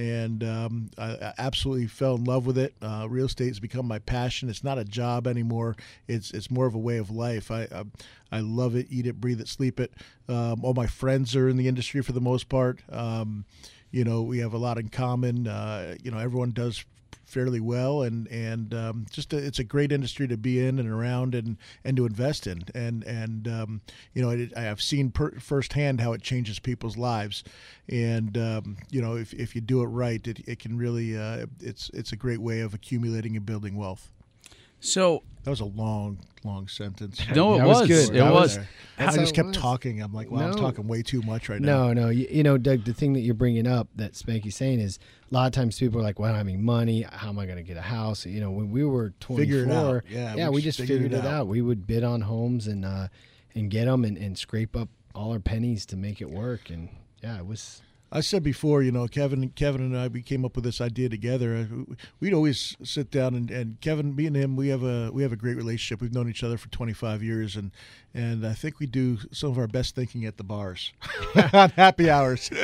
and 0.00 0.42
um, 0.42 0.90
I 0.96 1.34
absolutely 1.36 1.86
fell 1.86 2.14
in 2.14 2.24
love 2.24 2.46
with 2.46 2.56
it. 2.56 2.74
Uh, 2.80 3.06
real 3.08 3.26
estate 3.26 3.48
has 3.48 3.60
become 3.60 3.86
my 3.86 3.98
passion. 3.98 4.48
It's 4.48 4.64
not 4.64 4.78
a 4.78 4.84
job 4.84 5.26
anymore. 5.26 5.76
It's 6.08 6.30
it's 6.30 6.50
more 6.50 6.64
of 6.66 6.74
a 6.74 6.78
way 6.78 6.96
of 6.96 7.10
life. 7.10 7.50
I 7.50 7.64
I, 7.64 7.84
I 8.32 8.40
love 8.40 8.74
it, 8.76 8.86
eat 8.88 9.06
it, 9.06 9.20
breathe 9.20 9.42
it, 9.42 9.48
sleep 9.48 9.78
it. 9.78 9.92
Um, 10.26 10.64
all 10.64 10.72
my 10.72 10.86
friends 10.86 11.36
are 11.36 11.50
in 11.50 11.58
the 11.58 11.68
industry 11.68 12.00
for 12.00 12.12
the 12.12 12.20
most 12.20 12.48
part. 12.48 12.80
Um, 12.90 13.44
you 13.90 14.04
know, 14.04 14.22
we 14.22 14.38
have 14.38 14.54
a 14.54 14.58
lot 14.58 14.78
in 14.78 14.88
common. 14.88 15.46
Uh, 15.46 15.96
you 16.02 16.10
know, 16.10 16.18
everyone 16.18 16.52
does 16.52 16.82
fairly 17.24 17.60
well, 17.60 18.02
and 18.02 18.26
and 18.28 18.74
um, 18.74 19.06
just 19.10 19.32
a, 19.32 19.38
it's 19.38 19.58
a 19.58 19.64
great 19.64 19.92
industry 19.92 20.26
to 20.28 20.36
be 20.36 20.64
in 20.64 20.78
and 20.78 20.88
around 20.88 21.34
and 21.34 21.56
and 21.84 21.96
to 21.96 22.06
invest 22.06 22.46
in. 22.46 22.64
And 22.74 23.04
and 23.04 23.48
um, 23.48 23.80
you 24.14 24.22
know, 24.22 24.48
I, 24.56 24.62
have 24.62 24.82
seen 24.82 25.10
per, 25.10 25.32
firsthand 25.38 26.00
how 26.00 26.12
it 26.12 26.22
changes 26.22 26.58
people's 26.58 26.96
lives, 26.96 27.44
and 27.88 28.36
um, 28.36 28.76
you 28.90 29.00
know, 29.00 29.16
if, 29.16 29.32
if 29.34 29.54
you 29.54 29.60
do 29.60 29.82
it 29.82 29.86
right, 29.86 30.26
it, 30.26 30.40
it 30.48 30.58
can 30.58 30.76
really 30.76 31.16
uh, 31.16 31.46
it's 31.60 31.90
it's 31.94 32.12
a 32.12 32.16
great 32.16 32.40
way 32.40 32.60
of 32.60 32.74
accumulating 32.74 33.36
and 33.36 33.46
building 33.46 33.76
wealth. 33.76 34.12
So 34.80 35.22
that 35.42 35.50
was 35.50 35.60
a 35.60 35.64
long, 35.64 36.18
long 36.44 36.68
sentence. 36.68 37.20
No, 37.34 37.54
it 37.54 37.64
was, 37.64 37.80
was, 37.80 37.88
good. 37.88 38.16
It 38.16 38.22
was. 38.22 38.58
I 38.98 39.16
just 39.16 39.34
kept 39.34 39.54
talking. 39.54 40.02
I'm 40.02 40.12
like, 40.12 40.30
well, 40.30 40.42
no. 40.42 40.48
I'm 40.48 40.56
talking 40.56 40.86
way 40.86 41.02
too 41.02 41.22
much 41.22 41.48
right 41.48 41.60
now. 41.60 41.88
No, 41.88 41.92
no. 41.92 42.08
You, 42.10 42.26
you, 42.30 42.42
know, 42.42 42.58
Doug, 42.58 42.84
the 42.84 42.92
thing 42.92 43.14
that 43.14 43.20
you're 43.20 43.34
bringing 43.34 43.66
up 43.66 43.88
that 43.96 44.12
Spanky's 44.12 44.56
saying 44.56 44.80
is 44.80 44.98
a 45.30 45.34
lot 45.34 45.46
of 45.46 45.52
times 45.52 45.78
people 45.78 46.00
are 46.00 46.02
like, 46.02 46.18
well, 46.18 46.28
I 46.28 46.32
don't 46.32 46.38
have 46.38 46.48
any 46.48 46.56
money. 46.56 47.02
How 47.10 47.28
am 47.28 47.38
I 47.38 47.46
going 47.46 47.56
to 47.56 47.62
get 47.62 47.76
a 47.76 47.82
house? 47.82 48.26
You 48.26 48.40
know, 48.40 48.50
when 48.50 48.70
we 48.70 48.84
were 48.84 49.14
24, 49.20 50.04
yeah, 50.08 50.34
yeah, 50.34 50.48
we, 50.48 50.56
we 50.56 50.62
just 50.62 50.78
figured, 50.78 51.02
figured 51.02 51.24
it, 51.24 51.26
out. 51.26 51.40
out. 51.40 51.46
We 51.46 51.62
would 51.62 51.86
bid 51.86 52.04
on 52.04 52.20
homes 52.20 52.66
and 52.66 52.84
uh, 52.84 53.08
and 53.54 53.70
get 53.70 53.86
them 53.86 54.04
and, 54.04 54.16
and 54.16 54.36
scrape 54.36 54.76
up 54.76 54.88
all 55.14 55.32
our 55.32 55.40
pennies 55.40 55.86
to 55.86 55.96
make 55.96 56.20
it 56.20 56.30
work. 56.30 56.70
And 56.70 56.88
yeah, 57.22 57.38
it 57.38 57.46
was 57.46 57.82
I 58.12 58.20
said 58.20 58.42
before, 58.42 58.82
you 58.82 58.90
know, 58.90 59.06
Kevin, 59.06 59.50
Kevin 59.50 59.82
and 59.82 59.96
I, 59.96 60.08
we 60.08 60.22
came 60.22 60.44
up 60.44 60.56
with 60.56 60.64
this 60.64 60.80
idea 60.80 61.08
together. 61.08 61.54
Uh, 61.56 61.94
we'd 62.18 62.34
always 62.34 62.76
sit 62.82 63.10
down 63.10 63.34
and, 63.34 63.50
and 63.50 63.80
Kevin, 63.80 64.16
me 64.16 64.26
and 64.26 64.36
him, 64.36 64.56
we 64.56 64.68
have 64.68 64.82
a 64.82 65.10
we 65.12 65.22
have 65.22 65.32
a 65.32 65.36
great 65.36 65.56
relationship. 65.56 66.00
We've 66.00 66.12
known 66.12 66.28
each 66.28 66.42
other 66.42 66.58
for 66.58 66.68
25 66.68 67.22
years, 67.22 67.54
and 67.54 67.70
and 68.12 68.44
I 68.44 68.54
think 68.54 68.80
we 68.80 68.86
do 68.86 69.18
some 69.30 69.50
of 69.50 69.58
our 69.58 69.68
best 69.68 69.94
thinking 69.94 70.24
at 70.24 70.38
the 70.38 70.44
bars, 70.44 70.92
on 71.52 71.70
happy 71.70 72.10
hours. 72.10 72.50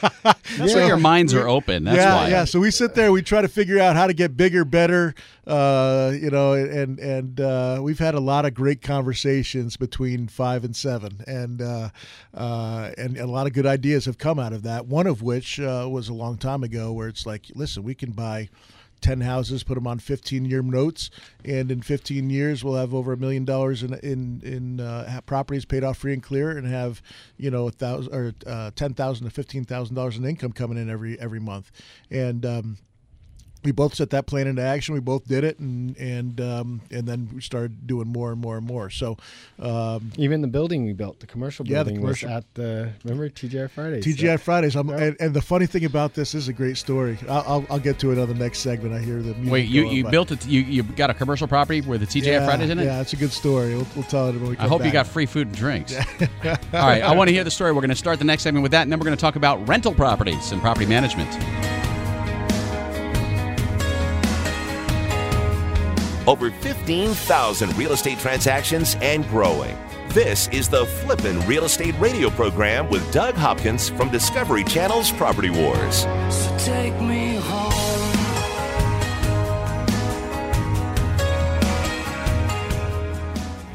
That's 0.22 0.72
yeah. 0.72 0.82
why 0.82 0.86
your 0.86 0.96
minds 0.96 1.34
are 1.34 1.48
open. 1.48 1.84
That's 1.84 1.96
yeah, 1.96 2.14
why. 2.14 2.28
Yeah, 2.28 2.44
so 2.44 2.60
we 2.60 2.70
sit 2.70 2.94
there, 2.94 3.12
we 3.12 3.22
try 3.22 3.42
to 3.42 3.48
figure 3.48 3.78
out 3.78 3.96
how 3.96 4.06
to 4.06 4.14
get 4.14 4.36
bigger, 4.36 4.64
better. 4.64 5.14
Uh, 5.46 6.12
you 6.18 6.30
know, 6.30 6.54
and 6.54 6.98
and 6.98 7.40
uh, 7.40 7.78
we've 7.82 7.98
had 7.98 8.14
a 8.14 8.20
lot 8.20 8.44
of 8.44 8.54
great 8.54 8.82
conversations 8.82 9.76
between 9.76 10.28
five 10.28 10.64
and 10.64 10.74
seven, 10.74 11.22
and 11.26 11.60
uh, 11.60 11.90
uh 12.34 12.90
and 12.96 13.16
a 13.18 13.26
lot 13.26 13.46
of 13.46 13.52
good 13.52 13.66
ideas 13.66 14.04
have 14.06 14.18
come 14.18 14.38
out 14.38 14.52
of 14.52 14.62
that. 14.62 14.86
One 14.86 15.06
of 15.06 15.22
which 15.22 15.60
uh, 15.60 15.88
was 15.90 16.08
a 16.08 16.14
long 16.14 16.38
time 16.38 16.62
ago, 16.62 16.92
where 16.92 17.08
it's 17.08 17.26
like, 17.26 17.46
listen, 17.54 17.82
we 17.82 17.94
can 17.94 18.12
buy 18.12 18.48
10 19.04 19.20
houses, 19.20 19.62
put 19.62 19.74
them 19.74 19.86
on 19.86 19.98
15 19.98 20.46
year 20.46 20.62
notes, 20.62 21.10
and 21.44 21.70
in 21.70 21.82
15 21.82 22.30
years 22.30 22.64
we'll 22.64 22.74
have 22.74 22.94
over 22.94 23.12
a 23.12 23.16
million 23.18 23.44
dollars 23.44 23.82
in 23.82 23.92
in 23.94 24.40
in 24.42 24.80
uh, 24.80 25.20
properties 25.26 25.66
paid 25.66 25.84
off 25.84 25.98
free 25.98 26.14
and 26.14 26.22
clear, 26.22 26.50
and 26.56 26.66
have 26.66 27.02
you 27.36 27.50
know 27.50 27.68
a 27.68 27.70
thousand 27.70 28.14
or 28.14 28.34
uh, 28.46 28.70
ten 28.74 28.94
thousand 28.94 29.26
to 29.26 29.30
fifteen 29.30 29.64
thousand 29.64 29.94
dollars 29.94 30.16
in 30.16 30.24
income 30.24 30.52
coming 30.52 30.78
in 30.78 30.88
every 30.88 31.20
every 31.20 31.38
month, 31.38 31.70
and 32.10 32.46
um, 32.46 32.78
we 33.64 33.72
both 33.72 33.94
set 33.94 34.10
that 34.10 34.26
plan 34.26 34.46
into 34.46 34.62
action. 34.62 34.94
We 34.94 35.00
both 35.00 35.26
did 35.26 35.44
it, 35.44 35.58
and 35.58 35.96
and 35.96 36.40
um, 36.40 36.80
and 36.90 37.06
then 37.06 37.30
we 37.34 37.40
started 37.40 37.86
doing 37.86 38.08
more 38.08 38.30
and 38.30 38.40
more 38.40 38.56
and 38.56 38.66
more. 38.66 38.90
So 38.90 39.16
um, 39.58 40.12
even 40.16 40.42
the 40.42 40.48
building 40.48 40.84
we 40.84 40.92
built, 40.92 41.20
the 41.20 41.26
commercial 41.26 41.64
building, 41.64 41.76
yeah, 41.76 41.82
the 41.82 42.00
commercial. 42.00 42.28
was 42.28 42.36
at 42.36 42.54
the 42.54 42.92
remember 43.04 43.28
TGI 43.28 43.70
Fridays. 43.70 44.04
TGI 44.04 44.34
so. 44.34 44.38
Fridays. 44.38 44.76
and, 44.76 45.16
and, 45.18 45.34
the 45.34 45.42
funny 45.42 45.66
thing 45.66 45.84
about 45.84 46.14
this, 46.14 46.32
this 46.32 46.42
is 46.42 46.48
a 46.48 46.52
great 46.52 46.76
story. 46.76 47.18
I'll, 47.28 47.44
I'll, 47.46 47.66
I'll, 47.70 47.78
get 47.78 47.98
to 48.00 48.12
it 48.12 48.18
on 48.18 48.28
the 48.28 48.34
next 48.34 48.60
segment. 48.60 48.94
I 48.94 49.00
hear 49.00 49.16
the 49.16 49.34
music. 49.34 49.52
Wait, 49.52 49.68
you, 49.68 49.88
you 49.88 50.04
built 50.04 50.30
it? 50.30 50.46
You 50.46 50.60
you 50.60 50.82
got 50.82 51.10
a 51.10 51.14
commercial 51.14 51.48
property 51.48 51.80
where 51.80 51.98
the 51.98 52.06
TGI 52.06 52.26
yeah, 52.26 52.44
Fridays 52.44 52.70
in 52.70 52.78
it? 52.78 52.84
Yeah, 52.84 53.00
it's 53.00 53.12
a 53.12 53.16
good 53.16 53.32
story. 53.32 53.74
We'll, 53.74 53.86
we'll 53.94 54.04
tell 54.04 54.28
it 54.28 54.34
when 54.34 54.50
we. 54.50 54.58
I 54.58 54.68
hope 54.68 54.80
back. 54.80 54.86
you 54.86 54.92
got 54.92 55.06
free 55.06 55.26
food 55.26 55.48
and 55.48 55.56
drinks. 55.56 55.94
All 55.96 56.04
right, 56.72 57.02
I 57.02 57.14
want 57.14 57.28
to 57.28 57.34
hear 57.34 57.44
the 57.44 57.50
story. 57.50 57.72
We're 57.72 57.80
going 57.80 57.90
to 57.90 57.96
start 57.96 58.18
the 58.18 58.24
next 58.24 58.42
segment 58.42 58.62
with 58.62 58.72
that, 58.72 58.82
and 58.82 58.92
then 58.92 58.98
we're 58.98 59.06
going 59.06 59.16
to 59.16 59.20
talk 59.20 59.36
about 59.36 59.66
rental 59.68 59.94
properties 59.94 60.52
and 60.52 60.60
property 60.60 60.86
management. 60.86 61.73
Over 66.26 66.50
15,000 66.50 67.76
real 67.76 67.92
estate 67.92 68.18
transactions 68.18 68.96
and 69.02 69.26
growing. 69.28 69.76
This 70.08 70.48
is 70.48 70.68
the 70.68 70.86
Flippin' 70.86 71.40
Real 71.46 71.64
Estate 71.64 71.94
Radio 71.98 72.30
program 72.30 72.88
with 72.88 73.10
Doug 73.12 73.34
Hopkins 73.34 73.88
from 73.90 74.10
Discovery 74.10 74.64
Channel's 74.64 75.10
Property 75.10 75.50
Wars. 75.50 76.06
So 76.30 76.56
take 76.58 76.98
me 77.00 77.36
home. 77.36 77.74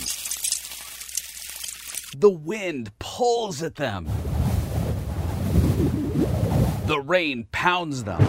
The 2.19 2.31
wind 2.31 2.93
pulls 2.99 3.63
at 3.63 3.75
them. 3.75 4.07
The 6.87 6.99
rain 7.05 7.47
pounds 7.53 8.05
them. 8.05 8.23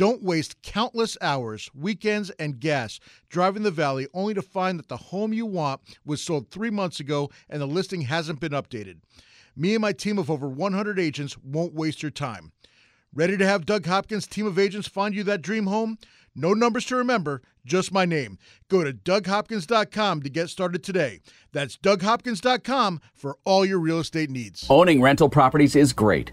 Don't 0.00 0.22
waste 0.22 0.62
countless 0.62 1.18
hours, 1.20 1.70
weekends, 1.74 2.30
and 2.38 2.58
gas 2.58 3.00
driving 3.28 3.64
the 3.64 3.70
valley 3.70 4.08
only 4.14 4.32
to 4.32 4.40
find 4.40 4.78
that 4.78 4.88
the 4.88 4.96
home 4.96 5.34
you 5.34 5.44
want 5.44 5.82
was 6.06 6.22
sold 6.22 6.50
three 6.50 6.70
months 6.70 7.00
ago 7.00 7.28
and 7.50 7.60
the 7.60 7.66
listing 7.66 8.00
hasn't 8.00 8.40
been 8.40 8.52
updated. 8.52 9.00
Me 9.54 9.74
and 9.74 9.82
my 9.82 9.92
team 9.92 10.18
of 10.18 10.30
over 10.30 10.48
100 10.48 10.98
agents 10.98 11.36
won't 11.36 11.74
waste 11.74 12.02
your 12.02 12.10
time. 12.10 12.52
Ready 13.12 13.36
to 13.36 13.46
have 13.46 13.66
Doug 13.66 13.84
Hopkins' 13.84 14.26
team 14.26 14.46
of 14.46 14.58
agents 14.58 14.88
find 14.88 15.14
you 15.14 15.22
that 15.24 15.42
dream 15.42 15.66
home? 15.66 15.98
No 16.34 16.54
numbers 16.54 16.86
to 16.86 16.96
remember, 16.96 17.42
just 17.66 17.92
my 17.92 18.06
name. 18.06 18.38
Go 18.70 18.82
to 18.82 18.94
DougHopkins.com 18.94 20.22
to 20.22 20.30
get 20.30 20.48
started 20.48 20.82
today. 20.82 21.20
That's 21.52 21.76
DougHopkins.com 21.76 23.02
for 23.12 23.36
all 23.44 23.66
your 23.66 23.78
real 23.78 23.98
estate 23.98 24.30
needs. 24.30 24.64
Owning 24.70 25.02
rental 25.02 25.28
properties 25.28 25.76
is 25.76 25.92
great. 25.92 26.32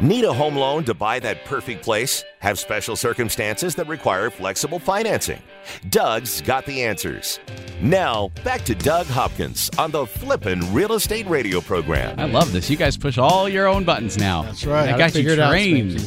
Need 0.00 0.24
a 0.24 0.32
home 0.32 0.56
loan 0.56 0.84
to 0.84 0.94
buy 0.94 1.18
that 1.18 1.44
perfect 1.44 1.82
place? 1.84 2.24
Have 2.38 2.58
special 2.58 2.96
circumstances 2.96 3.74
that 3.74 3.86
require 3.86 4.30
flexible 4.30 4.78
financing? 4.78 5.42
Doug's 5.90 6.40
got 6.40 6.64
the 6.64 6.82
answers. 6.82 7.38
Now, 7.82 8.28
back 8.42 8.62
to 8.62 8.74
Doug 8.74 9.04
Hopkins 9.08 9.70
on 9.76 9.90
the 9.90 10.06
Flippin' 10.06 10.72
Real 10.72 10.94
Estate 10.94 11.26
Radio 11.26 11.60
program. 11.60 12.18
I 12.18 12.24
love 12.24 12.50
this. 12.50 12.70
You 12.70 12.78
guys 12.78 12.96
push 12.96 13.18
all 13.18 13.46
your 13.46 13.66
own 13.66 13.84
buttons 13.84 14.16
now. 14.16 14.40
That's 14.44 14.64
right. 14.64 14.88
I 14.88 14.92
Gotta 14.96 15.04
you 15.04 15.10
figure 15.10 15.32
it 15.32 15.38
out, 15.38 15.50
trained. 15.50 15.98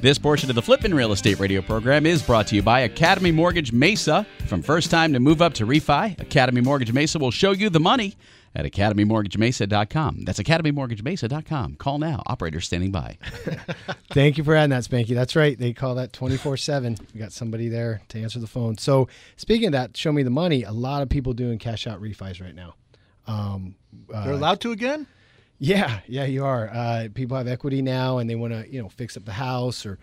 This 0.00 0.16
portion 0.16 0.48
of 0.48 0.54
the 0.54 0.62
Flippin' 0.62 0.94
Real 0.94 1.10
Estate 1.10 1.40
Radio 1.40 1.60
program 1.60 2.06
is 2.06 2.22
brought 2.22 2.46
to 2.48 2.54
you 2.54 2.62
by 2.62 2.80
Academy 2.80 3.32
Mortgage 3.32 3.72
Mesa. 3.72 4.24
From 4.46 4.62
first 4.62 4.92
time 4.92 5.12
to 5.12 5.18
move 5.18 5.42
up 5.42 5.54
to 5.54 5.66
refi, 5.66 6.16
Academy 6.20 6.60
Mortgage 6.60 6.92
Mesa 6.92 7.18
will 7.18 7.32
show 7.32 7.50
you 7.50 7.68
the 7.68 7.80
money 7.80 8.16
at 8.54 8.64
academymortgagemesa.com. 8.64 10.24
That's 10.24 10.40
academymortgagemesa.com. 10.40 11.76
Call 11.76 11.98
now. 11.98 12.22
Operator 12.26 12.60
standing 12.60 12.90
by. 12.90 13.18
Thank 14.10 14.38
you 14.38 14.44
for 14.44 14.54
adding 14.54 14.70
that, 14.70 14.84
Spanky. 14.84 15.14
That's 15.14 15.36
right. 15.36 15.58
They 15.58 15.72
call 15.72 15.94
that 15.96 16.12
24 16.12 16.56
7. 16.56 16.96
We 17.14 17.20
got 17.20 17.32
somebody 17.32 17.68
there 17.68 18.02
to 18.08 18.20
answer 18.20 18.38
the 18.40 18.46
phone. 18.46 18.76
So, 18.78 19.08
speaking 19.36 19.68
of 19.68 19.72
that, 19.72 19.96
show 19.96 20.12
me 20.12 20.22
the 20.22 20.30
money. 20.30 20.64
A 20.64 20.72
lot 20.72 21.02
of 21.02 21.08
people 21.08 21.32
doing 21.32 21.58
cash 21.58 21.86
out 21.86 22.00
refis 22.02 22.40
right 22.42 22.54
now. 22.54 22.74
Um, 23.26 23.76
uh, 24.12 24.24
They're 24.24 24.34
allowed 24.34 24.60
to 24.62 24.72
again? 24.72 25.06
Yeah, 25.58 26.00
yeah, 26.06 26.24
you 26.24 26.44
are. 26.44 26.70
Uh, 26.72 27.08
people 27.14 27.36
have 27.36 27.46
equity 27.46 27.82
now, 27.82 28.18
and 28.18 28.28
they 28.28 28.34
want 28.34 28.54
to, 28.54 28.66
you 28.72 28.82
know, 28.82 28.88
fix 28.88 29.16
up 29.16 29.26
the 29.26 29.32
house 29.32 29.84
or 29.84 29.98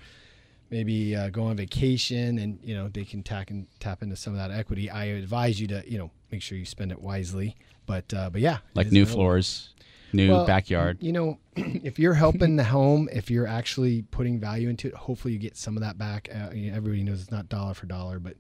maybe 0.70 1.16
uh, 1.16 1.30
go 1.30 1.44
on 1.44 1.58
vacation, 1.58 2.38
and 2.38 2.60
you 2.64 2.76
know 2.76 2.88
they 2.90 3.04
can 3.04 3.24
tack 3.24 3.50
and 3.50 3.68
tap 3.80 4.04
into 4.04 4.16
some 4.16 4.34
of 4.34 4.40
that 4.40 4.52
equity. 4.58 4.90
I 4.90 5.06
advise 5.06 5.60
you 5.60 5.68
to, 5.68 5.84
you 5.90 5.98
know, 5.98 6.12
make 6.32 6.42
sure 6.42 6.58
you 6.58 6.66
spend 6.66 6.92
it 6.92 7.02
wisely. 7.02 7.56
But, 7.88 8.14
uh, 8.14 8.30
but 8.30 8.42
yeah, 8.42 8.60
Like 8.76 8.92
new 8.92 9.02
available. 9.02 9.24
floors, 9.24 9.70
new 10.14 10.30
Well, 10.30 10.46
backyard. 10.46 10.98
You 11.02 11.12
know, 11.14 11.40
if 11.56 11.98
you're 11.98 12.14
helping 12.14 12.56
the 12.58 12.64
home, 12.66 13.10
if 13.12 13.32
you're 13.32 13.48
actually 13.48 14.04
putting 14.04 14.40
value 14.40 14.70
into 14.70 14.88
it, 14.90 14.94
hopefully 14.94 15.34
you 15.34 15.40
get 15.40 15.58
some 15.58 15.76
of 15.76 15.82
that 15.82 15.98
back. 15.98 16.30
Uh, 16.32 16.54
you 16.54 16.70
know, 16.70 16.78
everybody 16.78 17.02
knows 17.02 17.22
it's 17.22 17.32
not 17.32 17.50
dollar 17.50 17.74
for 17.74 17.88
dollar, 17.88 18.20
but 18.20 18.36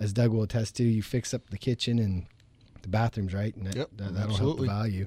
as 0.00 0.12
Doug 0.14 0.30
will 0.32 0.42
attest 0.44 0.76
to, 0.76 0.84
you 0.84 1.02
fix 1.02 1.34
up 1.34 1.50
the 1.50 1.58
kitchen 1.58 1.98
and 1.98 2.26
the 2.82 2.88
bathrooms, 2.88 3.34
right? 3.34 3.54
And 3.56 3.66
that, 3.66 3.76
Yep, 3.76 3.90
that, 3.96 4.14
that'll 4.14 4.30
absolutely. 4.30 4.68
help 4.68 4.78
the 4.82 4.82
value. 4.90 5.06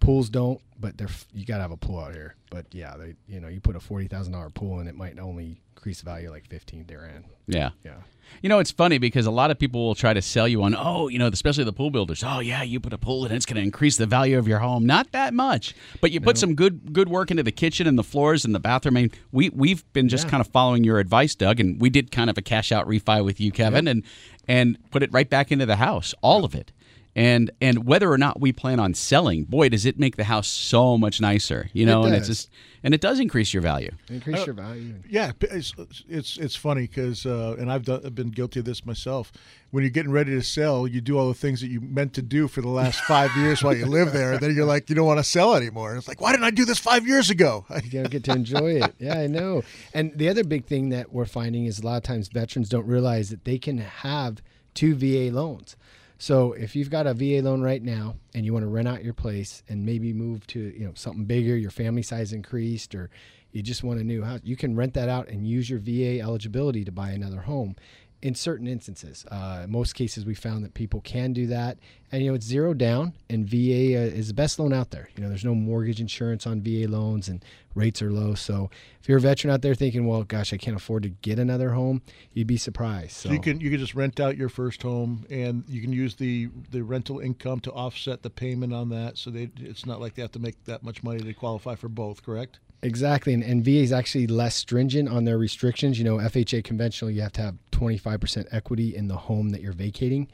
Pools 0.00 0.28
don't, 0.30 0.60
but 0.78 0.96
they're 0.98 1.08
you 1.34 1.44
gotta 1.44 1.62
have 1.62 1.70
a 1.70 1.76
pool 1.76 1.98
out 2.00 2.12
here. 2.14 2.34
But 2.50 2.66
yeah, 2.72 2.96
they 2.96 3.14
you 3.28 3.40
know 3.40 3.48
you 3.48 3.60
put 3.60 3.76
a 3.76 3.80
forty 3.80 4.08
thousand 4.08 4.32
dollar 4.32 4.50
pool 4.50 4.80
in, 4.80 4.88
it 4.88 4.94
might 4.96 5.18
only 5.18 5.60
increase 5.76 6.00
the 6.00 6.04
value 6.06 6.30
like 6.30 6.46
fifteen 6.48 6.84
grand. 6.84 7.24
yeah. 7.46 7.70
Yeah. 7.84 7.94
You 8.42 8.48
know, 8.48 8.60
it's 8.60 8.70
funny 8.70 8.98
because 8.98 9.26
a 9.26 9.30
lot 9.32 9.50
of 9.50 9.58
people 9.58 9.84
will 9.84 9.96
try 9.96 10.14
to 10.14 10.22
sell 10.22 10.46
you 10.46 10.62
on, 10.62 10.76
oh, 10.78 11.08
you 11.08 11.18
know, 11.18 11.26
especially 11.26 11.64
the 11.64 11.72
pool 11.72 11.90
builders. 11.90 12.22
Oh, 12.24 12.38
yeah, 12.38 12.62
you 12.62 12.78
put 12.78 12.92
a 12.92 12.98
pool 12.98 13.24
and 13.24 13.34
it's 13.34 13.44
going 13.44 13.56
to 13.56 13.62
increase 13.62 13.96
the 13.96 14.06
value 14.06 14.38
of 14.38 14.46
your 14.46 14.60
home. 14.60 14.86
Not 14.86 15.10
that 15.10 15.34
much, 15.34 15.74
but 16.00 16.12
you 16.12 16.20
put 16.20 16.38
some 16.38 16.54
good 16.54 16.92
good 16.92 17.08
work 17.08 17.32
into 17.32 17.42
the 17.42 17.50
kitchen 17.50 17.88
and 17.88 17.98
the 17.98 18.04
floors 18.04 18.44
and 18.44 18.54
the 18.54 18.60
bathroom. 18.60 18.96
I 18.96 19.00
mean, 19.02 19.10
we 19.32 19.48
we've 19.50 19.84
been 19.92 20.08
just 20.08 20.26
Yeah. 20.26 20.30
kind 20.30 20.40
of 20.40 20.46
following 20.46 20.84
your 20.84 20.98
advice, 21.00 21.34
Doug, 21.34 21.58
and 21.60 21.80
we 21.80 21.90
did 21.90 22.12
kind 22.12 22.30
of 22.30 22.38
a 22.38 22.42
cash 22.42 22.70
out 22.72 22.86
refi 22.86 23.24
with 23.24 23.40
you, 23.40 23.50
Kevin, 23.50 23.88
and 23.88 24.04
and 24.46 24.78
put 24.92 25.02
it 25.02 25.12
right 25.12 25.28
back 25.28 25.50
into 25.50 25.66
the 25.66 25.76
house, 25.76 26.14
all 26.22 26.44
of 26.44 26.54
it. 26.54 26.70
And 27.16 27.50
and 27.60 27.86
whether 27.86 28.10
or 28.10 28.18
not 28.18 28.40
we 28.40 28.52
plan 28.52 28.78
on 28.78 28.94
selling, 28.94 29.44
boy, 29.44 29.68
does 29.68 29.84
it 29.84 29.98
make 29.98 30.16
the 30.16 30.24
house 30.24 30.46
so 30.46 30.96
much 30.96 31.20
nicer, 31.20 31.68
you 31.72 31.84
know? 31.84 32.04
and 32.04 32.14
it's 32.14 32.28
just 32.28 32.50
and 32.82 32.94
it 32.94 33.00
does 33.00 33.20
increase 33.20 33.52
your 33.52 33.62
value. 33.62 33.90
Increase 34.08 34.46
your 34.46 34.54
value. 34.54 34.94
Yeah, 35.08 35.32
it's 35.40 35.74
it's, 36.08 36.38
it's 36.38 36.56
funny 36.56 36.82
because, 36.86 37.26
uh, 37.26 37.56
and 37.58 37.70
I've, 37.70 37.84
done, 37.84 38.00
I've 38.04 38.14
been 38.14 38.30
guilty 38.30 38.60
of 38.60 38.64
this 38.64 38.86
myself. 38.86 39.32
When 39.70 39.84
you're 39.84 39.90
getting 39.90 40.12
ready 40.12 40.32
to 40.32 40.42
sell, 40.42 40.86
you 40.86 41.00
do 41.00 41.18
all 41.18 41.28
the 41.28 41.34
things 41.34 41.60
that 41.60 41.68
you 41.68 41.80
meant 41.80 42.14
to 42.14 42.22
do 42.22 42.48
for 42.48 42.62
the 42.62 42.68
last 42.68 43.00
five 43.04 43.36
years 43.36 43.62
while 43.62 43.76
you 43.76 43.86
live 43.86 44.12
there. 44.12 44.32
And 44.32 44.40
Then 44.40 44.54
you're 44.54 44.64
like, 44.64 44.88
you 44.88 44.96
don't 44.96 45.06
want 45.06 45.18
to 45.18 45.24
sell 45.24 45.54
anymore. 45.54 45.94
It's 45.96 46.08
like, 46.08 46.20
why 46.20 46.32
didn't 46.32 46.44
I 46.44 46.50
do 46.50 46.64
this 46.64 46.78
five 46.78 47.06
years 47.06 47.28
ago? 47.28 47.66
you 47.84 47.90
don't 48.02 48.10
get 48.10 48.24
to 48.24 48.32
enjoy 48.32 48.80
it. 48.82 48.94
Yeah, 48.98 49.18
I 49.18 49.26
know. 49.26 49.62
And 49.92 50.16
the 50.16 50.28
other 50.28 50.42
big 50.42 50.64
thing 50.64 50.88
that 50.88 51.12
we're 51.12 51.26
finding 51.26 51.66
is 51.66 51.80
a 51.80 51.86
lot 51.86 51.98
of 51.98 52.02
times 52.02 52.28
veterans 52.28 52.70
don't 52.70 52.86
realize 52.86 53.28
that 53.28 53.44
they 53.44 53.58
can 53.58 53.78
have 53.78 54.42
two 54.72 54.94
VA 54.94 55.34
loans. 55.34 55.76
So 56.20 56.52
if 56.52 56.76
you've 56.76 56.90
got 56.90 57.06
a 57.06 57.14
VA 57.14 57.40
loan 57.40 57.62
right 57.62 57.82
now 57.82 58.16
and 58.34 58.44
you 58.44 58.52
want 58.52 58.64
to 58.64 58.68
rent 58.68 58.86
out 58.86 59.02
your 59.02 59.14
place 59.14 59.62
and 59.70 59.86
maybe 59.86 60.12
move 60.12 60.46
to 60.48 60.60
you 60.60 60.84
know 60.84 60.92
something 60.94 61.24
bigger, 61.24 61.56
your 61.56 61.70
family 61.70 62.02
size 62.02 62.34
increased, 62.34 62.94
or 62.94 63.08
you 63.52 63.62
just 63.62 63.82
want 63.82 64.00
a 64.00 64.04
new 64.04 64.22
house, 64.22 64.40
you 64.44 64.54
can 64.54 64.76
rent 64.76 64.92
that 64.92 65.08
out 65.08 65.28
and 65.28 65.46
use 65.46 65.70
your 65.70 65.78
VA 65.78 66.20
eligibility 66.20 66.84
to 66.84 66.92
buy 66.92 67.08
another 67.12 67.40
home. 67.40 67.74
In 68.22 68.34
certain 68.34 68.66
instances. 68.66 69.24
Uh, 69.30 69.62
in 69.64 69.70
most 69.70 69.94
cases, 69.94 70.24
we 70.24 70.34
found 70.34 70.64
that 70.64 70.74
people 70.74 71.00
can 71.00 71.32
do 71.32 71.46
that, 71.46 71.78
and 72.12 72.22
you 72.22 72.30
know 72.30 72.34
it's 72.34 72.46
zero 72.46 72.74
down, 72.74 73.14
and 73.28 73.46
VA 73.46 73.96
uh, 73.96 74.00
is 74.00 74.28
the 74.28 74.34
best 74.34 74.58
loan 74.58 74.72
out 74.72 74.90
there. 74.90 75.08
You 75.16 75.22
know, 75.22 75.28
there's 75.28 75.44
no 75.44 75.54
mortgage 75.54 76.00
insurance 76.00 76.46
on 76.46 76.60
VA 76.60 76.86
loans, 76.86 77.28
and 77.28 77.42
rates 77.74 78.02
are 78.02 78.12
low. 78.12 78.34
So 78.34 78.70
if 79.00 79.08
you're 79.08 79.18
a 79.18 79.20
veteran 79.20 79.52
out 79.52 79.62
there 79.62 79.74
thinking, 79.74 80.06
"Well, 80.06 80.24
gosh, 80.24 80.52
I 80.52 80.58
can't 80.58 80.76
afford 80.76 81.04
to 81.04 81.08
get 81.08 81.38
another 81.38 81.70
home," 81.70 82.02
you'd 82.32 82.46
be 82.46 82.58
surprised. 82.58 83.12
So, 83.12 83.28
So 83.28 83.32
you 83.32 83.40
can 83.40 83.60
you 83.60 83.70
can 83.70 83.78
just 83.78 83.94
rent 83.94 84.20
out 84.20 84.36
your 84.36 84.50
first 84.50 84.82
home, 84.82 85.26
and 85.30 85.64
you 85.66 85.80
can 85.80 85.92
use 85.92 86.16
the 86.16 86.50
the 86.70 86.82
rental 86.82 87.20
income 87.20 87.60
to 87.60 87.72
offset 87.72 88.22
the 88.22 88.30
payment 88.30 88.74
on 88.74 88.90
that. 88.90 89.16
So 89.16 89.30
they 89.30 89.50
it's 89.56 89.86
not 89.86 90.00
like 90.00 90.14
they 90.14 90.22
have 90.22 90.32
to 90.32 90.38
make 90.40 90.62
that 90.64 90.82
much 90.82 91.02
money 91.02 91.20
to 91.20 91.32
qualify 91.32 91.74
for 91.74 91.88
both. 91.88 92.22
Correct? 92.22 92.60
Exactly, 92.82 93.34
and, 93.34 93.42
and 93.42 93.64
VA 93.64 93.80
is 93.80 93.92
actually 93.92 94.26
less 94.26 94.54
stringent 94.54 95.08
on 95.08 95.24
their 95.24 95.36
restrictions. 95.36 95.98
You 95.98 96.04
know, 96.04 96.16
FHA 96.16 96.64
conventional, 96.64 97.10
you 97.10 97.20
have 97.20 97.32
to 97.32 97.42
have 97.42 97.56
25% 97.72 98.46
equity 98.52 98.96
in 98.96 99.08
the 99.08 99.16
home 99.16 99.50
that 99.50 99.60
you're 99.60 99.72
vacating. 99.72 100.28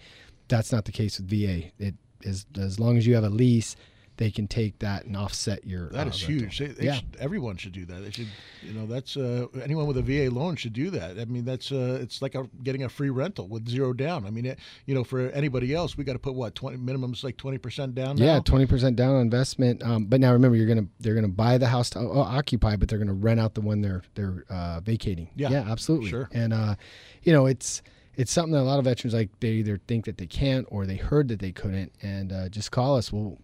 That's 0.49 0.71
not 0.71 0.85
the 0.85 0.93
case 0.93 1.19
with 1.19 1.29
VA. 1.29 1.71
It 1.79 1.95
is 2.23 2.47
as 2.57 2.79
long 2.79 2.97
as 2.97 3.07
you 3.07 3.15
have 3.17 3.25
a 3.25 3.31
lease, 3.31 3.75
they 4.17 4.31
can 4.31 4.49
take 4.49 4.79
that 4.79 5.05
and 5.05 5.17
offset 5.17 5.65
your. 5.67 5.91
That 5.91 6.07
uh, 6.07 6.11
is 6.11 6.21
huge. 6.23 6.59
They, 6.59 6.67
they 6.67 6.87
yeah, 6.87 6.95
should, 6.95 7.17
everyone 7.19 7.57
should 7.57 7.73
do 7.73 7.85
that. 7.87 8.03
They 8.03 8.11
should, 8.11 8.29
you 8.63 8.73
know, 8.73 8.87
that's 8.87 9.17
uh, 9.17 9.47
anyone 9.63 9.87
with 9.87 9.99
a 9.99 10.03
VA 10.03 10.35
loan 10.35 10.57
should 10.57 10.73
do 10.73 10.91
that. 10.91 11.19
I 11.19 11.25
mean, 11.27 11.45
that's 11.45 11.71
uh, 11.71 11.99
it's 12.01 12.23
like 12.23 12.35
a, 12.35 12.49
getting 12.63 12.85
a 12.85 12.89
free 12.89 13.11
rental 13.11 13.49
with 13.49 13.69
zero 13.69 13.93
down. 13.93 14.27
I 14.27 14.31
mean, 14.31 14.47
it, 14.47 14.59
you 14.87 14.95
know, 14.95 15.05
for 15.05 15.29
anybody 15.31 15.75
else, 15.75 15.97
we 15.97 16.05
got 16.05 16.15
to 16.15 16.19
put 16.19 16.35
what 16.35 16.55
twenty 16.55 16.79
minimum 16.79 17.13
is 17.13 17.25
like 17.25 17.37
twenty 17.37 17.59
percent 17.59 17.95
down. 17.95 18.17
yeah, 18.17 18.41
twenty 18.41 18.67
percent 18.67 18.97
down 18.97 19.15
on 19.15 19.21
investment. 19.21 19.83
Um, 19.83 20.07
but 20.07 20.21
now 20.21 20.33
remember, 20.33 20.57
you're 20.57 20.69
gonna 20.69 20.89
they're 21.01 21.15
gonna 21.15 21.29
buy 21.29 21.59
the 21.59 21.69
house 21.69 21.91
to 21.91 21.99
o- 21.99 22.21
occupy, 22.21 22.77
but 22.77 22.89
they're 22.89 22.99
gonna 22.99 23.13
rent 23.13 23.41
out 23.41 23.55
the 23.55 23.61
one 23.61 23.81
they're 23.81 24.03
they're 24.15 24.45
uh, 24.49 24.81
vacating. 24.81 25.29
Yeah, 25.37 25.51
yeah, 25.51 25.71
absolutely. 25.71 26.11
sure. 26.11 26.29
And 26.33 26.53
uh, 26.53 26.77
you 27.23 27.33
know, 27.33 27.47
it's 27.47 27.83
it's 28.17 28.33
something 28.33 28.53
that 28.53 28.61
a 28.61 28.63
lot 28.63 28.79
of 28.79 28.85
veterans 28.85 29.15
like 29.15 29.29
they 29.41 29.51
either 29.51 29.79
think 29.87 30.07
that 30.07 30.19
they 30.19 30.27
can't 30.27 30.67
or 30.71 30.87
they 30.87 30.97
heard 30.97 31.29
that 31.29 31.39
they 31.39 31.53
couldn't, 31.53 31.93
and 32.03 32.33
uh, 32.33 32.49
just 32.49 32.71
call 32.73 32.97
us. 32.97 33.13
Well, 33.13 33.39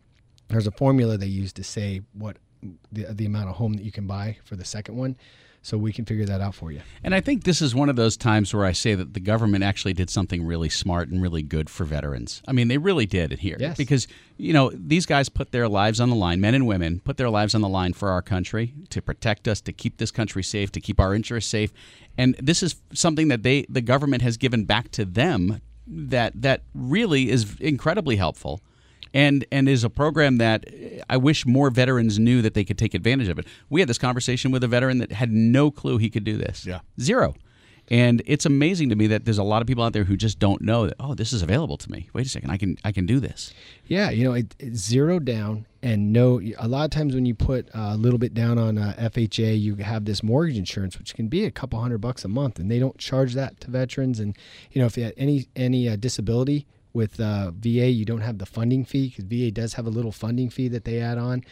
there's 0.53 0.67
a 0.67 0.73
formula 0.73 1.17
they 1.17 1.27
use 1.27 1.53
to 1.55 1.65
say 1.65 2.03
what 2.12 2.37
the 2.93 3.07
the 3.11 3.27
amount 3.27 3.49
of 3.49 3.57
home 3.57 3.75
that 3.75 3.83
you 3.83 3.93
can 3.93 4.07
buy 4.07 4.37
for 4.45 4.55
the 4.55 4.65
second 4.65 4.97
one, 4.97 5.17
so 5.62 5.79
we 5.79 5.93
can 5.93 6.05
figure 6.05 6.27
that 6.27 6.41
out 6.41 6.55
for 6.55 6.71
you. 6.71 6.81
And 7.03 7.15
I 7.15 7.21
think 7.21 7.45
this 7.45 7.62
is 7.62 7.75
one 7.75 7.88
of 7.88 7.97
those 7.97 8.17
times 8.17 8.53
where 8.53 8.65
I 8.65 8.73
say 8.73 8.95
that 8.95 9.15
the 9.15 9.21
government 9.21 9.65
actually 9.65 9.93
did 9.95 10.11
something 10.11 10.45
really 10.45 10.69
smart 10.69 11.09
and 11.09 11.23
really 11.23 11.43
good 11.43 11.71
for 11.71 11.85
veterans. 11.85 12.43
I 12.47 12.53
mean, 12.53 12.69
they 12.69 12.79
really 12.79 13.07
did 13.07 13.33
it 13.33 13.38
here. 13.38 13.57
Yes. 13.59 13.77
Because, 13.77 14.09
you 14.37 14.53
know, 14.53 14.71
these 14.75 15.07
guys 15.07 15.29
put 15.29 15.53
their 15.53 15.69
lives 15.69 16.01
on 16.01 16.11
the 16.11 16.17
line, 16.17 16.41
men 16.41 16.55
and 16.55 16.67
women 16.67 17.01
put 17.01 17.17
their 17.17 17.31
lives 17.31 17.55
on 17.55 17.61
the 17.61 17.69
line 17.69 17.93
for 17.93 18.11
our 18.11 18.23
country, 18.23 18.75
to 18.91 19.01
protect 19.01 19.47
us, 19.49 19.61
to 19.62 19.73
keep 19.73 19.99
this 19.99 20.11
country 20.11 20.43
safe, 20.43 20.73
to 20.73 20.81
keep 20.81 21.01
our 21.01 21.15
interests 21.15 21.51
safe. 21.51 21.73
And 22.19 22.35
this 22.41 22.62
is 22.62 22.77
something 22.93 23.29
that 23.29 23.43
they 23.43 23.65
the 23.69 23.81
government 23.81 24.23
has 24.23 24.37
given 24.37 24.65
back 24.65 24.91
to 24.93 25.05
them 25.05 25.61
that 25.87 26.43
that 26.43 26.62
really 26.75 27.31
is 27.31 27.57
incredibly 27.61 28.17
helpful 28.17 28.62
and 29.14 29.44
and 29.53 29.68
is 29.68 29.85
a 29.85 29.90
program 29.90 30.38
that 30.38 30.64
I 31.09 31.16
wish 31.16 31.46
more 31.46 31.70
veterans 31.70 32.18
knew 32.18 32.42
that 32.42 32.55
they 32.55 32.64
could 32.64 32.79
take 32.79 32.94
advantage 32.94 33.29
of 33.29 33.38
it. 33.38 33.46
We 33.70 33.81
had 33.81 33.88
this 33.88 33.98
conversation 33.98 34.51
with 34.51 34.64
a 34.64 34.68
veteran 34.68 34.98
that 34.98 35.12
had 35.12 35.31
no 35.31 35.70
clue 35.70 35.98
he 35.98 36.11
could 36.11 36.25
do 36.25 36.37
this. 36.37 36.66
Yeah. 36.66 36.81
Zero. 37.01 37.35
And 37.88 38.22
it's 38.27 38.46
amazing 38.46 38.90
to 38.90 38.96
me 38.96 39.09
that 39.09 39.25
there's 39.25 39.38
a 39.38 39.42
lot 39.42 39.61
of 39.61 39.66
people 39.66 39.83
out 39.83 39.92
there 39.92 40.05
who 40.05 40.16
just 40.16 40.38
don't 40.38 40.62
know 40.62 40.87
that 40.87 40.94
oh 41.01 41.14
this 41.14 41.33
is 41.33 41.42
available 41.42 41.77
to 41.79 41.90
me. 41.90 42.09
Wait 42.12 42.27
a 42.27 42.29
second, 42.29 42.51
I 42.51 42.57
can 42.57 42.77
I 42.85 42.92
can 42.92 43.07
do 43.07 43.20
this. 43.20 43.53
Yeah, 43.87 44.11
you 44.11 44.25
know, 44.25 44.33
it, 44.35 44.55
it's 44.59 44.79
zero 44.79 45.18
down 45.18 45.66
and 45.83 46.12
no. 46.12 46.40
A 46.59 46.68
lot 46.68 46.85
of 46.85 46.90
times 46.90 47.14
when 47.14 47.27
you 47.27 47.35
put 47.35 47.68
a 47.75 47.96
little 47.96 48.18
bit 48.18 48.35
down 48.35 48.57
on 48.57 48.79
uh, 48.79 48.94
FHA, 48.98 49.61
you 49.61 49.75
have 49.77 50.05
this 50.05 50.22
mortgage 50.22 50.57
insurance, 50.57 50.98
which 50.98 51.14
can 51.14 51.29
be 51.29 51.44
a 51.44 51.51
couple 51.51 51.81
hundred 51.81 51.98
bucks 51.98 52.25
a 52.25 52.29
month, 52.29 52.59
and 52.59 52.70
they 52.70 52.79
don't 52.79 52.98
charge 52.98 53.35
that 53.35 53.61
to 53.61 53.70
veterans. 53.70 54.20
And 54.20 54.37
you 54.70 54.81
know, 54.81 54.87
if 54.87 54.96
you 54.96 55.05
had 55.05 55.14
any 55.16 55.46
any 55.57 55.88
uh, 55.88 55.96
disability 55.96 56.66
with 56.92 57.20
uh, 57.20 57.50
VA, 57.52 57.88
you 57.90 58.05
don't 58.05 58.20
have 58.20 58.38
the 58.38 58.46
funding 58.46 58.85
fee 58.85 59.09
because 59.09 59.24
VA 59.24 59.50
does 59.50 59.74
have 59.74 59.87
a 59.87 59.90
little 59.90 60.12
funding 60.12 60.50
fee 60.50 60.68
that 60.68 60.85
they 60.85 61.00
add 61.00 61.18
on 61.18 61.42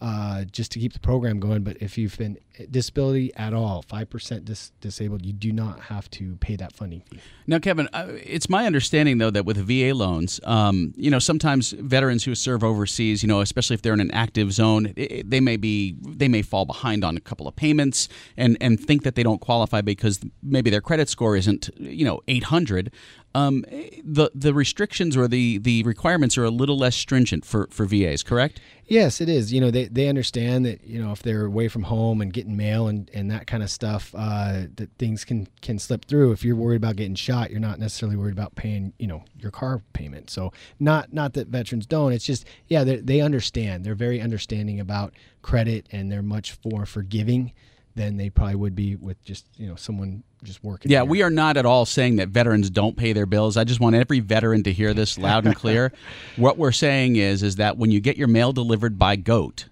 uh, 0.00 0.44
just 0.44 0.72
to 0.72 0.78
keep 0.78 0.92
the 0.92 1.00
program 1.00 1.40
going. 1.40 1.62
But 1.62 1.76
if 1.80 1.98
you've 1.98 2.16
been 2.16 2.38
disability 2.70 3.32
at 3.36 3.54
all, 3.54 3.82
five 3.82 4.08
percent 4.10 4.44
dis- 4.44 4.72
disabled, 4.80 5.24
you 5.24 5.32
do 5.32 5.52
not 5.52 5.80
have 5.80 6.10
to 6.12 6.36
pay 6.36 6.56
that 6.56 6.72
funding 6.72 7.00
fee. 7.02 7.20
Now, 7.46 7.58
Kevin, 7.58 7.88
uh, 7.92 8.08
it's 8.24 8.48
my 8.48 8.66
understanding 8.66 9.18
though 9.18 9.30
that 9.30 9.44
with 9.44 9.56
VA 9.58 9.94
loans, 9.94 10.40
um, 10.44 10.92
you 10.96 11.10
know, 11.10 11.18
sometimes 11.18 11.72
veterans 11.72 12.24
who 12.24 12.34
serve 12.34 12.64
overseas, 12.64 13.22
you 13.22 13.28
know, 13.28 13.40
especially 13.40 13.74
if 13.74 13.82
they're 13.82 13.94
in 13.94 14.00
an 14.00 14.10
active 14.12 14.52
zone, 14.52 14.94
i 14.96 15.22
they 15.24 15.40
may 15.40 15.56
be 15.56 15.96
they 16.02 16.28
may 16.28 16.42
fall 16.42 16.64
behind 16.64 17.04
on 17.04 17.16
a 17.16 17.20
couple 17.20 17.46
of 17.46 17.56
payments 17.56 18.08
and 18.36 18.56
and 18.60 18.80
think 18.80 19.02
that 19.02 19.14
they 19.14 19.22
don't 19.22 19.40
qualify 19.40 19.80
because 19.80 20.20
maybe 20.42 20.70
their 20.70 20.80
credit 20.80 21.08
score 21.08 21.36
isn't 21.36 21.70
you 21.78 22.04
know 22.04 22.20
800. 22.28 22.92
Um, 23.34 23.64
the 24.04 24.30
the 24.34 24.52
restrictions 24.52 25.16
or 25.16 25.28
the 25.28 25.58
the 25.58 25.82
requirements 25.84 26.36
are 26.36 26.44
a 26.44 26.50
little 26.50 26.76
less 26.76 26.96
stringent 26.96 27.44
for 27.44 27.68
for 27.70 27.86
VAs, 27.86 28.22
correct? 28.22 28.60
Yes, 28.90 29.20
it 29.20 29.28
is. 29.28 29.52
You 29.52 29.60
know, 29.60 29.70
they, 29.70 29.84
they 29.84 30.08
understand 30.08 30.66
that, 30.66 30.82
you 30.84 31.00
know, 31.00 31.12
if 31.12 31.22
they're 31.22 31.44
away 31.44 31.68
from 31.68 31.84
home 31.84 32.20
and 32.20 32.32
getting 32.32 32.56
mail 32.56 32.88
and, 32.88 33.08
and 33.14 33.30
that 33.30 33.46
kind 33.46 33.62
of 33.62 33.70
stuff, 33.70 34.12
uh, 34.18 34.62
that 34.74 34.90
things 34.98 35.24
can, 35.24 35.46
can 35.62 35.78
slip 35.78 36.06
through. 36.06 36.32
If 36.32 36.44
you're 36.44 36.56
worried 36.56 36.78
about 36.78 36.96
getting 36.96 37.14
shot, 37.14 37.52
you're 37.52 37.60
not 37.60 37.78
necessarily 37.78 38.16
worried 38.16 38.32
about 38.32 38.56
paying, 38.56 38.92
you 38.98 39.06
know, 39.06 39.22
your 39.38 39.52
car 39.52 39.80
payment. 39.92 40.28
So 40.28 40.52
not, 40.80 41.12
not 41.12 41.34
that 41.34 41.46
veterans 41.46 41.86
don't, 41.86 42.12
it's 42.12 42.24
just, 42.24 42.44
yeah, 42.66 42.82
they, 42.82 42.96
they 42.96 43.20
understand. 43.20 43.84
They're 43.84 43.94
very 43.94 44.20
understanding 44.20 44.80
about 44.80 45.14
credit 45.40 45.86
and 45.92 46.10
they're 46.10 46.20
much 46.20 46.58
more 46.64 46.84
forgiving 46.84 47.52
than 47.94 48.16
they 48.16 48.30
probably 48.30 48.54
would 48.54 48.74
be 48.74 48.96
with 48.96 49.22
just, 49.24 49.46
you 49.56 49.66
know, 49.66 49.74
someone 49.74 50.22
just 50.44 50.62
working. 50.62 50.90
Yeah, 50.90 51.00
here. 51.00 51.04
we 51.10 51.22
are 51.22 51.30
not 51.30 51.56
at 51.56 51.66
all 51.66 51.84
saying 51.84 52.16
that 52.16 52.28
veterans 52.28 52.70
don't 52.70 52.96
pay 52.96 53.12
their 53.12 53.26
bills. 53.26 53.56
I 53.56 53.64
just 53.64 53.80
want 53.80 53.96
every 53.96 54.20
veteran 54.20 54.62
to 54.62 54.72
hear 54.72 54.94
this 54.94 55.18
loud 55.18 55.44
and 55.44 55.54
clear. 55.56 55.92
what 56.36 56.56
we're 56.56 56.72
saying 56.72 57.16
is 57.16 57.42
is 57.42 57.56
that 57.56 57.76
when 57.76 57.90
you 57.90 58.00
get 58.00 58.16
your 58.16 58.28
mail 58.28 58.52
delivered 58.52 58.98
by 58.98 59.16
goat, 59.16 59.66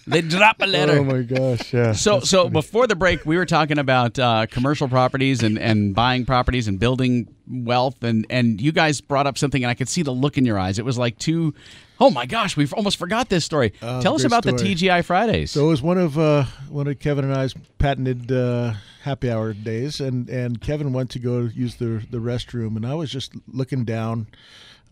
they 0.06 0.22
drop 0.22 0.56
a 0.60 0.66
letter. 0.66 0.98
Oh 0.98 1.04
my 1.04 1.22
gosh! 1.22 1.72
Yeah. 1.72 1.92
So, 1.92 2.20
so 2.20 2.48
before 2.48 2.86
the 2.86 2.96
break, 2.96 3.24
we 3.26 3.36
were 3.36 3.44
talking 3.46 3.78
about 3.78 4.18
uh, 4.18 4.46
commercial 4.50 4.88
properties 4.88 5.42
and, 5.42 5.58
and 5.58 5.94
buying 5.94 6.24
properties 6.24 6.66
and 6.66 6.78
building 6.80 7.32
wealth, 7.52 8.02
and, 8.02 8.26
and 8.30 8.60
you 8.60 8.72
guys 8.72 9.00
brought 9.00 9.26
up 9.26 9.38
something, 9.38 9.62
and 9.62 9.70
I 9.70 9.74
could 9.74 9.88
see 9.88 10.02
the 10.02 10.12
look 10.12 10.38
in 10.38 10.44
your 10.44 10.58
eyes. 10.58 10.78
It 10.78 10.84
was 10.84 10.98
like 10.98 11.18
two, 11.18 11.54
oh 12.00 12.10
my 12.10 12.26
gosh, 12.26 12.56
we've 12.56 12.72
almost 12.72 12.96
forgot 12.96 13.28
this 13.28 13.44
story. 13.44 13.72
Oh, 13.82 14.00
Tell 14.00 14.14
us 14.14 14.24
about 14.24 14.44
the. 14.44 14.52
TGI 14.52 15.04
Fridays. 15.04 15.50
So 15.50 15.64
it 15.64 15.68
was 15.68 15.82
one 15.82 15.98
of 15.98 16.18
uh, 16.18 16.44
one 16.68 16.86
of 16.86 16.98
Kevin 16.98 17.24
and 17.24 17.34
I's 17.34 17.54
patented 17.78 18.30
uh, 18.30 18.74
happy 19.02 19.30
hour 19.30 19.52
days, 19.52 20.00
and, 20.00 20.28
and 20.28 20.60
Kevin 20.60 20.92
went 20.92 21.10
to 21.10 21.18
go 21.18 21.40
use 21.42 21.76
the 21.76 22.04
the 22.10 22.18
restroom, 22.18 22.76
and 22.76 22.86
I 22.86 22.94
was 22.94 23.10
just 23.10 23.32
looking 23.48 23.84
down 23.84 24.26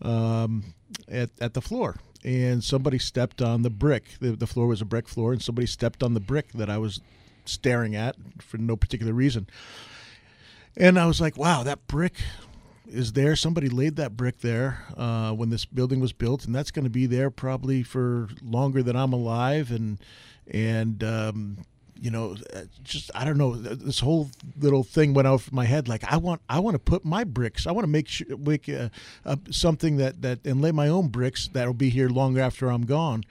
um, 0.01 0.73
at 1.09 1.29
at 1.39 1.53
the 1.53 1.61
floor, 1.61 1.97
and 2.23 2.63
somebody 2.63 2.99
stepped 2.99 3.41
on 3.41 3.61
the 3.61 3.69
brick. 3.69 4.05
The, 4.19 4.31
the 4.31 4.47
floor 4.47 4.67
was 4.67 4.81
a 4.81 4.85
brick 4.85 5.07
floor, 5.07 5.31
and 5.31 5.41
somebody 5.41 5.67
stepped 5.67 6.03
on 6.03 6.13
the 6.13 6.19
brick 6.19 6.51
that 6.53 6.69
I 6.69 6.77
was 6.77 7.01
staring 7.45 7.95
at 7.95 8.15
for 8.39 8.57
no 8.57 8.75
particular 8.75 9.13
reason. 9.13 9.47
And 10.77 10.97
I 10.97 11.05
was 11.05 11.19
like, 11.19 11.37
wow, 11.37 11.63
that 11.63 11.85
brick 11.87 12.15
is 12.91 13.13
there. 13.13 13.35
Somebody 13.35 13.69
laid 13.69 13.95
that 13.95 14.17
brick 14.17 14.39
there 14.39 14.83
uh, 14.97 15.31
when 15.31 15.49
this 15.49 15.65
building 15.65 15.99
was 15.99 16.13
built, 16.13 16.45
and 16.45 16.53
that's 16.53 16.71
going 16.71 16.83
to 16.83 16.89
be 16.89 17.05
there 17.05 17.29
probably 17.29 17.83
for 17.83 18.27
longer 18.43 18.83
than 18.83 18.95
I'm 18.95 19.13
alive. 19.13 19.71
And 19.71 19.97
and 20.47 21.03
um, 21.03 21.57
you 22.01 22.09
know, 22.09 22.35
uh, 22.53 22.61
just 22.83 23.11
I 23.15 23.25
don't 23.25 23.37
know. 23.37 23.55
This 23.55 23.99
whole 23.99 24.29
little 24.59 24.83
thing 24.83 25.13
went 25.13 25.27
off 25.27 25.51
my 25.51 25.65
head. 25.65 25.87
Like 25.87 26.03
I 26.11 26.17
want, 26.17 26.41
I 26.49 26.59
want 26.59 26.75
to 26.75 26.79
put 26.79 27.05
my 27.05 27.23
bricks. 27.23 27.67
I 27.67 27.71
want 27.71 27.83
to 27.83 27.91
make 27.91 28.07
sure 28.07 28.37
make 28.37 28.67
uh, 28.67 28.89
uh, 29.25 29.35
something 29.51 29.97
that 29.97 30.21
that 30.23 30.39
and 30.43 30.61
lay 30.61 30.71
my 30.71 30.87
own 30.87 31.09
bricks 31.09 31.47
that'll 31.53 31.73
be 31.73 31.89
here 31.89 32.09
long 32.09 32.39
after 32.39 32.69
I'm 32.69 32.85
gone. 32.85 33.23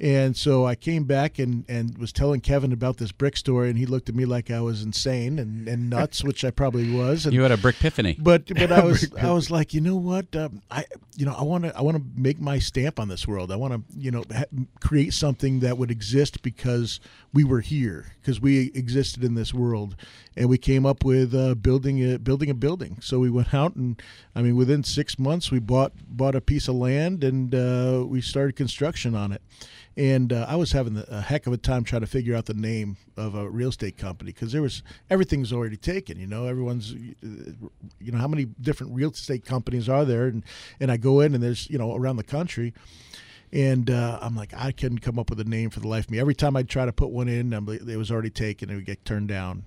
And 0.00 0.36
so 0.36 0.64
I 0.64 0.76
came 0.76 1.04
back 1.04 1.40
and, 1.40 1.64
and 1.68 1.98
was 1.98 2.12
telling 2.12 2.40
Kevin 2.40 2.72
about 2.72 2.98
this 2.98 3.10
brick 3.10 3.36
story, 3.36 3.68
and 3.68 3.76
he 3.76 3.84
looked 3.84 4.08
at 4.08 4.14
me 4.14 4.26
like 4.26 4.48
I 4.48 4.60
was 4.60 4.82
insane 4.82 5.40
and, 5.40 5.66
and 5.66 5.90
nuts, 5.90 6.22
which 6.22 6.44
I 6.44 6.52
probably 6.52 6.94
was. 6.94 7.26
And, 7.26 7.34
you 7.34 7.42
had 7.42 7.50
a 7.50 7.56
brick 7.56 7.76
epiphany. 7.80 8.16
But 8.18 8.46
but 8.54 8.70
I 8.70 8.84
was 8.84 9.12
I 9.14 9.32
was 9.32 9.50
like, 9.50 9.74
you 9.74 9.80
know 9.80 9.96
what? 9.96 10.34
Um, 10.36 10.62
I 10.70 10.84
you 11.16 11.26
know 11.26 11.34
I 11.36 11.42
want 11.42 11.64
to 11.64 11.76
I 11.76 11.82
want 11.82 11.96
to 11.96 12.02
make 12.14 12.40
my 12.40 12.60
stamp 12.60 13.00
on 13.00 13.08
this 13.08 13.26
world. 13.26 13.50
I 13.50 13.56
want 13.56 13.74
to 13.74 13.98
you 13.98 14.12
know 14.12 14.22
ha- 14.32 14.44
create 14.80 15.14
something 15.14 15.60
that 15.60 15.78
would 15.78 15.90
exist 15.90 16.42
because 16.42 17.00
we 17.32 17.42
were 17.42 17.60
here 17.60 18.12
because 18.20 18.40
we 18.40 18.70
existed 18.74 19.24
in 19.24 19.34
this 19.34 19.52
world, 19.52 19.96
and 20.38 20.48
we 20.48 20.56
came 20.56 20.86
up 20.86 21.04
with 21.04 21.34
uh, 21.34 21.54
building 21.56 21.98
a 22.12 22.18
building 22.18 22.48
a 22.48 22.54
building. 22.54 22.98
So 23.02 23.18
we 23.18 23.28
went 23.28 23.52
out 23.52 23.74
and 23.74 24.00
I 24.34 24.40
mean 24.40 24.56
within 24.56 24.84
six 24.84 25.18
months 25.18 25.50
we 25.50 25.58
bought 25.58 25.92
bought 26.08 26.34
a 26.34 26.40
piece 26.40 26.68
of 26.68 26.76
land 26.76 27.24
and 27.24 27.54
uh, 27.54 28.04
we 28.06 28.20
started 28.20 28.54
construction 28.56 29.14
on 29.14 29.32
it 29.32 29.42
and 29.98 30.32
uh, 30.32 30.46
I 30.48 30.54
was 30.54 30.70
having 30.70 31.02
a 31.08 31.20
heck 31.20 31.48
of 31.48 31.52
a 31.52 31.56
time 31.56 31.82
trying 31.82 32.02
to 32.02 32.06
figure 32.06 32.36
out 32.36 32.46
the 32.46 32.54
name 32.54 32.96
of 33.16 33.34
a 33.34 33.50
real 33.50 33.70
estate 33.70 33.98
company 33.98 34.30
because 34.30 34.52
there 34.52 34.62
was 34.62 34.84
everything's 35.10 35.52
already 35.52 35.76
taken. 35.76 36.20
You 36.20 36.28
know, 36.28 36.46
everyone's, 36.46 36.92
you 36.92 38.12
know, 38.12 38.18
how 38.18 38.28
many 38.28 38.44
different 38.44 38.94
real 38.94 39.10
estate 39.10 39.44
companies 39.44 39.88
are 39.88 40.04
there? 40.04 40.26
And 40.26 40.44
and 40.78 40.92
I 40.92 40.98
go 40.98 41.18
in 41.18 41.34
and 41.34 41.42
there's 41.42 41.68
you 41.68 41.78
know 41.78 41.96
around 41.96 42.16
the 42.16 42.22
country, 42.22 42.74
and 43.52 43.90
uh, 43.90 44.20
I'm 44.22 44.36
like 44.36 44.54
I 44.56 44.70
couldn't 44.70 45.00
come 45.00 45.18
up 45.18 45.30
with 45.30 45.40
a 45.40 45.44
name 45.44 45.70
for 45.70 45.80
the 45.80 45.88
life 45.88 46.04
of 46.04 46.12
me. 46.12 46.20
Every 46.20 46.34
time 46.34 46.54
I 46.54 46.62
try 46.62 46.86
to 46.86 46.92
put 46.92 47.10
one 47.10 47.26
in, 47.26 47.52
I'm, 47.52 47.68
it 47.68 47.96
was 47.96 48.12
already 48.12 48.30
taken. 48.30 48.70
It 48.70 48.76
would 48.76 48.86
get 48.86 49.04
turned 49.04 49.26
down. 49.26 49.64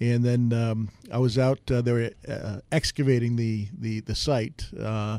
And 0.00 0.24
then 0.24 0.52
um, 0.52 0.90
I 1.12 1.18
was 1.18 1.38
out. 1.38 1.60
Uh, 1.70 1.80
they 1.80 1.92
were 1.92 2.10
uh, 2.28 2.58
excavating 2.72 3.36
the 3.36 3.68
the 3.78 4.00
the 4.00 4.14
site 4.14 4.66
uh, 4.78 5.18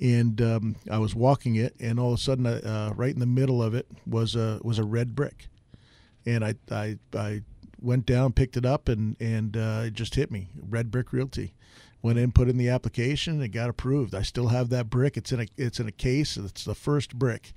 and 0.00 0.40
um, 0.40 0.76
I 0.90 0.98
was 0.98 1.14
walking 1.14 1.56
it, 1.56 1.74
and 1.78 2.00
all 2.00 2.14
of 2.14 2.18
a 2.18 2.22
sudden, 2.22 2.46
uh, 2.46 2.92
right 2.96 3.12
in 3.12 3.20
the 3.20 3.26
middle 3.26 3.62
of 3.62 3.74
it 3.74 3.86
was 4.06 4.34
a 4.34 4.58
was 4.64 4.78
a 4.78 4.84
red 4.84 5.14
brick, 5.14 5.48
and 6.24 6.44
I 6.44 6.54
I, 6.70 6.98
I 7.14 7.42
went 7.80 8.06
down, 8.06 8.32
picked 8.32 8.56
it 8.56 8.64
up, 8.64 8.88
and 8.88 9.16
and 9.20 9.56
uh, 9.56 9.82
it 9.86 9.92
just 9.92 10.14
hit 10.14 10.30
me. 10.30 10.48
Red 10.56 10.90
Brick 10.90 11.12
Realty. 11.12 11.54
Went 12.02 12.18
in, 12.18 12.32
put 12.32 12.48
in 12.48 12.56
the 12.56 12.70
application, 12.70 13.42
it 13.42 13.48
got 13.48 13.68
approved. 13.68 14.14
I 14.14 14.22
still 14.22 14.48
have 14.48 14.70
that 14.70 14.88
brick. 14.88 15.18
It's 15.18 15.32
in 15.32 15.40
a 15.40 15.46
it's 15.58 15.78
in 15.78 15.86
a 15.86 15.92
case. 15.92 16.38
It's 16.38 16.64
the 16.64 16.74
first 16.74 17.18
brick, 17.18 17.52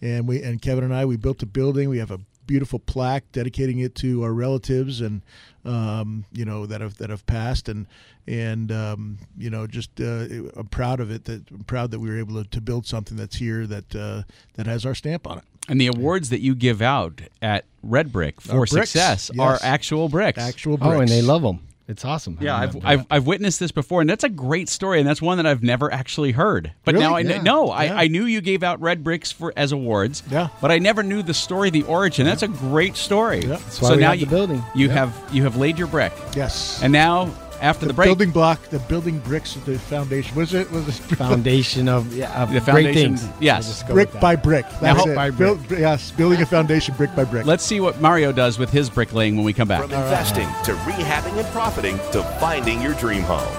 and 0.00 0.28
we 0.28 0.40
and 0.44 0.62
Kevin 0.62 0.84
and 0.84 0.94
I 0.94 1.04
we 1.04 1.16
built 1.16 1.42
a 1.42 1.46
building. 1.46 1.88
We 1.88 1.98
have 1.98 2.12
a 2.12 2.20
beautiful 2.50 2.80
plaque 2.80 3.22
dedicating 3.30 3.78
it 3.78 3.94
to 3.94 4.24
our 4.24 4.32
relatives 4.32 5.00
and 5.00 5.22
um, 5.64 6.24
you 6.32 6.44
know 6.44 6.66
that 6.66 6.80
have 6.80 6.96
that 6.96 7.08
have 7.08 7.24
passed 7.24 7.68
and 7.68 7.86
and 8.26 8.72
um, 8.72 9.18
you 9.38 9.48
know 9.48 9.68
just 9.68 10.00
uh, 10.00 10.26
I'm 10.56 10.66
proud 10.68 10.98
of 10.98 11.12
it 11.12 11.26
that 11.26 11.48
I'm 11.52 11.62
proud 11.62 11.92
that 11.92 12.00
we 12.00 12.10
were 12.10 12.18
able 12.18 12.42
to, 12.42 12.50
to 12.50 12.60
build 12.60 12.86
something 12.86 13.16
that's 13.16 13.36
here 13.36 13.68
that 13.68 13.94
uh, 13.94 14.22
that 14.54 14.66
has 14.66 14.84
our 14.84 14.96
stamp 14.96 15.28
on 15.28 15.38
it. 15.38 15.44
And 15.68 15.80
the 15.80 15.86
awards 15.86 16.30
that 16.30 16.40
you 16.40 16.56
give 16.56 16.82
out 16.82 17.20
at 17.40 17.66
Red 17.84 18.10
Brick 18.10 18.40
for 18.40 18.66
bricks, 18.66 18.72
success 18.72 19.30
yes. 19.32 19.38
are 19.38 19.60
actual 19.62 20.08
bricks. 20.08 20.40
Actual 20.40 20.76
bricks. 20.76 20.96
Oh, 20.96 21.00
and 21.00 21.08
they 21.08 21.22
love 21.22 21.42
them. 21.42 21.68
It's 21.90 22.04
awesome. 22.04 22.38
Yeah, 22.40 22.56
I've. 22.56 22.76
I've 22.84 23.06
I've 23.10 23.26
witnessed 23.26 23.58
this 23.60 23.72
before, 23.72 24.00
and 24.00 24.08
that's 24.08 24.22
a 24.24 24.28
great 24.28 24.68
story, 24.68 25.00
and 25.00 25.08
that's 25.08 25.20
one 25.20 25.36
that 25.38 25.46
I've 25.46 25.62
never 25.62 25.92
actually 25.92 26.30
heard. 26.32 26.72
But 26.84 26.94
Really? 26.94 27.04
now 27.04 27.16
I 27.16 27.20
Yeah. 27.20 27.42
know 27.42 27.68
I, 27.70 27.84
Yeah. 27.84 27.96
I 27.96 28.06
knew 28.08 28.24
you 28.24 28.40
gave 28.40 28.62
out 28.62 28.80
red 28.80 29.02
bricks 29.02 29.32
for 29.32 29.52
as 29.56 29.72
awards. 29.72 30.22
Yeah. 30.30 30.48
but 30.60 30.70
I 30.70 30.78
never 30.78 31.02
knew 31.02 31.22
the 31.22 31.34
story, 31.34 31.68
the 31.70 31.82
origin. 31.82 32.24
That's 32.26 32.42
a 32.44 32.48
great 32.48 32.96
story. 32.96 33.40
Yeah. 33.40 33.48
That's 33.56 33.82
why 33.82 33.88
so 33.88 33.94
we 33.96 34.02
now 34.02 34.10
have 34.12 34.20
the 34.20 34.26
building. 34.26 34.62
You 34.74 34.88
have 34.90 35.12
you 35.32 35.42
have 35.42 35.56
laid 35.56 35.78
your 35.78 35.88
brick, 35.88 36.12
Yes. 36.36 36.80
and 36.82 36.92
now 36.92 37.28
after 37.60 37.80
the, 37.86 37.88
the 37.88 37.94
break, 37.94 38.06
building 38.08 38.30
block, 38.30 38.60
the 38.68 38.78
building 38.80 39.18
bricks 39.20 39.54
of 39.56 39.64
the 39.64 39.78
foundation. 39.78 40.34
Was 40.36 40.54
it 40.54 40.70
was 40.70 40.88
it 40.88 40.92
foundation 41.16 41.88
of 41.88 42.14
yeah, 42.14 42.42
of 42.42 42.52
The 42.52 42.60
great 42.60 42.94
things. 42.94 43.26
yes. 43.40 43.56
I'll 43.66 43.70
just 43.72 43.88
go 43.88 43.94
brick 43.94 44.20
by 44.20 44.36
brick? 44.36 44.64
Now, 44.74 44.80
That's 44.80 44.98
hope 45.00 45.08
it. 45.08 45.14
by 45.16 45.30
Build- 45.30 45.70
yes, 45.70 46.10
building 46.10 46.40
a 46.42 46.46
foundation 46.46 46.94
brick 46.96 47.14
by 47.14 47.24
brick. 47.24 47.46
let's 47.46 47.64
see 47.64 47.80
what 47.80 48.00
Mario 48.00 48.32
does 48.32 48.58
with 48.58 48.70
his 48.70 48.88
bricklaying 48.90 49.36
when 49.36 49.44
we 49.44 49.52
come 49.52 49.68
back. 49.68 49.82
From 49.82 49.92
investing 49.92 50.48
to 50.64 50.72
rehabbing 50.82 51.36
and 51.38 51.46
profiting 51.48 51.96
to 52.12 52.22
finding 52.40 52.80
your 52.80 52.94
dream 52.94 53.22
home. 53.22 53.52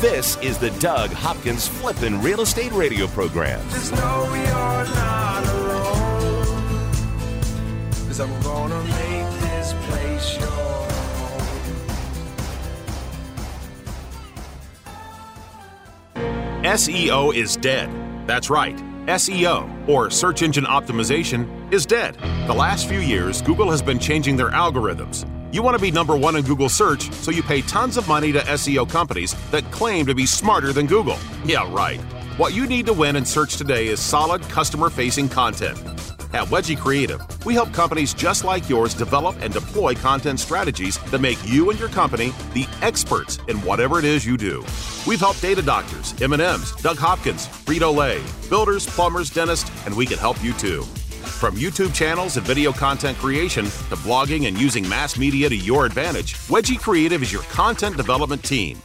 This 0.00 0.36
is 0.42 0.58
the 0.58 0.70
Doug 0.72 1.10
Hopkins 1.10 1.66
Flippin' 1.66 2.20
Real 2.20 2.42
Estate 2.42 2.72
Radio 2.72 3.06
Program. 3.06 3.60
Just 3.70 3.94
SEO 16.66 17.32
is 17.32 17.56
dead. 17.56 17.88
That's 18.26 18.50
right. 18.50 18.76
SEO, 19.06 19.88
or 19.88 20.10
search 20.10 20.42
engine 20.42 20.64
optimization, 20.64 21.72
is 21.72 21.86
dead. 21.86 22.16
The 22.48 22.54
last 22.54 22.88
few 22.88 22.98
years, 22.98 23.40
Google 23.40 23.70
has 23.70 23.80
been 23.80 24.00
changing 24.00 24.36
their 24.36 24.50
algorithms. 24.50 25.24
You 25.54 25.62
want 25.62 25.76
to 25.76 25.80
be 25.80 25.92
number 25.92 26.16
one 26.16 26.34
in 26.34 26.42
Google 26.42 26.68
search, 26.68 27.12
so 27.12 27.30
you 27.30 27.44
pay 27.44 27.60
tons 27.62 27.96
of 27.96 28.08
money 28.08 28.32
to 28.32 28.40
SEO 28.40 28.90
companies 28.90 29.36
that 29.52 29.62
claim 29.70 30.06
to 30.06 30.14
be 30.14 30.26
smarter 30.26 30.72
than 30.72 30.86
Google. 30.86 31.18
Yeah, 31.44 31.72
right. 31.72 32.00
What 32.36 32.52
you 32.52 32.66
need 32.66 32.86
to 32.86 32.92
win 32.92 33.14
in 33.14 33.24
search 33.24 33.56
today 33.58 33.86
is 33.86 34.00
solid 34.00 34.42
customer 34.42 34.90
facing 34.90 35.28
content. 35.28 36.15
At 36.32 36.48
Wedgie 36.48 36.78
Creative, 36.78 37.20
we 37.46 37.54
help 37.54 37.72
companies 37.72 38.12
just 38.12 38.44
like 38.44 38.68
yours 38.68 38.94
develop 38.94 39.36
and 39.40 39.52
deploy 39.52 39.94
content 39.94 40.40
strategies 40.40 40.98
that 41.10 41.20
make 41.20 41.38
you 41.46 41.70
and 41.70 41.78
your 41.78 41.88
company 41.88 42.32
the 42.52 42.66
experts 42.82 43.38
in 43.48 43.58
whatever 43.62 43.98
it 43.98 44.04
is 44.04 44.26
you 44.26 44.36
do. 44.36 44.64
We've 45.06 45.20
helped 45.20 45.40
data 45.40 45.62
doctors, 45.62 46.20
M&M's, 46.20 46.72
Doug 46.82 46.98
Hopkins, 46.98 47.46
Frito-Lay, 47.46 48.22
builders, 48.48 48.86
plumbers, 48.86 49.30
dentists, 49.30 49.70
and 49.86 49.96
we 49.96 50.04
can 50.04 50.18
help 50.18 50.42
you 50.42 50.52
too. 50.54 50.82
From 50.82 51.54
YouTube 51.54 51.94
channels 51.94 52.36
and 52.36 52.46
video 52.46 52.72
content 52.72 53.16
creation 53.18 53.64
to 53.64 53.96
blogging 53.96 54.48
and 54.48 54.58
using 54.58 54.88
mass 54.88 55.16
media 55.18 55.48
to 55.48 55.56
your 55.56 55.86
advantage, 55.86 56.34
Wedgie 56.48 56.80
Creative 56.80 57.22
is 57.22 57.32
your 57.32 57.42
content 57.42 57.96
development 57.96 58.42
team. 58.42 58.82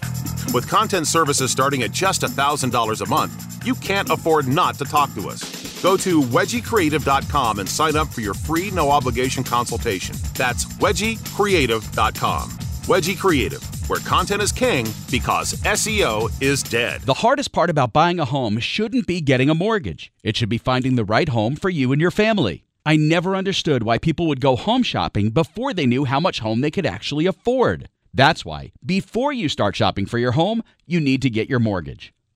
With 0.54 0.68
content 0.68 1.08
services 1.08 1.50
starting 1.50 1.84
at 1.84 1.92
just 1.92 2.22
$1,000 2.22 3.02
a 3.02 3.10
month, 3.10 3.66
you 3.66 3.74
can't 3.76 4.10
afford 4.10 4.48
not 4.48 4.76
to 4.76 4.86
talk 4.86 5.14
to 5.16 5.30
us. 5.30 5.61
Go 5.82 5.98
to 5.98 6.22
wedgiecreative.com 6.22 7.60
and 7.60 7.68
sign 7.68 7.96
up 7.96 8.08
for 8.10 8.22
your 8.22 8.34
free 8.36 8.72
no 8.72 8.92
obligation 8.92 9.44
consultation. 9.44 10.16
That's 10.36 10.66
wedgiecreative.com. 10.66 12.50
Wedgie 12.82 13.18
Creative, 13.18 13.90
where 13.90 14.00
content 14.00 14.42
is 14.42 14.52
king 14.52 14.86
because 15.10 15.54
SEO 15.64 16.32
is 16.42 16.64
dead. 16.64 17.02
The 17.02 17.14
hardest 17.14 17.52
part 17.52 17.70
about 17.70 17.94
buying 17.94 18.20
a 18.20 18.26
home 18.26 18.60
shouldn't 18.60 19.06
be 19.06 19.22
getting 19.22 19.50
a 19.50 19.56
mortgage. 19.56 20.12
It 20.24 20.36
should 20.36 20.50
be 20.50 20.58
finding 20.58 20.96
the 20.96 21.06
right 21.06 21.30
home 21.30 21.56
for 21.56 21.70
you 21.70 21.92
and 21.92 22.02
your 22.02 22.12
family. 22.12 22.64
I 22.86 22.96
never 22.96 23.36
understood 23.36 23.84
why 23.84 24.00
people 24.00 24.26
would 24.28 24.42
go 24.42 24.56
home 24.56 24.82
shopping 24.82 25.30
before 25.30 25.74
they 25.74 25.86
knew 25.86 26.06
how 26.06 26.20
much 26.20 26.40
home 26.40 26.62
they 26.62 26.72
could 26.72 26.88
actually 26.88 27.28
afford. 27.28 27.88
That's 28.14 28.44
why, 28.44 28.72
before 28.84 29.32
you 29.32 29.48
start 29.48 29.76
shopping 29.76 30.08
for 30.08 30.18
your 30.18 30.32
home, 30.32 30.64
you 30.88 31.00
need 31.00 31.22
to 31.22 31.30
get 31.30 31.50
your 31.50 31.60
mortgage. 31.60 32.14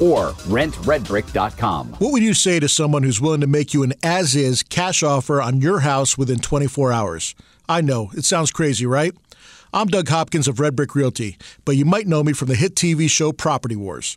or 0.00 0.30
rentredbrick.com. 0.48 1.88
What 1.98 2.12
would 2.12 2.22
you 2.22 2.34
say 2.34 2.60
to 2.60 2.68
someone 2.68 3.02
who's 3.02 3.20
willing 3.20 3.40
to 3.40 3.46
make 3.46 3.74
you 3.74 3.82
an 3.82 3.94
as 4.02 4.34
is 4.36 4.62
cash 4.62 5.02
offer 5.02 5.40
on 5.40 5.60
your 5.60 5.80
house 5.80 6.18
within 6.18 6.38
24 6.38 6.92
hours? 6.92 7.34
I 7.68 7.80
know, 7.80 8.10
it 8.14 8.24
sounds 8.24 8.50
crazy, 8.50 8.86
right? 8.86 9.12
I'm 9.72 9.88
Doug 9.88 10.08
Hopkins 10.08 10.48
of 10.48 10.60
Red 10.60 10.76
Brick 10.76 10.94
Realty, 10.94 11.36
but 11.64 11.76
you 11.76 11.84
might 11.84 12.06
know 12.06 12.22
me 12.22 12.32
from 12.32 12.48
the 12.48 12.54
hit 12.54 12.74
TV 12.74 13.10
show 13.10 13.32
Property 13.32 13.76
Wars. 13.76 14.16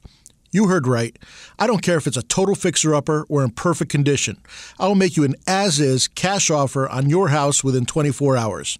You 0.52 0.68
heard 0.68 0.88
right. 0.88 1.18
I 1.60 1.68
don't 1.68 1.84
care 1.84 1.98
if 1.98 2.08
it's 2.08 2.18
a 2.18 2.24
total 2.24 2.56
fixer 2.56 2.96
upper 2.96 3.26
or 3.30 3.44
in 3.44 3.52
perfect 3.52 3.92
condition. 3.92 4.38
I 4.80 4.88
will 4.88 4.96
make 4.96 5.16
you 5.16 5.24
an 5.24 5.36
as 5.46 5.80
is 5.80 6.08
cash 6.08 6.50
offer 6.50 6.90
on 6.90 7.10
your 7.10 7.30
house 7.30 7.64
within 7.64 7.86
24 7.86 8.36
hours. 8.36 8.80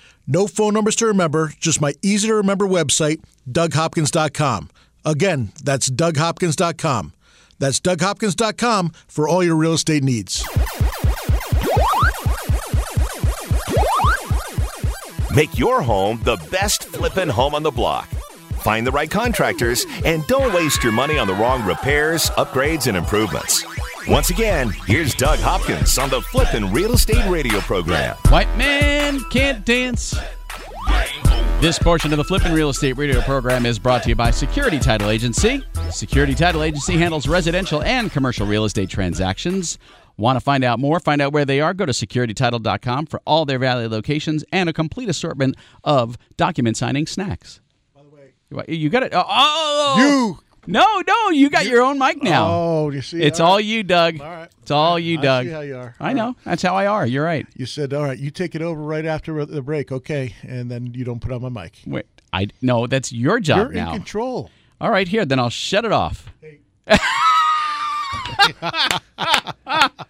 No 0.27 0.47
phone 0.47 0.73
numbers 0.73 0.95
to 0.97 1.05
remember, 1.07 1.53
just 1.59 1.81
my 1.81 1.93
easy 2.01 2.27
to 2.27 2.35
remember 2.35 2.67
website, 2.67 3.21
DougHopkins.com. 3.49 4.69
Again, 5.03 5.51
that's 5.63 5.89
DougHopkins.com. 5.89 7.13
That's 7.59 7.79
DougHopkins.com 7.79 8.91
for 9.07 9.27
all 9.27 9.43
your 9.43 9.55
real 9.55 9.73
estate 9.73 10.03
needs. 10.03 10.45
Make 15.33 15.57
your 15.57 15.81
home 15.81 16.19
the 16.23 16.37
best 16.51 16.83
flippin' 16.85 17.29
home 17.29 17.55
on 17.55 17.63
the 17.63 17.71
block. 17.71 18.09
Find 18.61 18.85
the 18.85 18.91
right 18.91 19.09
contractors 19.09 19.85
and 20.05 20.25
don't 20.27 20.53
waste 20.53 20.83
your 20.83 20.93
money 20.93 21.17
on 21.17 21.27
the 21.27 21.33
wrong 21.33 21.65
repairs, 21.65 22.29
upgrades, 22.31 22.87
and 22.87 22.95
improvements. 22.95 23.65
Once 24.07 24.29
again, 24.29 24.69
here's 24.85 25.13
Doug 25.15 25.39
Hopkins 25.39 25.97
on 25.97 26.09
the 26.09 26.21
Flippin' 26.21 26.71
Real 26.71 26.93
Estate 26.93 27.27
Radio 27.29 27.59
program. 27.61 28.15
White 28.29 28.55
man 28.57 29.19
can't 29.31 29.65
dance. 29.65 30.15
This 31.59 31.77
portion 31.77 32.11
of 32.11 32.17
the 32.17 32.23
Flippin' 32.23 32.53
Real 32.53 32.69
Estate 32.69 32.97
Radio 32.97 33.21
program 33.21 33.65
is 33.65 33.77
brought 33.77 34.03
to 34.03 34.09
you 34.09 34.15
by 34.15 34.31
Security 34.31 34.79
Title 34.79 35.09
Agency. 35.09 35.63
Security 35.91 36.33
Title 36.33 36.63
Agency 36.63 36.97
handles 36.97 37.27
residential 37.27 37.83
and 37.83 38.11
commercial 38.11 38.47
real 38.47 38.65
estate 38.65 38.89
transactions. 38.89 39.77
Want 40.17 40.35
to 40.35 40.39
find 40.39 40.63
out 40.63 40.79
more? 40.79 40.99
Find 40.99 41.21
out 41.21 41.33
where 41.33 41.45
they 41.45 41.61
are? 41.61 41.73
Go 41.73 41.85
to 41.85 41.91
securitytitle.com 41.91 43.05
for 43.07 43.21
all 43.25 43.45
their 43.45 43.59
valley 43.59 43.87
locations 43.87 44.43
and 44.51 44.69
a 44.69 44.73
complete 44.73 45.09
assortment 45.09 45.55
of 45.83 46.17
document 46.37 46.77
signing 46.77 47.07
snacks. 47.07 47.59
By 48.51 48.63
the 48.65 48.71
way, 48.71 48.77
you 48.77 48.89
got 48.89 49.03
it. 49.03 49.13
Oh, 49.13 49.19
uh, 49.19 49.23
oh, 49.27 49.95
You 49.97 50.39
no, 50.67 51.01
no, 51.07 51.29
you 51.29 51.49
got 51.49 51.65
your 51.65 51.81
own 51.81 51.97
mic 51.97 52.21
now. 52.21 52.47
Oh, 52.47 52.89
you 52.91 53.01
see, 53.01 53.19
it's 53.21 53.39
all 53.39 53.51
all, 53.51 53.55
right. 53.55 53.65
you, 53.65 53.81
Doug. 53.81 54.21
All 54.21 54.29
right. 54.29 54.49
It's 54.61 54.69
all 54.69 54.99
you, 54.99 55.17
I 55.17 55.21
Doug. 55.21 55.45
see 55.47 55.51
how 55.51 55.61
you 55.61 55.77
are. 55.77 55.95
I 55.99 56.09
All 56.09 56.15
know. 56.15 56.25
right. 56.27 56.35
That's 56.45 56.61
how 56.61 56.75
I 56.75 56.85
are. 56.85 57.05
You're 57.05 57.25
right. 57.25 57.47
You 57.55 57.65
said, 57.65 57.93
all 57.93 58.03
right, 58.03 58.17
you 58.19 58.29
take 58.29 58.53
it 58.53 58.61
over 58.61 58.79
right 58.79 59.05
after 59.05 59.43
the 59.43 59.61
break, 59.63 59.91
okay? 59.91 60.35
And 60.43 60.69
then 60.69 60.93
you 60.93 61.03
don't 61.03 61.19
put 61.19 61.31
on 61.31 61.41
my 61.41 61.63
mic. 61.63 61.79
Wait, 61.87 62.05
I 62.31 62.47
no. 62.61 62.85
That's 62.85 63.11
your 63.11 63.39
job 63.39 63.57
You're 63.57 63.69
now. 63.71 63.91
in 63.91 63.97
control. 63.97 64.51
All 64.79 64.91
right, 64.91 65.07
here. 65.07 65.25
Then 65.25 65.39
I'll 65.39 65.49
shut 65.49 65.83
it 65.83 65.91
off. 65.91 66.29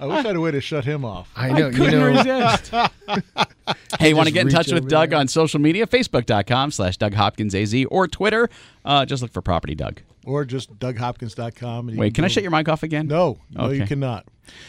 I 0.00 0.06
wish 0.06 0.18
I 0.18 0.22
had 0.22 0.36
a 0.36 0.40
way 0.40 0.50
to 0.50 0.60
shut 0.60 0.84
him 0.84 1.04
off. 1.04 1.30
I 1.36 1.50
know. 1.52 1.68
you 1.68 1.76
couldn't 1.76 1.98
know, 1.98 2.06
resist. 2.06 2.70
hey, 3.98 4.08
you 4.10 4.16
want 4.16 4.28
to 4.28 4.32
get 4.34 4.46
in 4.46 4.52
touch 4.52 4.70
with 4.72 4.88
Doug 4.88 5.10
there. 5.10 5.18
on 5.18 5.28
social 5.28 5.60
media? 5.60 5.86
Facebook.com 5.86 6.70
slash 6.70 6.96
Doug 6.96 7.14
Hopkins 7.14 7.54
AZ 7.54 7.74
or 7.90 8.08
Twitter. 8.08 8.48
Uh, 8.84 9.04
just 9.04 9.22
look 9.22 9.32
for 9.32 9.42
Property 9.42 9.74
Doug. 9.74 10.00
Or 10.24 10.44
just 10.44 10.78
DougHopkins.com. 10.78 11.88
and 11.88 11.96
you 11.96 12.00
Wait, 12.00 12.14
can 12.14 12.24
I 12.24 12.28
shut 12.28 12.42
your 12.42 12.52
mic 12.52 12.68
off 12.68 12.82
again? 12.82 13.08
No, 13.08 13.38
no, 13.50 13.70
you 13.70 13.86
cannot. 13.86 14.26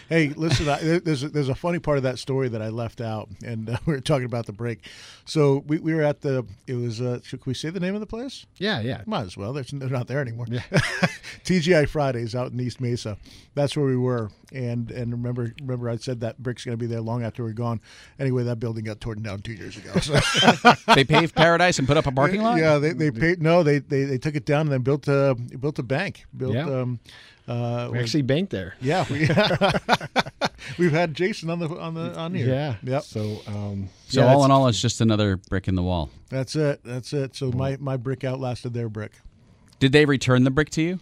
Hey, 0.10 0.30
listen, 0.30 0.70
I, 0.70 1.00
there's 1.00 1.24
a, 1.24 1.30
there's 1.30 1.50
a 1.50 1.56
funny 1.56 1.80
part 1.80 1.98
of 1.98 2.04
that 2.04 2.20
story 2.20 2.48
that 2.50 2.62
I 2.62 2.70
left 2.70 3.02
out, 3.02 3.30
and 3.46 3.70
uh, 3.70 3.78
we 3.86 3.94
were 3.94 4.02
talking 4.02 4.26
about 4.26 4.46
the 4.46 4.52
break. 4.54 4.88
So 5.26 5.64
we, 5.68 5.80
we 5.80 5.94
were 5.94 6.04
at 6.04 6.22
the. 6.22 6.46
It 6.68 6.76
was. 6.76 7.02
Uh, 7.02 7.20
should 7.24 7.46
we 7.46 7.54
say 7.54 7.70
the 7.70 7.80
name 7.80 7.94
of 7.96 8.00
the 8.02 8.06
place? 8.08 8.46
yeah, 8.58 8.80
yeah. 8.82 9.02
Might 9.06 9.24
as 9.24 9.38
well. 9.38 9.54
They're, 9.54 9.64
they're 9.72 9.90
not 9.90 10.08
there 10.08 10.20
anymore. 10.22 10.46
TGI 11.46 11.88
Fridays 11.88 12.36
out 12.36 12.52
in 12.52 12.60
East 12.60 12.80
Mesa. 12.82 13.18
That's 13.56 13.76
where 13.78 13.86
we 13.86 13.98
were. 13.98 14.30
And 14.52 14.92
and 14.92 15.12
remember 15.12 15.54
remember 15.62 15.90
I 15.90 15.96
said 15.98 16.20
that 16.22 16.42
brick's 16.42 16.64
going 16.64 16.78
to 16.78 16.82
be 16.82 16.86
there 16.88 17.02
long 17.02 17.24
after 17.24 17.44
we're 17.44 17.54
gone. 17.54 17.82
Anyway, 18.20 18.44
that 18.44 18.60
building 18.60 18.84
got 18.84 19.02
torn 19.02 19.22
down 19.24 19.40
two 19.40 19.54
years 19.54 19.78
ago. 19.78 19.94
So. 20.00 20.20
They 20.94 21.04
paved 21.04 21.34
Paradise 21.36 21.80
and 21.80 21.88
put 21.88 21.98
up 21.98 22.06
a 22.06 22.12
parking 22.12 22.42
lot? 22.44 22.60
Yeah, 22.60 22.78
they 22.78 22.92
they 22.94 23.10
paid. 23.10 23.42
No, 23.42 23.64
they, 23.64 23.80
they 23.80 24.04
they 24.04 24.18
took 24.18 24.36
it 24.36 24.46
down 24.46 24.62
and 24.62 24.72
then 24.72 24.82
built 24.82 25.08
a 25.08 25.36
built 25.60 25.80
a 25.80 25.84
bank. 25.84 26.26
Built 26.36 26.54
Yeah. 26.54 26.66
um, 26.70 27.00
uh, 27.48 27.90
We 27.92 28.00
actually 28.00 28.22
banked 28.24 28.52
there. 28.52 28.76
yeah, 28.82 29.06
we, 29.10 29.20
we've 30.78 30.92
had 30.92 31.14
Jason 31.14 31.50
on 31.50 31.60
the 31.60 31.68
on 31.70 31.94
the 31.94 32.16
on 32.18 32.34
here. 32.34 32.48
Yeah. 32.48 32.76
Yep. 32.84 33.04
So, 33.04 33.42
um, 33.48 33.90
So 34.08 34.22
yeah, 34.22 34.34
all 34.34 34.46
in 34.46 34.52
all, 34.52 34.68
it's 34.68 34.82
just 34.82 35.02
another 35.02 35.38
brick 35.38 35.68
in 35.68 35.76
the 35.76 35.84
wall. 35.84 36.10
That's 36.30 36.56
it. 36.56 36.82
That's 36.84 37.14
it. 37.14 37.36
So 37.36 37.52
my 37.52 37.78
my 37.80 37.98
brick 37.98 38.24
outlasted 38.24 38.74
their 38.74 38.90
brick. 38.90 39.14
Did 39.80 39.92
they 39.92 40.06
return 40.06 40.44
the 40.44 40.52
brick 40.52 40.70
to 40.72 40.82
you? 40.82 41.00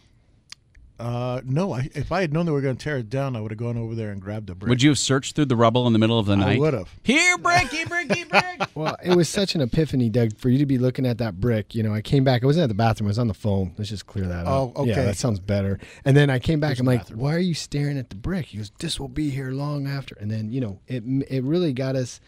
Uh, 1.02 1.42
no, 1.46 1.74
I, 1.74 1.90
if 1.96 2.12
I 2.12 2.22
had 2.22 2.32
known 2.32 2.46
they 2.46 2.52
were 2.52 2.62
going 2.62 2.76
to 2.78 2.84
tear 2.84 2.98
it 2.98 3.10
down, 3.10 3.36
I 3.36 3.42
would 3.42 3.50
have 3.50 3.58
gone 3.58 3.76
over 3.76 3.96
there 3.96 4.12
and 4.12 4.22
grabbed 4.22 4.52
a 4.52 4.56
brick. 4.56 4.70
Would 4.70 4.84
you 4.84 4.92
have 4.92 5.00
searched 5.00 5.36
through 5.36 5.46
the 5.46 5.56
rubble 5.56 5.88
in 5.88 5.94
the 5.94 6.00
middle 6.00 6.20
of 6.20 6.28
the 6.28 6.36
night? 6.36 6.46
I 6.46 6.50
night? 6.52 6.60
would 6.60 6.74
have. 6.76 6.94
Here, 7.02 7.38
bricky, 7.40 7.86
bricky, 7.86 8.24
brick. 8.30 8.62
Well, 8.76 8.96
it 9.04 9.16
was 9.16 9.28
such 9.28 9.56
an 9.56 9.62
epiphany, 9.62 10.10
Doug, 10.10 10.38
for 10.38 10.50
you 10.50 10.60
to 10.60 10.66
be 10.68 10.78
looking 10.78 11.08
at 11.08 11.18
that 11.18 11.40
brick. 11.40 11.74
You 11.74 11.82
know, 11.82 11.94
I 11.94 12.02
came 12.02 12.24
back. 12.24 12.44
I 12.44 12.46
wasn't 12.46 12.64
at 12.66 12.68
the 12.68 12.76
bathroom. 12.76 13.08
I 13.08 13.10
was 13.10 13.20
on 13.20 13.28
the 13.28 13.34
phone. 13.34 13.74
Let's 13.80 13.90
just 13.90 14.06
clear 14.06 14.28
that 14.28 14.46
Oh, 14.46 14.70
up. 14.70 14.78
okay. 14.78 14.90
Yeah, 14.92 15.06
that 15.06 15.18
sounds 15.18 15.40
better. 15.40 15.80
And 16.06 16.16
then 16.16 16.30
I 16.30 16.38
came 16.38 16.60
back. 16.60 16.70
There's 16.78 16.82
I'm 16.82 16.86
like, 16.86 17.08
why 17.10 17.34
are 17.34 17.40
you 17.40 17.56
staring 17.56 17.98
at 17.98 18.10
the 18.12 18.16
brick? 18.16 18.46
He 18.48 18.58
goes, 18.58 18.72
this 18.78 19.00
will 19.00 19.08
be 19.10 19.32
here 19.32 19.50
long 19.52 19.88
after. 19.88 20.16
And 20.20 20.30
then, 20.30 20.52
you 20.52 20.62
know, 20.62 20.80
it 20.88 21.04
it 21.30 21.44
really 21.44 21.74
got 21.74 21.96
us 21.96 22.22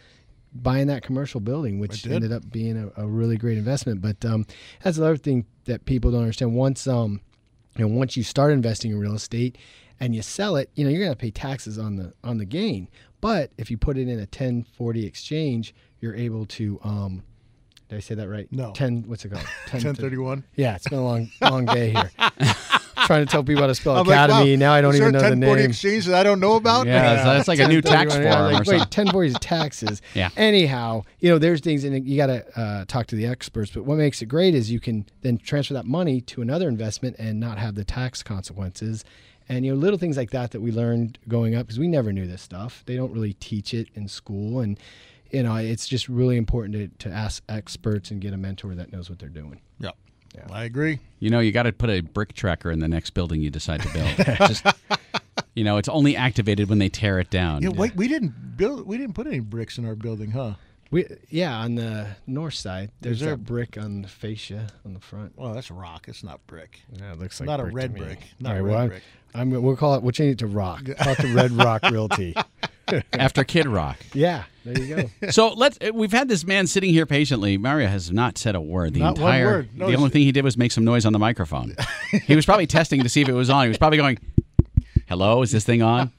buying 0.56 0.88
that 0.88 1.04
commercial 1.04 1.40
building, 1.40 1.80
which 1.80 2.08
ended 2.08 2.32
up 2.32 2.50
being 2.52 2.92
a, 2.98 3.04
a 3.04 3.08
really 3.08 3.38
great 3.38 3.58
investment. 3.60 4.02
But 4.02 4.24
um, 4.26 4.46
that's 4.84 4.98
another 4.98 5.18
thing 5.18 5.46
that 5.66 5.86
people 5.86 6.10
don't 6.12 6.22
understand. 6.22 6.56
Once 6.56 6.88
um, 6.88 7.22
know, 7.78 7.88
once 7.88 8.16
you 8.16 8.24
start 8.24 8.52
investing 8.52 8.92
in 8.92 9.00
real 9.00 9.16
estate 9.16 9.58
and 10.00 10.16
you 10.16 10.22
sell 10.22 10.56
it, 10.56 10.70
you 10.76 10.84
know, 10.84 10.90
you're 10.90 11.04
gonna 11.04 11.16
pay 11.16 11.32
taxes 11.32 11.78
on 11.78 11.96
the 11.96 12.14
on 12.24 12.38
the 12.38 12.46
gain. 12.46 12.90
But 13.22 13.52
if 13.58 13.72
you 13.72 13.78
put 13.78 13.98
it 13.98 14.08
in 14.08 14.18
a 14.18 14.28
1040 14.28 15.06
exchange, 15.06 15.74
you're 16.02 16.16
able 16.16 16.46
to 16.48 16.80
um 16.84 17.24
did 17.90 17.98
I 17.98 18.00
say 18.00 18.16
that 18.16 18.28
right? 18.28 18.48
No. 18.52 18.72
10 18.74 19.04
what's 19.08 19.24
it 19.26 19.30
called? 19.32 19.46
10 19.68 19.84
1031. 19.84 20.44
Yeah, 20.56 20.76
it's 20.76 20.88
been 20.88 21.00
a 21.00 21.04
long 21.04 21.32
long 21.42 21.66
day 21.66 21.92
here. 21.92 22.12
Trying 23.06 23.26
to 23.26 23.32
tell 23.32 23.44
people 23.44 23.62
how 23.62 23.68
to 23.68 23.76
spell 23.76 23.96
I'm 23.98 24.06
like, 24.08 24.16
academy. 24.16 24.54
wow, 24.54 24.60
now 24.60 24.74
I 24.74 24.82
don't 24.82 24.94
is 24.94 25.02
even 25.02 25.10
a 25.10 25.12
know 25.12 25.20
the 25.20 25.30
1040 25.30 25.62
name. 25.62 25.70
exchange 25.70 26.06
that 26.06 26.16
I 26.16 26.24
don't 26.24 26.40
know 26.40 26.56
about. 26.56 26.88
Yeah, 26.88 27.02
that's, 27.02 27.24
that's 27.24 27.48
like 27.48 27.60
a 27.60 27.68
new 27.74 27.82
tax 27.82 28.14
form 28.14 28.26
yeah, 28.26 28.40
or 28.40 28.44
like, 28.44 28.56
something. 28.66 28.74
Wait, 28.74 28.80
1040 28.80 29.28
is 29.30 29.36
taxes. 29.40 30.02
Yeah. 30.14 30.30
Anyhow, 30.38 31.04
you 31.20 31.30
know, 31.30 31.40
there's 31.40 31.62
things, 31.62 31.84
and 31.84 32.08
you 32.08 32.18
got 32.18 32.28
to 32.28 32.60
uh, 32.60 32.86
talk 32.88 33.08
to 33.08 33.16
the 33.16 33.26
experts. 33.26 33.72
But 33.72 33.86
what 33.86 33.98
makes 33.98 34.22
it 34.22 34.28
great 34.28 34.54
is 34.54 34.70
you 34.70 34.80
can 34.80 35.06
then 35.22 35.38
transfer 35.38 35.74
that 35.74 35.86
money 35.86 36.22
to 36.22 36.42
another 36.42 36.68
investment 36.68 37.16
and 37.18 37.40
not 37.40 37.58
have 37.58 37.76
the 37.76 37.84
tax 37.84 38.22
consequences. 38.22 39.04
And 39.50 39.66
you 39.66 39.74
know, 39.74 39.78
little 39.78 39.98
things 39.98 40.18
like 40.18 40.30
that 40.32 40.52
that 40.52 40.62
we 40.62 40.72
learned 40.72 41.18
going 41.28 41.56
up 41.56 41.66
because 41.66 41.80
we 41.80 41.88
never 41.88 42.14
knew 42.14 42.28
this 42.28 42.42
stuff. 42.42 42.84
They 42.86 42.96
don't 42.96 43.12
really 43.12 43.34
teach 43.34 43.74
it 43.74 43.88
in 43.96 44.08
school, 44.08 44.60
and 44.60 44.78
you 45.32 45.42
know, 45.44 45.56
it's 45.56 45.88
just 45.88 46.08
really 46.08 46.38
important 46.38 47.00
to, 47.00 47.10
to 47.10 47.14
ask 47.16 47.44
experts 47.50 48.12
and 48.12 48.22
get 48.22 48.34
a 48.34 48.38
mentor 48.38 48.76
that 48.76 48.94
knows 48.94 49.10
what 49.10 49.18
they're 49.20 49.30
doing. 49.30 49.62
Yeah. 50.36 50.48
I 50.52 50.64
agree. 50.64 51.00
You 51.20 51.30
know, 51.30 51.40
you 51.40 51.52
got 51.52 51.64
to 51.64 51.72
put 51.72 51.90
a 51.90 52.02
brick 52.02 52.34
tracker 52.34 52.72
in 52.72 52.80
the 52.80 52.88
next 52.88 53.12
building 53.12 53.42
you 53.42 53.50
decide 53.50 53.82
to 53.82 53.94
build. 53.94 54.38
Just, 54.50 54.66
you 55.56 55.64
know, 55.64 55.78
it's 55.78 55.90
only 55.90 56.16
activated 56.16 56.70
when 56.70 56.80
they 56.80 56.90
tear 56.90 57.20
it 57.20 57.30
down. 57.30 57.62
Yeah, 57.62 57.70
wait, 57.70 57.96
we 57.96 58.08
didn't 58.08 58.58
build. 58.58 58.88
We 58.88 58.98
didn't 58.98 59.14
put 59.14 59.28
any 59.28 59.40
bricks 59.40 59.78
in 59.78 59.86
our 59.86 59.96
building, 59.96 60.32
huh? 60.32 60.56
We 60.92 61.08
yeah, 61.30 61.56
on 61.58 61.76
the 61.76 62.08
north 62.28 62.54
side, 62.54 62.92
there's 63.02 63.20
there- 63.20 63.32
that 63.32 63.44
brick 63.46 63.78
on 63.78 64.04
the 64.04 64.08
fascia 64.08 64.68
on 64.86 64.94
the 64.94 65.00
front. 65.00 65.34
Well, 65.36 65.54
that's 65.54 65.72
rock. 65.72 66.06
It's 66.08 66.24
not 66.24 66.46
brick. 66.46 66.82
Yeah, 66.92 67.14
it 67.14 67.20
looks 67.20 67.40
like 67.40 67.48
Not 67.48 67.60
a 67.60 67.64
brick 67.64 67.72
to 67.72 67.76
red 67.76 67.94
me. 67.94 68.00
brick. 68.00 68.20
Not 68.40 68.52
All 68.54 68.60
a 68.60 68.64
red 68.64 68.72
well, 68.76 68.88
brick. 68.90 69.04
I'm, 69.34 69.54
I'm 69.54 69.64
we'll 69.64 69.76
call 69.76 69.96
it. 69.96 70.04
We'll 70.04 70.12
change 70.12 70.34
it 70.34 70.40
to 70.40 70.48
rock. 70.48 70.86
Call 70.98 71.14
it 71.14 71.18
the 71.18 71.34
Red 71.34 71.52
Rock 71.52 71.82
Realty. 71.90 72.36
After 73.14 73.44
Kid 73.44 73.68
Rock. 73.68 73.98
Yeah, 74.14 74.44
there 74.66 74.78
you 74.84 75.10
go. 75.22 75.30
So 75.32 75.54
let's. 75.54 75.78
uh, 75.82 75.92
We've 75.94 76.12
had 76.12 76.28
this 76.28 76.46
man 76.46 76.68
sitting 76.68 76.92
here 76.92 77.06
patiently. 77.06 77.58
Mario 77.58 77.88
has 77.88 78.12
not 78.12 78.38
said 78.38 78.56
a 78.56 78.62
word. 78.62 78.94
The 78.94 79.00
Not 79.00 79.18
one 79.18 79.28
entire. 79.36 79.46
word. 79.46 79.70
No, 79.78 79.88
the 79.90 79.96
only 79.96 80.10
thing 80.10 80.24
he 80.24 80.32
did 80.32 80.44
was 80.44 80.58
make 80.58 80.72
some 80.72 80.84
noise 80.84 81.06
on 81.06 81.14
the 81.14 81.20
microphone. 81.20 81.76
he 82.26 82.36
was 82.36 82.46
probably 82.46 82.68
testing 82.68 83.02
to 83.04 83.10
see 83.10 83.22
if 83.22 83.30
it 83.30 83.34
was 83.34 83.50
on. 83.50 83.64
He 83.64 83.68
was 83.70 83.78
probably 83.78 83.98
going, 83.98 84.20
"Hello, 85.08 85.42
is 85.42 85.52
this 85.52 85.64
thing 85.64 85.82
on?" 85.82 86.12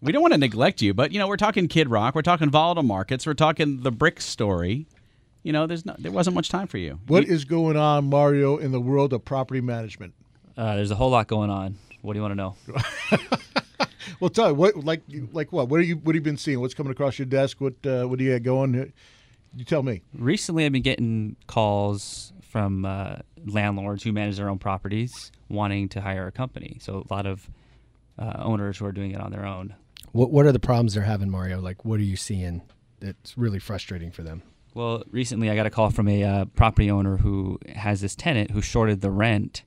we 0.00 0.12
don't 0.12 0.22
want 0.22 0.32
to 0.34 0.38
neglect 0.38 0.82
you, 0.82 0.92
but 0.94 1.12
you 1.12 1.18
know 1.18 1.26
we're 1.28 1.36
talking 1.36 1.66
Kid 1.68 1.88
Rock. 1.88 2.14
We're 2.14 2.22
talking 2.22 2.50
volatile 2.50 2.82
markets. 2.82 3.26
We're 3.26 3.34
talking 3.34 3.82
the 3.82 3.90
brick 3.90 4.20
story. 4.20 4.86
You 5.42 5.52
know, 5.52 5.66
there's 5.66 5.84
no, 5.84 5.94
there 5.98 6.12
wasn't 6.12 6.34
much 6.36 6.48
time 6.48 6.66
for 6.68 6.78
you. 6.78 7.00
What 7.06 7.24
is 7.24 7.44
going 7.44 7.76
on, 7.76 8.08
Mario, 8.08 8.56
in 8.56 8.72
the 8.72 8.80
world 8.80 9.12
of 9.12 9.24
property 9.24 9.60
management? 9.60 10.14
Uh, 10.56 10.76
there's 10.76 10.90
a 10.90 10.94
whole 10.94 11.10
lot 11.10 11.26
going 11.26 11.50
on. 11.50 11.76
What 12.00 12.12
do 12.14 12.18
you 12.18 12.22
want 12.22 12.32
to 12.32 12.36
know? 12.36 12.56
Well, 14.20 14.28
tell 14.30 14.48
you 14.48 14.54
what, 14.54 14.76
like, 14.84 15.02
like 15.32 15.50
what? 15.50 15.68
What 15.68 15.80
are 15.80 15.82
you? 15.82 15.96
What 15.96 16.14
have 16.14 16.20
you 16.20 16.24
been 16.24 16.36
seeing? 16.36 16.60
What's 16.60 16.74
coming 16.74 16.92
across 16.92 17.18
your 17.18 17.26
desk? 17.26 17.60
What, 17.60 17.74
uh, 17.86 18.04
what 18.04 18.18
do 18.18 18.24
you 18.24 18.32
got 18.34 18.42
going? 18.42 18.92
You 19.56 19.64
tell 19.64 19.82
me. 19.82 20.02
Recently, 20.12 20.66
I've 20.66 20.72
been 20.72 20.82
getting 20.82 21.36
calls 21.46 22.32
from 22.42 22.84
uh, 22.84 23.16
landlords 23.46 24.02
who 24.02 24.12
manage 24.12 24.36
their 24.36 24.48
own 24.48 24.58
properties 24.58 25.32
wanting 25.48 25.88
to 25.90 26.00
hire 26.00 26.26
a 26.26 26.32
company. 26.32 26.78
So 26.80 27.04
a 27.08 27.12
lot 27.12 27.26
of 27.26 27.48
uh, 28.18 28.34
owners 28.38 28.78
who 28.78 28.86
are 28.86 28.92
doing 28.92 29.12
it 29.12 29.20
on 29.20 29.32
their 29.32 29.46
own. 29.46 29.74
what 30.12 30.30
What 30.30 30.46
are 30.46 30.52
the 30.52 30.60
problems 30.60 30.94
they're 30.94 31.02
having, 31.02 31.30
Mario? 31.30 31.60
Like, 31.60 31.84
what 31.84 31.98
are 31.98 32.04
you 32.04 32.16
seeing 32.16 32.62
that's 33.00 33.36
really 33.36 33.58
frustrating 33.58 34.10
for 34.10 34.22
them? 34.22 34.42
Well, 34.74 35.04
recently 35.10 35.50
I 35.50 35.54
got 35.54 35.66
a 35.66 35.70
call 35.70 35.90
from 35.90 36.08
a 36.08 36.24
uh, 36.24 36.44
property 36.46 36.90
owner 36.90 37.18
who 37.18 37.58
has 37.74 38.00
this 38.00 38.14
tenant 38.16 38.50
who 38.50 38.60
shorted 38.60 39.00
the 39.00 39.10
rent 39.10 39.62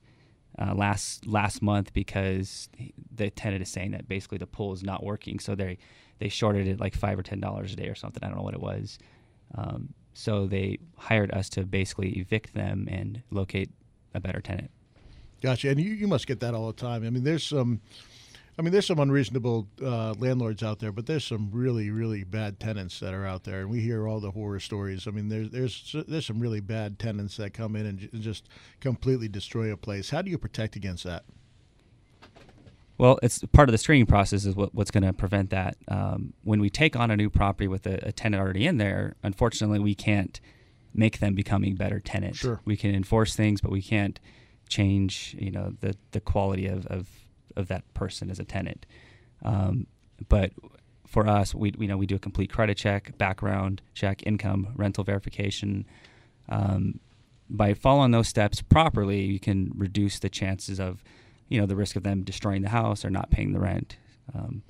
uh, 0.58 0.74
last 0.74 1.26
last 1.26 1.62
month 1.62 1.92
because 1.92 2.68
the 3.14 3.30
tenant 3.30 3.62
is 3.62 3.68
saying 3.68 3.92
that 3.92 4.08
basically 4.08 4.38
the 4.38 4.46
pool 4.46 4.72
is 4.72 4.82
not 4.82 5.04
working. 5.04 5.38
So 5.38 5.54
they 5.54 5.78
they 6.18 6.28
shorted 6.28 6.66
it 6.66 6.80
like 6.80 6.94
five 6.94 7.18
or 7.18 7.22
ten 7.22 7.40
dollars 7.40 7.72
a 7.72 7.76
day 7.76 7.88
or 7.88 7.94
something. 7.94 8.22
I 8.22 8.28
don't 8.28 8.36
know 8.36 8.42
what 8.42 8.54
it 8.54 8.60
was. 8.60 8.98
Um, 9.54 9.94
so 10.14 10.46
they 10.46 10.78
hired 10.96 11.30
us 11.32 11.48
to 11.50 11.64
basically 11.64 12.18
evict 12.18 12.54
them 12.54 12.88
and 12.90 13.22
locate 13.30 13.70
a 14.14 14.20
better 14.20 14.40
tenant. 14.40 14.70
Gotcha. 15.40 15.70
And 15.70 15.80
you, 15.80 15.92
you 15.92 16.08
must 16.08 16.26
get 16.26 16.40
that 16.40 16.54
all 16.54 16.66
the 16.66 16.72
time. 16.72 17.06
I 17.06 17.10
mean, 17.10 17.22
there's 17.22 17.44
some, 17.44 17.80
I 18.58 18.62
mean, 18.62 18.72
there's 18.72 18.86
some 18.86 18.98
unreasonable 18.98 19.68
uh, 19.80 20.14
landlords 20.18 20.64
out 20.64 20.80
there, 20.80 20.90
but 20.90 21.06
there's 21.06 21.24
some 21.24 21.50
really, 21.52 21.90
really 21.90 22.24
bad 22.24 22.58
tenants 22.58 22.98
that 22.98 23.14
are 23.14 23.24
out 23.24 23.44
there, 23.44 23.60
and 23.60 23.70
we 23.70 23.80
hear 23.80 24.08
all 24.08 24.18
the 24.18 24.32
horror 24.32 24.58
stories. 24.58 25.06
I 25.06 25.12
mean, 25.12 25.28
there's 25.28 25.50
there's 25.50 25.96
there's 26.08 26.26
some 26.26 26.40
really 26.40 26.60
bad 26.60 26.98
tenants 26.98 27.36
that 27.36 27.54
come 27.54 27.76
in 27.76 27.86
and 27.86 28.08
just 28.20 28.48
completely 28.80 29.28
destroy 29.28 29.72
a 29.72 29.76
place. 29.76 30.10
How 30.10 30.22
do 30.22 30.30
you 30.30 30.38
protect 30.38 30.74
against 30.74 31.04
that? 31.04 31.24
Well, 32.98 33.20
it's 33.22 33.44
part 33.52 33.68
of 33.68 33.72
the 33.72 33.78
screening 33.78 34.06
process 34.06 34.44
is 34.44 34.56
what, 34.56 34.74
what's 34.74 34.90
going 34.90 35.04
to 35.04 35.12
prevent 35.12 35.50
that. 35.50 35.76
Um, 35.86 36.34
when 36.42 36.60
we 36.60 36.68
take 36.68 36.96
on 36.96 37.12
a 37.12 37.16
new 37.16 37.30
property 37.30 37.68
with 37.68 37.86
a, 37.86 38.08
a 38.08 38.10
tenant 38.10 38.42
already 38.42 38.66
in 38.66 38.78
there, 38.78 39.14
unfortunately, 39.22 39.78
we 39.78 39.94
can't 39.94 40.40
make 40.92 41.20
them 41.20 41.36
becoming 41.36 41.76
better 41.76 42.00
tenants. 42.00 42.38
Sure. 42.38 42.60
We 42.64 42.76
can 42.76 42.92
enforce 42.96 43.36
things, 43.36 43.60
but 43.60 43.70
we 43.70 43.82
can't 43.82 44.18
change, 44.68 45.36
you 45.38 45.52
know, 45.52 45.74
the, 45.78 45.94
the 46.10 46.20
quality 46.20 46.66
of, 46.66 46.86
of, 46.86 47.08
of 47.56 47.68
that 47.68 47.82
person 47.94 48.30
as 48.30 48.38
a 48.38 48.44
tenant. 48.44 48.86
Um, 49.44 49.86
but 50.28 50.52
for 51.06 51.26
us, 51.26 51.54
we, 51.54 51.72
we 51.78 51.86
know 51.86 51.96
we 51.96 52.06
do 52.06 52.16
a 52.16 52.20
complete 52.20 52.52
credit 52.52 52.76
check, 52.76 53.16
background 53.18 53.80
check, 53.94 54.22
income, 54.26 54.68
rental 54.76 55.04
verification. 55.04 55.86
Um, 56.48 57.00
by 57.48 57.74
following 57.74 58.10
those 58.10 58.28
steps 58.28 58.60
properly, 58.60 59.22
you 59.22 59.40
can 59.40 59.72
reduce 59.74 60.18
the 60.18 60.28
chances 60.28 60.78
of, 60.78 61.02
you 61.48 61.58
know, 61.60 61.66
the 61.66 61.76
risk 61.76 61.96
of 61.96 62.02
them 62.02 62.22
destroying 62.22 62.62
the 62.62 62.68
house 62.68 63.04
or 63.04 63.10
not 63.10 63.30
paying 63.30 63.52
the 63.52 63.60
rent. 63.60 63.96
Um, 64.34 64.62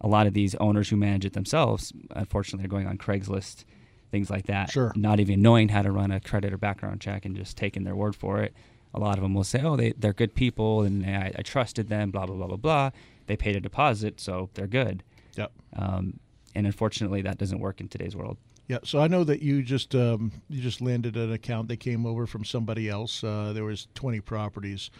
a 0.00 0.08
lot 0.08 0.26
of 0.26 0.32
these 0.32 0.54
owners 0.56 0.88
who 0.88 0.96
manage 0.96 1.24
it 1.24 1.34
themselves, 1.34 1.92
unfortunately, 2.10 2.64
are 2.64 2.68
going 2.68 2.86
on 2.86 2.98
Craigslist, 2.98 3.64
things 4.10 4.30
like 4.30 4.46
that. 4.46 4.70
Sure. 4.70 4.92
Not 4.96 5.20
even 5.20 5.42
knowing 5.42 5.68
how 5.68 5.82
to 5.82 5.90
run 5.90 6.10
a 6.10 6.20
credit 6.20 6.52
or 6.52 6.58
background 6.58 7.00
check 7.00 7.24
and 7.24 7.36
just 7.36 7.56
taking 7.56 7.84
their 7.84 7.96
word 7.96 8.16
for 8.16 8.40
it. 8.40 8.54
A 8.94 9.00
lot 9.00 9.16
of 9.18 9.22
them 9.22 9.34
will 9.34 9.44
say, 9.44 9.60
"Oh, 9.62 9.76
they 9.76 9.92
they're 9.92 10.12
good 10.12 10.34
people, 10.34 10.82
and 10.82 11.04
I, 11.04 11.32
I 11.36 11.42
trusted 11.42 11.88
them." 11.88 12.10
Blah 12.10 12.26
blah 12.26 12.36
blah 12.36 12.46
blah 12.46 12.56
blah. 12.56 12.90
They 13.26 13.36
paid 13.36 13.56
a 13.56 13.60
deposit, 13.60 14.20
so 14.20 14.50
they're 14.54 14.66
good. 14.66 15.02
Yep. 15.36 15.52
Um, 15.76 16.20
and 16.54 16.66
unfortunately, 16.66 17.22
that 17.22 17.38
doesn't 17.38 17.58
work 17.58 17.80
in 17.80 17.88
today's 17.88 18.14
world. 18.14 18.36
Yeah, 18.68 18.78
so 18.82 18.98
I 19.00 19.08
know 19.08 19.24
that 19.24 19.42
you 19.42 19.62
just 19.62 19.94
um, 19.94 20.32
you 20.48 20.62
just 20.62 20.80
landed 20.80 21.16
an 21.16 21.32
account 21.32 21.68
that 21.68 21.78
came 21.78 22.06
over 22.06 22.26
from 22.26 22.44
somebody 22.44 22.88
else. 22.88 23.22
Uh, 23.22 23.52
there 23.52 23.64
was 23.64 23.88
twenty 23.94 24.20
properties. 24.20 24.90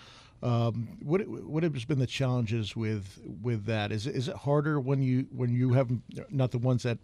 Um, 0.43 0.99
what 1.03 1.27
what 1.27 1.63
has 1.63 1.85
been 1.87 1.99
the 1.99 2.07
challenges 2.07 2.77
with 2.77 3.21
with 3.43 3.65
that? 3.65 3.91
Is 3.93 4.07
it, 4.07 4.15
is 4.15 4.29
it 4.29 4.37
harder 4.37 4.79
when 4.79 5.03
you 5.03 5.27
when 5.31 5.55
you 5.55 5.73
have 5.73 5.91
not 6.29 6.51
the 6.51 6.59
ones 6.59 6.83
that 6.83 6.99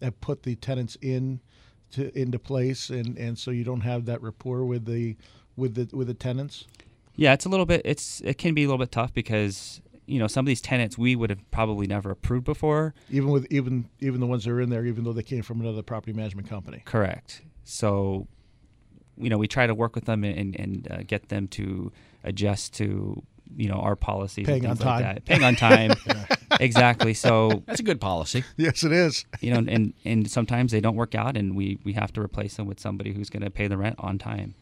that 0.00 0.20
put 0.22 0.44
the 0.44 0.54
tenants 0.54 0.96
in 1.02 1.40
to 1.92 2.16
into 2.18 2.38
place, 2.38 2.88
and, 2.88 3.18
and 3.18 3.38
so 3.38 3.50
you 3.50 3.64
don't 3.64 3.82
have 3.82 4.06
that 4.06 4.22
rapport 4.22 4.64
with 4.64 4.86
the 4.86 5.16
with 5.56 5.74
the 5.74 5.94
with 5.96 6.06
the 6.08 6.14
tenants? 6.14 6.66
Yeah, 7.14 7.32
it's 7.32 7.46
a 7.46 7.48
little 7.48 7.66
bit. 7.66 7.82
It's 7.84 8.20
it 8.22 8.38
can 8.38 8.54
be 8.54 8.64
a 8.64 8.66
little 8.66 8.78
bit 8.78 8.92
tough 8.92 9.12
because 9.14 9.80
you 10.06 10.18
know 10.18 10.26
some 10.26 10.44
of 10.44 10.48
these 10.48 10.60
tenants 10.60 10.96
we 10.98 11.16
would 11.16 11.30
have 11.30 11.50
probably 11.50 11.86
never 11.86 12.10
approved 12.10 12.44
before. 12.44 12.94
Even 13.10 13.30
with 13.30 13.46
even 13.50 13.88
even 14.00 14.20
the 14.20 14.26
ones 14.26 14.44
that 14.44 14.50
are 14.50 14.60
in 14.60 14.70
there, 14.70 14.84
even 14.84 15.04
though 15.04 15.12
they 15.12 15.22
came 15.22 15.42
from 15.42 15.60
another 15.60 15.82
property 15.82 16.12
management 16.12 16.48
company. 16.48 16.82
Correct. 16.84 17.42
So, 17.64 18.28
you 19.16 19.30
know, 19.30 19.38
we 19.38 19.48
try 19.48 19.66
to 19.66 19.74
work 19.74 19.94
with 19.94 20.04
them 20.04 20.24
and 20.24 20.54
and 20.58 20.88
uh, 20.90 20.98
get 21.06 21.28
them 21.30 21.48
to 21.48 21.90
adjust 22.22 22.74
to 22.74 23.22
you 23.56 23.68
know 23.68 23.76
our 23.76 23.96
policies. 23.96 24.46
and 24.46 24.60
Paying 24.60 24.66
on 24.66 24.76
things 24.76 24.86
like 24.86 25.04
time. 25.04 25.14
that. 25.14 25.24
Paying 25.24 25.44
on 25.44 25.56
time. 25.56 25.92
Exactly. 26.60 27.12
So 27.12 27.62
That's 27.66 27.80
a 27.80 27.82
good 27.82 28.00
policy. 28.00 28.42
Yes, 28.56 28.82
it 28.84 28.92
is. 28.92 29.26
you 29.40 29.50
know, 29.52 29.58
and 29.68 29.92
and 30.04 30.30
sometimes 30.30 30.72
they 30.72 30.80
don't 30.80 30.94
work 30.96 31.14
out, 31.14 31.36
and 31.36 31.54
we 31.56 31.78
we 31.84 31.92
have 31.94 32.12
to 32.14 32.20
replace 32.22 32.56
them 32.56 32.66
with 32.66 32.80
somebody 32.80 33.12
who's 33.12 33.28
going 33.28 33.42
to 33.42 33.50
pay 33.50 33.66
the 33.66 33.76
rent 33.76 33.96
on 33.98 34.16
time. 34.16 34.54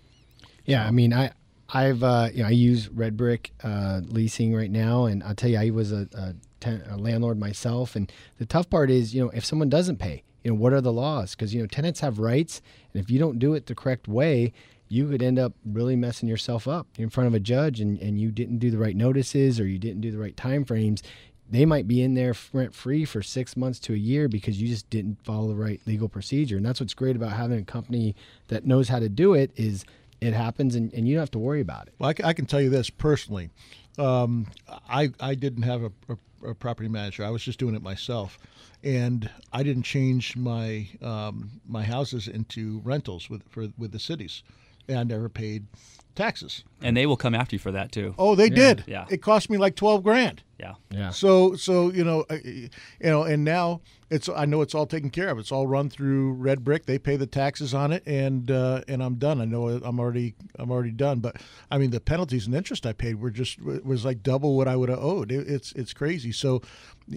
Yeah, 0.64 0.86
I 0.86 0.90
mean, 0.90 1.12
I 1.12 1.32
I've 1.68 2.02
uh, 2.02 2.28
you 2.32 2.42
know 2.42 2.48
I 2.48 2.52
use 2.52 2.88
Red 2.88 3.16
Brick 3.16 3.52
uh, 3.62 4.00
leasing 4.04 4.54
right 4.54 4.70
now, 4.70 5.04
and 5.06 5.22
I'll 5.22 5.34
tell 5.34 5.50
you, 5.50 5.58
I 5.58 5.70
was 5.70 5.92
a, 5.92 6.08
a, 6.14 6.34
ten, 6.60 6.82
a 6.88 6.96
landlord 6.96 7.38
myself, 7.38 7.96
and 7.96 8.10
the 8.38 8.46
tough 8.46 8.70
part 8.70 8.90
is, 8.90 9.14
you 9.14 9.22
know, 9.24 9.30
if 9.30 9.44
someone 9.44 9.68
doesn't 9.68 9.98
pay, 9.98 10.22
you 10.42 10.50
know, 10.50 10.56
what 10.56 10.72
are 10.72 10.80
the 10.80 10.92
laws? 10.92 11.34
Because 11.34 11.54
you 11.54 11.60
know, 11.60 11.66
tenants 11.66 12.00
have 12.00 12.18
rights, 12.18 12.62
and 12.92 13.02
if 13.02 13.10
you 13.10 13.18
don't 13.18 13.38
do 13.38 13.54
it 13.54 13.66
the 13.66 13.74
correct 13.74 14.08
way, 14.08 14.52
you 14.88 15.08
could 15.08 15.22
end 15.22 15.38
up 15.38 15.54
really 15.64 15.96
messing 15.96 16.28
yourself 16.28 16.68
up 16.68 16.86
in 16.96 17.10
front 17.10 17.26
of 17.26 17.34
a 17.34 17.40
judge, 17.40 17.80
and, 17.80 17.98
and 18.00 18.20
you 18.20 18.30
didn't 18.30 18.58
do 18.58 18.70
the 18.70 18.78
right 18.78 18.96
notices 18.96 19.58
or 19.58 19.66
you 19.66 19.78
didn't 19.78 20.00
do 20.00 20.10
the 20.10 20.18
right 20.18 20.36
time 20.36 20.64
frames. 20.64 21.02
They 21.50 21.66
might 21.66 21.86
be 21.86 22.00
in 22.00 22.14
there 22.14 22.34
rent 22.52 22.74
free 22.74 23.04
for 23.04 23.22
six 23.22 23.54
months 23.56 23.78
to 23.80 23.92
a 23.92 23.96
year 23.96 24.28
because 24.28 24.60
you 24.60 24.66
just 24.66 24.88
didn't 24.88 25.22
follow 25.24 25.48
the 25.48 25.54
right 25.54 25.80
legal 25.86 26.08
procedure. 26.08 26.56
And 26.56 26.64
that's 26.64 26.80
what's 26.80 26.94
great 26.94 27.16
about 27.16 27.32
having 27.32 27.58
a 27.58 27.64
company 27.64 28.16
that 28.48 28.64
knows 28.64 28.88
how 28.88 28.98
to 28.98 29.10
do 29.10 29.34
it 29.34 29.50
is 29.54 29.84
it 30.26 30.34
happens 30.34 30.74
and, 30.74 30.92
and 30.94 31.06
you 31.06 31.14
don't 31.14 31.22
have 31.22 31.30
to 31.32 31.38
worry 31.38 31.60
about 31.60 31.88
it. 31.88 31.94
Well, 31.98 32.10
I, 32.10 32.28
I 32.28 32.32
can 32.32 32.46
tell 32.46 32.60
you 32.60 32.70
this 32.70 32.90
personally. 32.90 33.50
Um, 33.98 34.46
I 34.88 35.10
I 35.20 35.34
didn't 35.34 35.62
have 35.62 35.82
a, 35.84 35.92
a, 36.08 36.50
a 36.50 36.54
property 36.54 36.88
manager. 36.88 37.24
I 37.24 37.30
was 37.30 37.42
just 37.44 37.58
doing 37.58 37.74
it 37.74 37.82
myself, 37.82 38.38
and 38.82 39.30
I 39.52 39.62
didn't 39.62 39.84
change 39.84 40.36
my 40.36 40.88
um, 41.00 41.60
my 41.66 41.84
houses 41.84 42.26
into 42.26 42.80
rentals 42.84 43.30
with 43.30 43.42
for 43.48 43.68
with 43.78 43.92
the 43.92 44.00
cities, 44.00 44.42
and 44.88 44.98
I 44.98 45.04
never 45.04 45.28
paid 45.28 45.66
taxes. 46.14 46.64
And 46.84 46.96
they 46.96 47.06
will 47.06 47.16
come 47.16 47.34
after 47.34 47.54
you 47.56 47.60
for 47.60 47.72
that 47.72 47.92
too. 47.92 48.14
Oh, 48.18 48.34
they 48.34 48.48
did. 48.48 48.84
Yeah. 48.86 49.06
It 49.10 49.22
cost 49.22 49.50
me 49.50 49.56
like 49.58 49.74
twelve 49.76 50.02
grand. 50.02 50.42
Yeah. 50.58 50.74
Yeah. 50.90 51.10
So 51.10 51.56
so 51.56 51.90
you 51.90 52.04
know 52.04 52.24
I- 52.30 52.34
you 52.44 52.68
know 53.02 53.24
and 53.24 53.44
now 53.44 53.80
it's 54.10 54.28
I 54.28 54.44
know 54.44 54.60
it's 54.62 54.74
all 54.74 54.86
taken 54.86 55.10
care 55.10 55.28
of. 55.30 55.38
It's 55.38 55.50
all 55.50 55.66
run 55.66 55.88
through 55.90 56.34
Red 56.34 56.62
Brick. 56.62 56.86
They 56.86 56.98
pay 56.98 57.16
the 57.16 57.26
taxes 57.26 57.74
on 57.74 57.90
it, 57.90 58.02
and 58.06 58.48
uh, 58.50 58.82
and 58.86 59.02
I'm 59.02 59.16
done. 59.16 59.40
I 59.40 59.46
know 59.46 59.68
I'm 59.68 59.98
already 59.98 60.34
I'm 60.58 60.70
already 60.70 60.92
done. 60.92 61.18
But 61.20 61.36
I 61.70 61.78
mean 61.78 61.90
the 61.90 62.00
penalties 62.00 62.46
and 62.46 62.54
interest 62.54 62.86
I 62.86 62.92
paid 62.92 63.14
were 63.20 63.30
just 63.30 63.60
was 63.62 64.04
like 64.04 64.22
double 64.22 64.56
what 64.56 64.68
I 64.68 64.76
would 64.76 64.88
have 64.90 65.00
owed. 65.02 65.32
It, 65.32 65.48
it's 65.48 65.72
it's 65.72 65.92
crazy. 65.92 66.30
So 66.32 66.62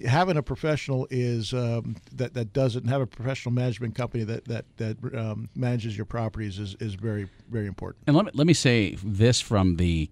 having 0.06 0.36
a 0.36 0.42
professional 0.42 1.06
is 1.10 1.52
um, 1.52 1.96
that 2.12 2.34
that 2.34 2.52
doesn't 2.52 2.88
have 2.88 3.00
a 3.00 3.06
professional 3.06 3.52
management 3.54 3.94
company 3.94 4.24
that 4.24 4.46
that 4.46 4.64
that 4.78 4.96
um, 5.16 5.48
manages 5.54 5.96
your 5.96 6.06
properties 6.06 6.58
is 6.58 6.74
is 6.80 6.94
very 6.94 7.28
very 7.50 7.66
important. 7.66 8.02
And 8.06 8.16
let 8.16 8.26
me, 8.26 8.32
let 8.34 8.46
me 8.46 8.54
say 8.54 8.96
this 9.04 9.40
from 9.40 9.57
the 9.76 10.10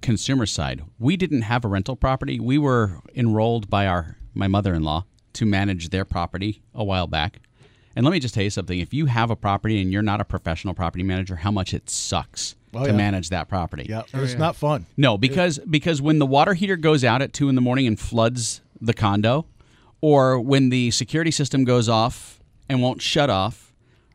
consumer 0.00 0.46
side. 0.46 0.82
We 0.98 1.16
didn't 1.16 1.42
have 1.42 1.64
a 1.64 1.68
rental 1.68 1.96
property. 1.96 2.38
We 2.40 2.58
were 2.58 3.00
enrolled 3.14 3.70
by 3.70 3.86
our 3.86 4.16
my 4.34 4.48
mother-in-law 4.48 5.04
to 5.34 5.46
manage 5.46 5.90
their 5.90 6.04
property 6.04 6.62
a 6.74 6.84
while 6.84 7.06
back. 7.06 7.40
And 7.94 8.04
let 8.04 8.12
me 8.12 8.18
just 8.20 8.34
tell 8.34 8.44
you 8.44 8.50
something. 8.50 8.78
If 8.78 8.94
you 8.94 9.06
have 9.06 9.30
a 9.30 9.36
property 9.36 9.80
and 9.82 9.92
you're 9.92 10.00
not 10.02 10.20
a 10.20 10.24
professional 10.24 10.72
property 10.74 11.04
manager, 11.04 11.36
how 11.36 11.50
much 11.50 11.74
it 11.74 11.90
sucks 11.90 12.54
Oh, 12.74 12.84
to 12.84 12.90
yeah. 12.90 12.96
manage 12.96 13.28
that 13.28 13.48
property. 13.50 13.84
Yeah, 13.86 14.02
oh, 14.14 14.22
it's 14.22 14.32
not 14.34 14.56
fun. 14.56 14.86
No, 14.96 15.18
because 15.18 15.58
because 15.58 16.00
when 16.00 16.18
the 16.18 16.24
water 16.24 16.54
heater 16.54 16.76
goes 16.76 17.04
out 17.04 17.20
at 17.20 17.34
two 17.34 17.50
in 17.50 17.54
the 17.54 17.60
morning 17.60 17.86
and 17.86 18.00
floods 18.00 18.62
the 18.80 18.94
condo, 18.94 19.44
or 20.00 20.40
when 20.40 20.70
the 20.70 20.90
security 20.90 21.30
system 21.30 21.64
goes 21.64 21.86
off 21.90 22.40
and 22.70 22.80
won't 22.82 23.02
shut 23.02 23.28
off, 23.28 23.71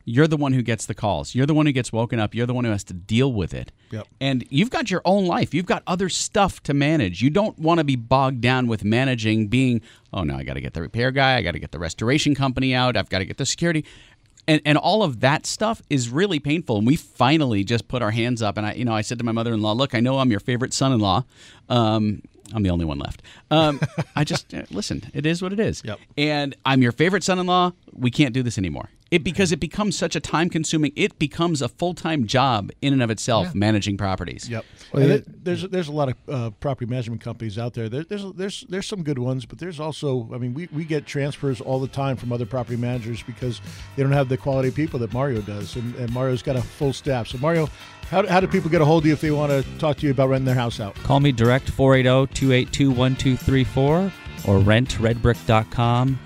you're 0.10 0.26
the 0.26 0.38
one 0.38 0.54
who 0.54 0.62
gets 0.62 0.86
the 0.86 0.94
calls. 0.94 1.36
You're 1.36 1.46
the 1.46 1.54
one 1.54 1.66
who 1.66 1.74
gets 1.74 1.92
woken 1.92 2.18
up. 2.18 2.34
You're 2.34 2.46
the 2.46 2.54
one 2.54 2.64
who 2.64 2.72
has 2.72 2.86
to 2.86 2.94
deal 2.94 3.34
with 3.34 3.54
it. 3.54 3.74
Yep. 3.92 4.08
And 4.22 4.46
you've 4.50 4.70
got 4.70 4.90
your 4.90 5.02
own 5.04 5.26
life. 5.26 5.54
You've 5.54 5.66
got 5.66 5.84
other 5.86 6.08
stuff 6.08 6.64
to 6.64 6.74
manage. 6.74 7.22
You 7.22 7.30
don't 7.30 7.60
want 7.60 7.80
to 7.80 7.84
be 7.84 7.98
bogged 7.98 8.40
down 8.40 8.68
with 8.68 8.86
managing 8.86 9.50
being, 9.50 9.82
oh 10.14 10.24
no, 10.24 10.38
I 10.38 10.44
got 10.44 10.54
to 10.54 10.62
get 10.62 10.74
the 10.74 10.82
repair 10.82 11.12
guy, 11.12 11.36
I 11.36 11.42
got 11.42 11.52
to 11.52 11.60
get 11.60 11.74
the 11.74 11.80
restoration 11.80 12.36
company 12.36 12.74
out, 12.74 12.96
I've 12.96 13.10
got 13.10 13.20
to 13.20 13.26
get 13.26 13.36
the 13.36 13.46
security. 13.46 13.84
And, 14.48 14.62
and 14.64 14.78
all 14.78 15.04
of 15.04 15.20
that 15.20 15.46
stuff 15.46 15.82
is 15.90 16.10
really 16.10 16.40
painful. 16.40 16.78
And 16.78 16.88
we 16.88 16.96
finally 16.96 17.66
just 17.66 17.90
put 17.90 18.02
our 18.02 18.12
hands 18.12 18.42
up. 18.42 18.56
And 18.56 18.66
I, 18.66 18.74
you 18.76 18.86
know, 18.86 18.94
I 18.94 19.02
said 19.02 19.18
to 19.18 19.26
my 19.26 19.34
mother-in-law, 19.34 19.74
"Look, 19.74 19.94
I 19.94 20.00
know 20.00 20.20
I'm 20.20 20.32
your 20.32 20.40
favorite 20.40 20.74
son-in-law. 20.74 21.26
Um, 21.68 22.22
I'm 22.54 22.64
the 22.64 22.70
only 22.70 22.86
one 22.86 22.98
left. 22.98 23.24
Um, 23.52 23.82
I 24.16 24.24
just 24.24 24.54
uh, 24.54 24.64
listen. 24.72 25.04
It 25.14 25.26
is 25.26 25.42
what 25.42 25.52
it 25.52 25.60
is. 25.60 25.82
Yep. 25.84 26.00
And 26.18 26.56
I'm 26.66 26.82
your 26.82 26.94
favorite 26.94 27.26
son-in-law. 27.26 27.74
We 27.92 28.10
can't 28.10 28.34
do 28.34 28.42
this 28.42 28.58
anymore. 28.58 28.90
It 29.12 29.24
because 29.24 29.52
it 29.52 29.60
becomes 29.60 29.98
such 29.98 30.16
a 30.16 30.20
time-consuming. 30.20 30.92
It 30.96 31.18
becomes 31.20 31.62
a 31.62 31.70
full-time 31.70 32.26
job 32.28 32.72
in 32.82 32.94
and 32.94 33.02
of 33.02 33.10
itself 33.10 33.56
managing 33.56 33.98
properties. 33.98 34.50
Yep. 34.50 34.66
Well, 34.94 35.04
And 35.04 35.12
it- 35.14 35.44
there's 35.46 35.64
there's 35.64 35.88
a 35.88 35.92
lot 35.94 36.10
of 36.10 36.16
uh, 36.28 36.50
property 36.60 36.90
management 36.90 37.22
companies 37.22 37.58
out 37.58 37.74
there. 37.74 37.88
there. 37.90 38.04
There's 38.04 38.26
there's 38.34 38.66
there's 38.70 38.86
some 38.88 39.04
good 39.04 39.20
ones, 39.20 39.46
but 39.46 39.60
there's 39.60 39.80
also 39.80 40.30
I 40.34 40.38
mean 40.38 40.54
we, 40.54 40.68
we 40.74 40.84
get 40.86 41.06
transfers 41.06 41.62
all 41.62 41.80
the 41.80 41.88
time 41.88 42.18
from 42.18 42.32
other 42.34 42.46
property 42.46 42.78
managers 42.78 43.24
because 43.24 43.62
they 43.96 44.04
don't 44.04 44.12
have 44.12 44.30
the 44.30 44.38
quality 44.38 44.70
of 44.70 44.76
people 44.76 45.00
that 45.00 45.14
Mario 45.14 45.42
does, 45.42 45.76
and, 45.76 45.96
and 45.96 46.12
Mario's 46.14 46.42
got 46.44 46.56
a 46.56 46.62
full 46.62 46.94
staff. 46.94 47.28
So 47.28 47.38
Mario, 47.38 47.68
how, 48.10 48.26
how 48.28 48.40
do 48.40 48.48
people 48.48 48.70
get 48.70 48.82
a 48.82 48.86
hold 48.86 49.04
of 49.04 49.08
you 49.08 49.14
if 49.14 49.22
they 49.22 49.32
want 49.32 49.52
to 49.52 49.64
talk 49.80 49.98
to 49.98 50.06
you 50.06 50.12
about 50.12 50.30
renting 50.30 50.46
their 50.46 50.56
house 50.56 50.80
out? 50.80 50.96
Call 50.96 51.20
me 51.20 51.32
direct 51.32 51.72
480-282-1234 51.72 54.12
or 54.48 54.60
rentredbrick.com. 54.60 56.20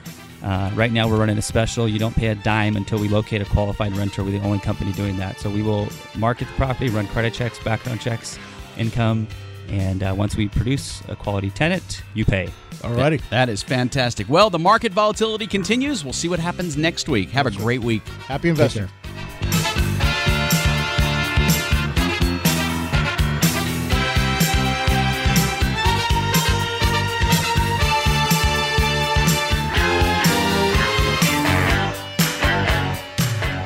Uh, 0.43 0.71
right 0.73 0.91
now, 0.91 1.07
we're 1.07 1.19
running 1.19 1.37
a 1.37 1.41
special. 1.41 1.87
You 1.87 1.99
don't 1.99 2.15
pay 2.15 2.27
a 2.27 2.35
dime 2.35 2.75
until 2.75 2.99
we 2.99 3.07
locate 3.07 3.41
a 3.41 3.45
qualified 3.45 3.95
renter. 3.95 4.23
We're 4.23 4.39
the 4.39 4.45
only 4.45 4.59
company 4.59 4.91
doing 4.93 5.17
that. 5.17 5.39
So 5.39 5.49
we 5.49 5.61
will 5.61 5.87
market 6.15 6.47
the 6.47 6.53
property, 6.55 6.89
run 6.89 7.07
credit 7.07 7.33
checks, 7.33 7.59
background 7.63 8.01
checks, 8.01 8.39
income, 8.77 9.27
and 9.69 10.03
uh, 10.03 10.13
once 10.17 10.35
we 10.35 10.47
produce 10.49 11.01
a 11.07 11.15
quality 11.15 11.49
tenant, 11.51 12.03
you 12.13 12.25
pay. 12.25 12.49
Alrighty. 12.79 13.21
That 13.29 13.49
is 13.49 13.61
fantastic. 13.61 14.27
Well, 14.27 14.49
the 14.49 14.59
market 14.59 14.91
volatility 14.91 15.47
continues. 15.47 16.03
We'll 16.03 16.13
see 16.13 16.27
what 16.27 16.39
happens 16.39 16.75
next 16.75 17.07
week. 17.07 17.29
Have 17.29 17.45
a 17.45 17.51
great 17.51 17.81
week. 17.81 18.05
Happy 18.27 18.49
investing. 18.49 18.89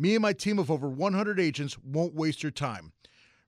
Me 0.00 0.14
and 0.14 0.22
my 0.22 0.32
team 0.32 0.58
of 0.58 0.70
over 0.70 0.88
100 0.88 1.38
agents 1.38 1.76
won't 1.78 2.14
waste 2.14 2.42
your 2.42 2.50
time. 2.50 2.92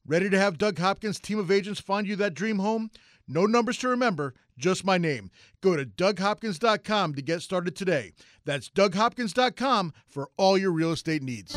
Ready 0.06 0.28
to 0.28 0.38
have 0.38 0.58
Doug 0.58 0.78
Hopkins' 0.78 1.18
team 1.18 1.38
of 1.38 1.50
agents 1.50 1.80
find 1.80 2.06
you 2.06 2.14
that 2.16 2.34
dream 2.34 2.58
home? 2.58 2.90
No 3.26 3.46
numbers 3.46 3.78
to 3.78 3.88
remember, 3.88 4.34
just 4.58 4.84
my 4.84 4.98
name. 4.98 5.30
Go 5.62 5.76
to 5.76 5.86
DougHopkins.com 5.86 7.14
to 7.14 7.22
get 7.22 7.40
started 7.40 7.74
today. 7.74 8.12
That's 8.44 8.68
DougHopkins.com 8.68 9.94
for 10.06 10.28
all 10.36 10.58
your 10.58 10.72
real 10.72 10.92
estate 10.92 11.22
needs. 11.22 11.56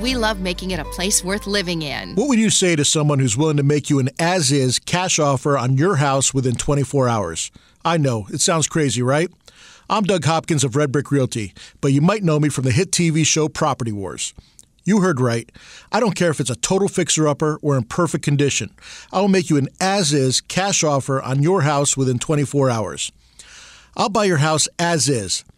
we 0.00 0.14
love 0.14 0.40
making 0.40 0.72
it 0.72 0.80
a 0.80 0.84
place 0.84 1.24
worth 1.24 1.46
living 1.46 1.82
in. 1.82 2.14
What 2.14 2.28
would 2.28 2.38
you 2.38 2.50
say 2.50 2.76
to 2.76 2.84
someone 2.84 3.18
who's 3.18 3.36
willing 3.36 3.56
to 3.56 3.62
make 3.62 3.88
you 3.88 3.98
an 3.98 4.10
as 4.18 4.52
is 4.52 4.78
cash 4.78 5.18
offer 5.18 5.56
on 5.56 5.76
your 5.76 5.96
house 5.96 6.34
within 6.34 6.54
24 6.54 7.08
hours? 7.08 7.50
I 7.84 7.96
know, 7.96 8.26
it 8.30 8.40
sounds 8.40 8.68
crazy, 8.68 9.02
right? 9.02 9.30
I'm 9.88 10.02
Doug 10.02 10.24
Hopkins 10.24 10.64
of 10.64 10.76
Red 10.76 10.92
Brick 10.92 11.10
Realty, 11.10 11.54
but 11.80 11.92
you 11.92 12.00
might 12.00 12.24
know 12.24 12.40
me 12.40 12.48
from 12.48 12.64
the 12.64 12.72
hit 12.72 12.90
TV 12.90 13.24
show 13.24 13.48
Property 13.48 13.92
Wars. 13.92 14.34
You 14.84 15.00
heard 15.00 15.20
right. 15.20 15.50
I 15.90 16.00
don't 16.00 16.14
care 16.14 16.30
if 16.30 16.40
it's 16.40 16.50
a 16.50 16.56
total 16.56 16.88
fixer 16.88 17.26
upper 17.26 17.58
or 17.62 17.76
in 17.76 17.84
perfect 17.84 18.24
condition. 18.24 18.70
I 19.12 19.20
will 19.20 19.28
make 19.28 19.48
you 19.48 19.56
an 19.56 19.68
as 19.80 20.12
is 20.12 20.40
cash 20.40 20.84
offer 20.84 21.22
on 21.22 21.42
your 21.42 21.62
house 21.62 21.96
within 21.96 22.18
24 22.18 22.70
hours. 22.70 23.12
I'll 23.96 24.10
buy 24.10 24.24
your 24.24 24.36
house 24.38 24.68
as 24.78 25.08
is. 25.08 25.44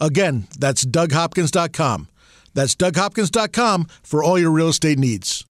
Again, 0.00 0.46
that's 0.58 0.84
DougHopkins.com. 0.84 2.08
That's 2.54 2.74
DougHopkins.com 2.74 3.86
for 4.02 4.24
all 4.24 4.38
your 4.38 4.50
real 4.50 4.68
estate 4.68 4.98
needs. 4.98 5.46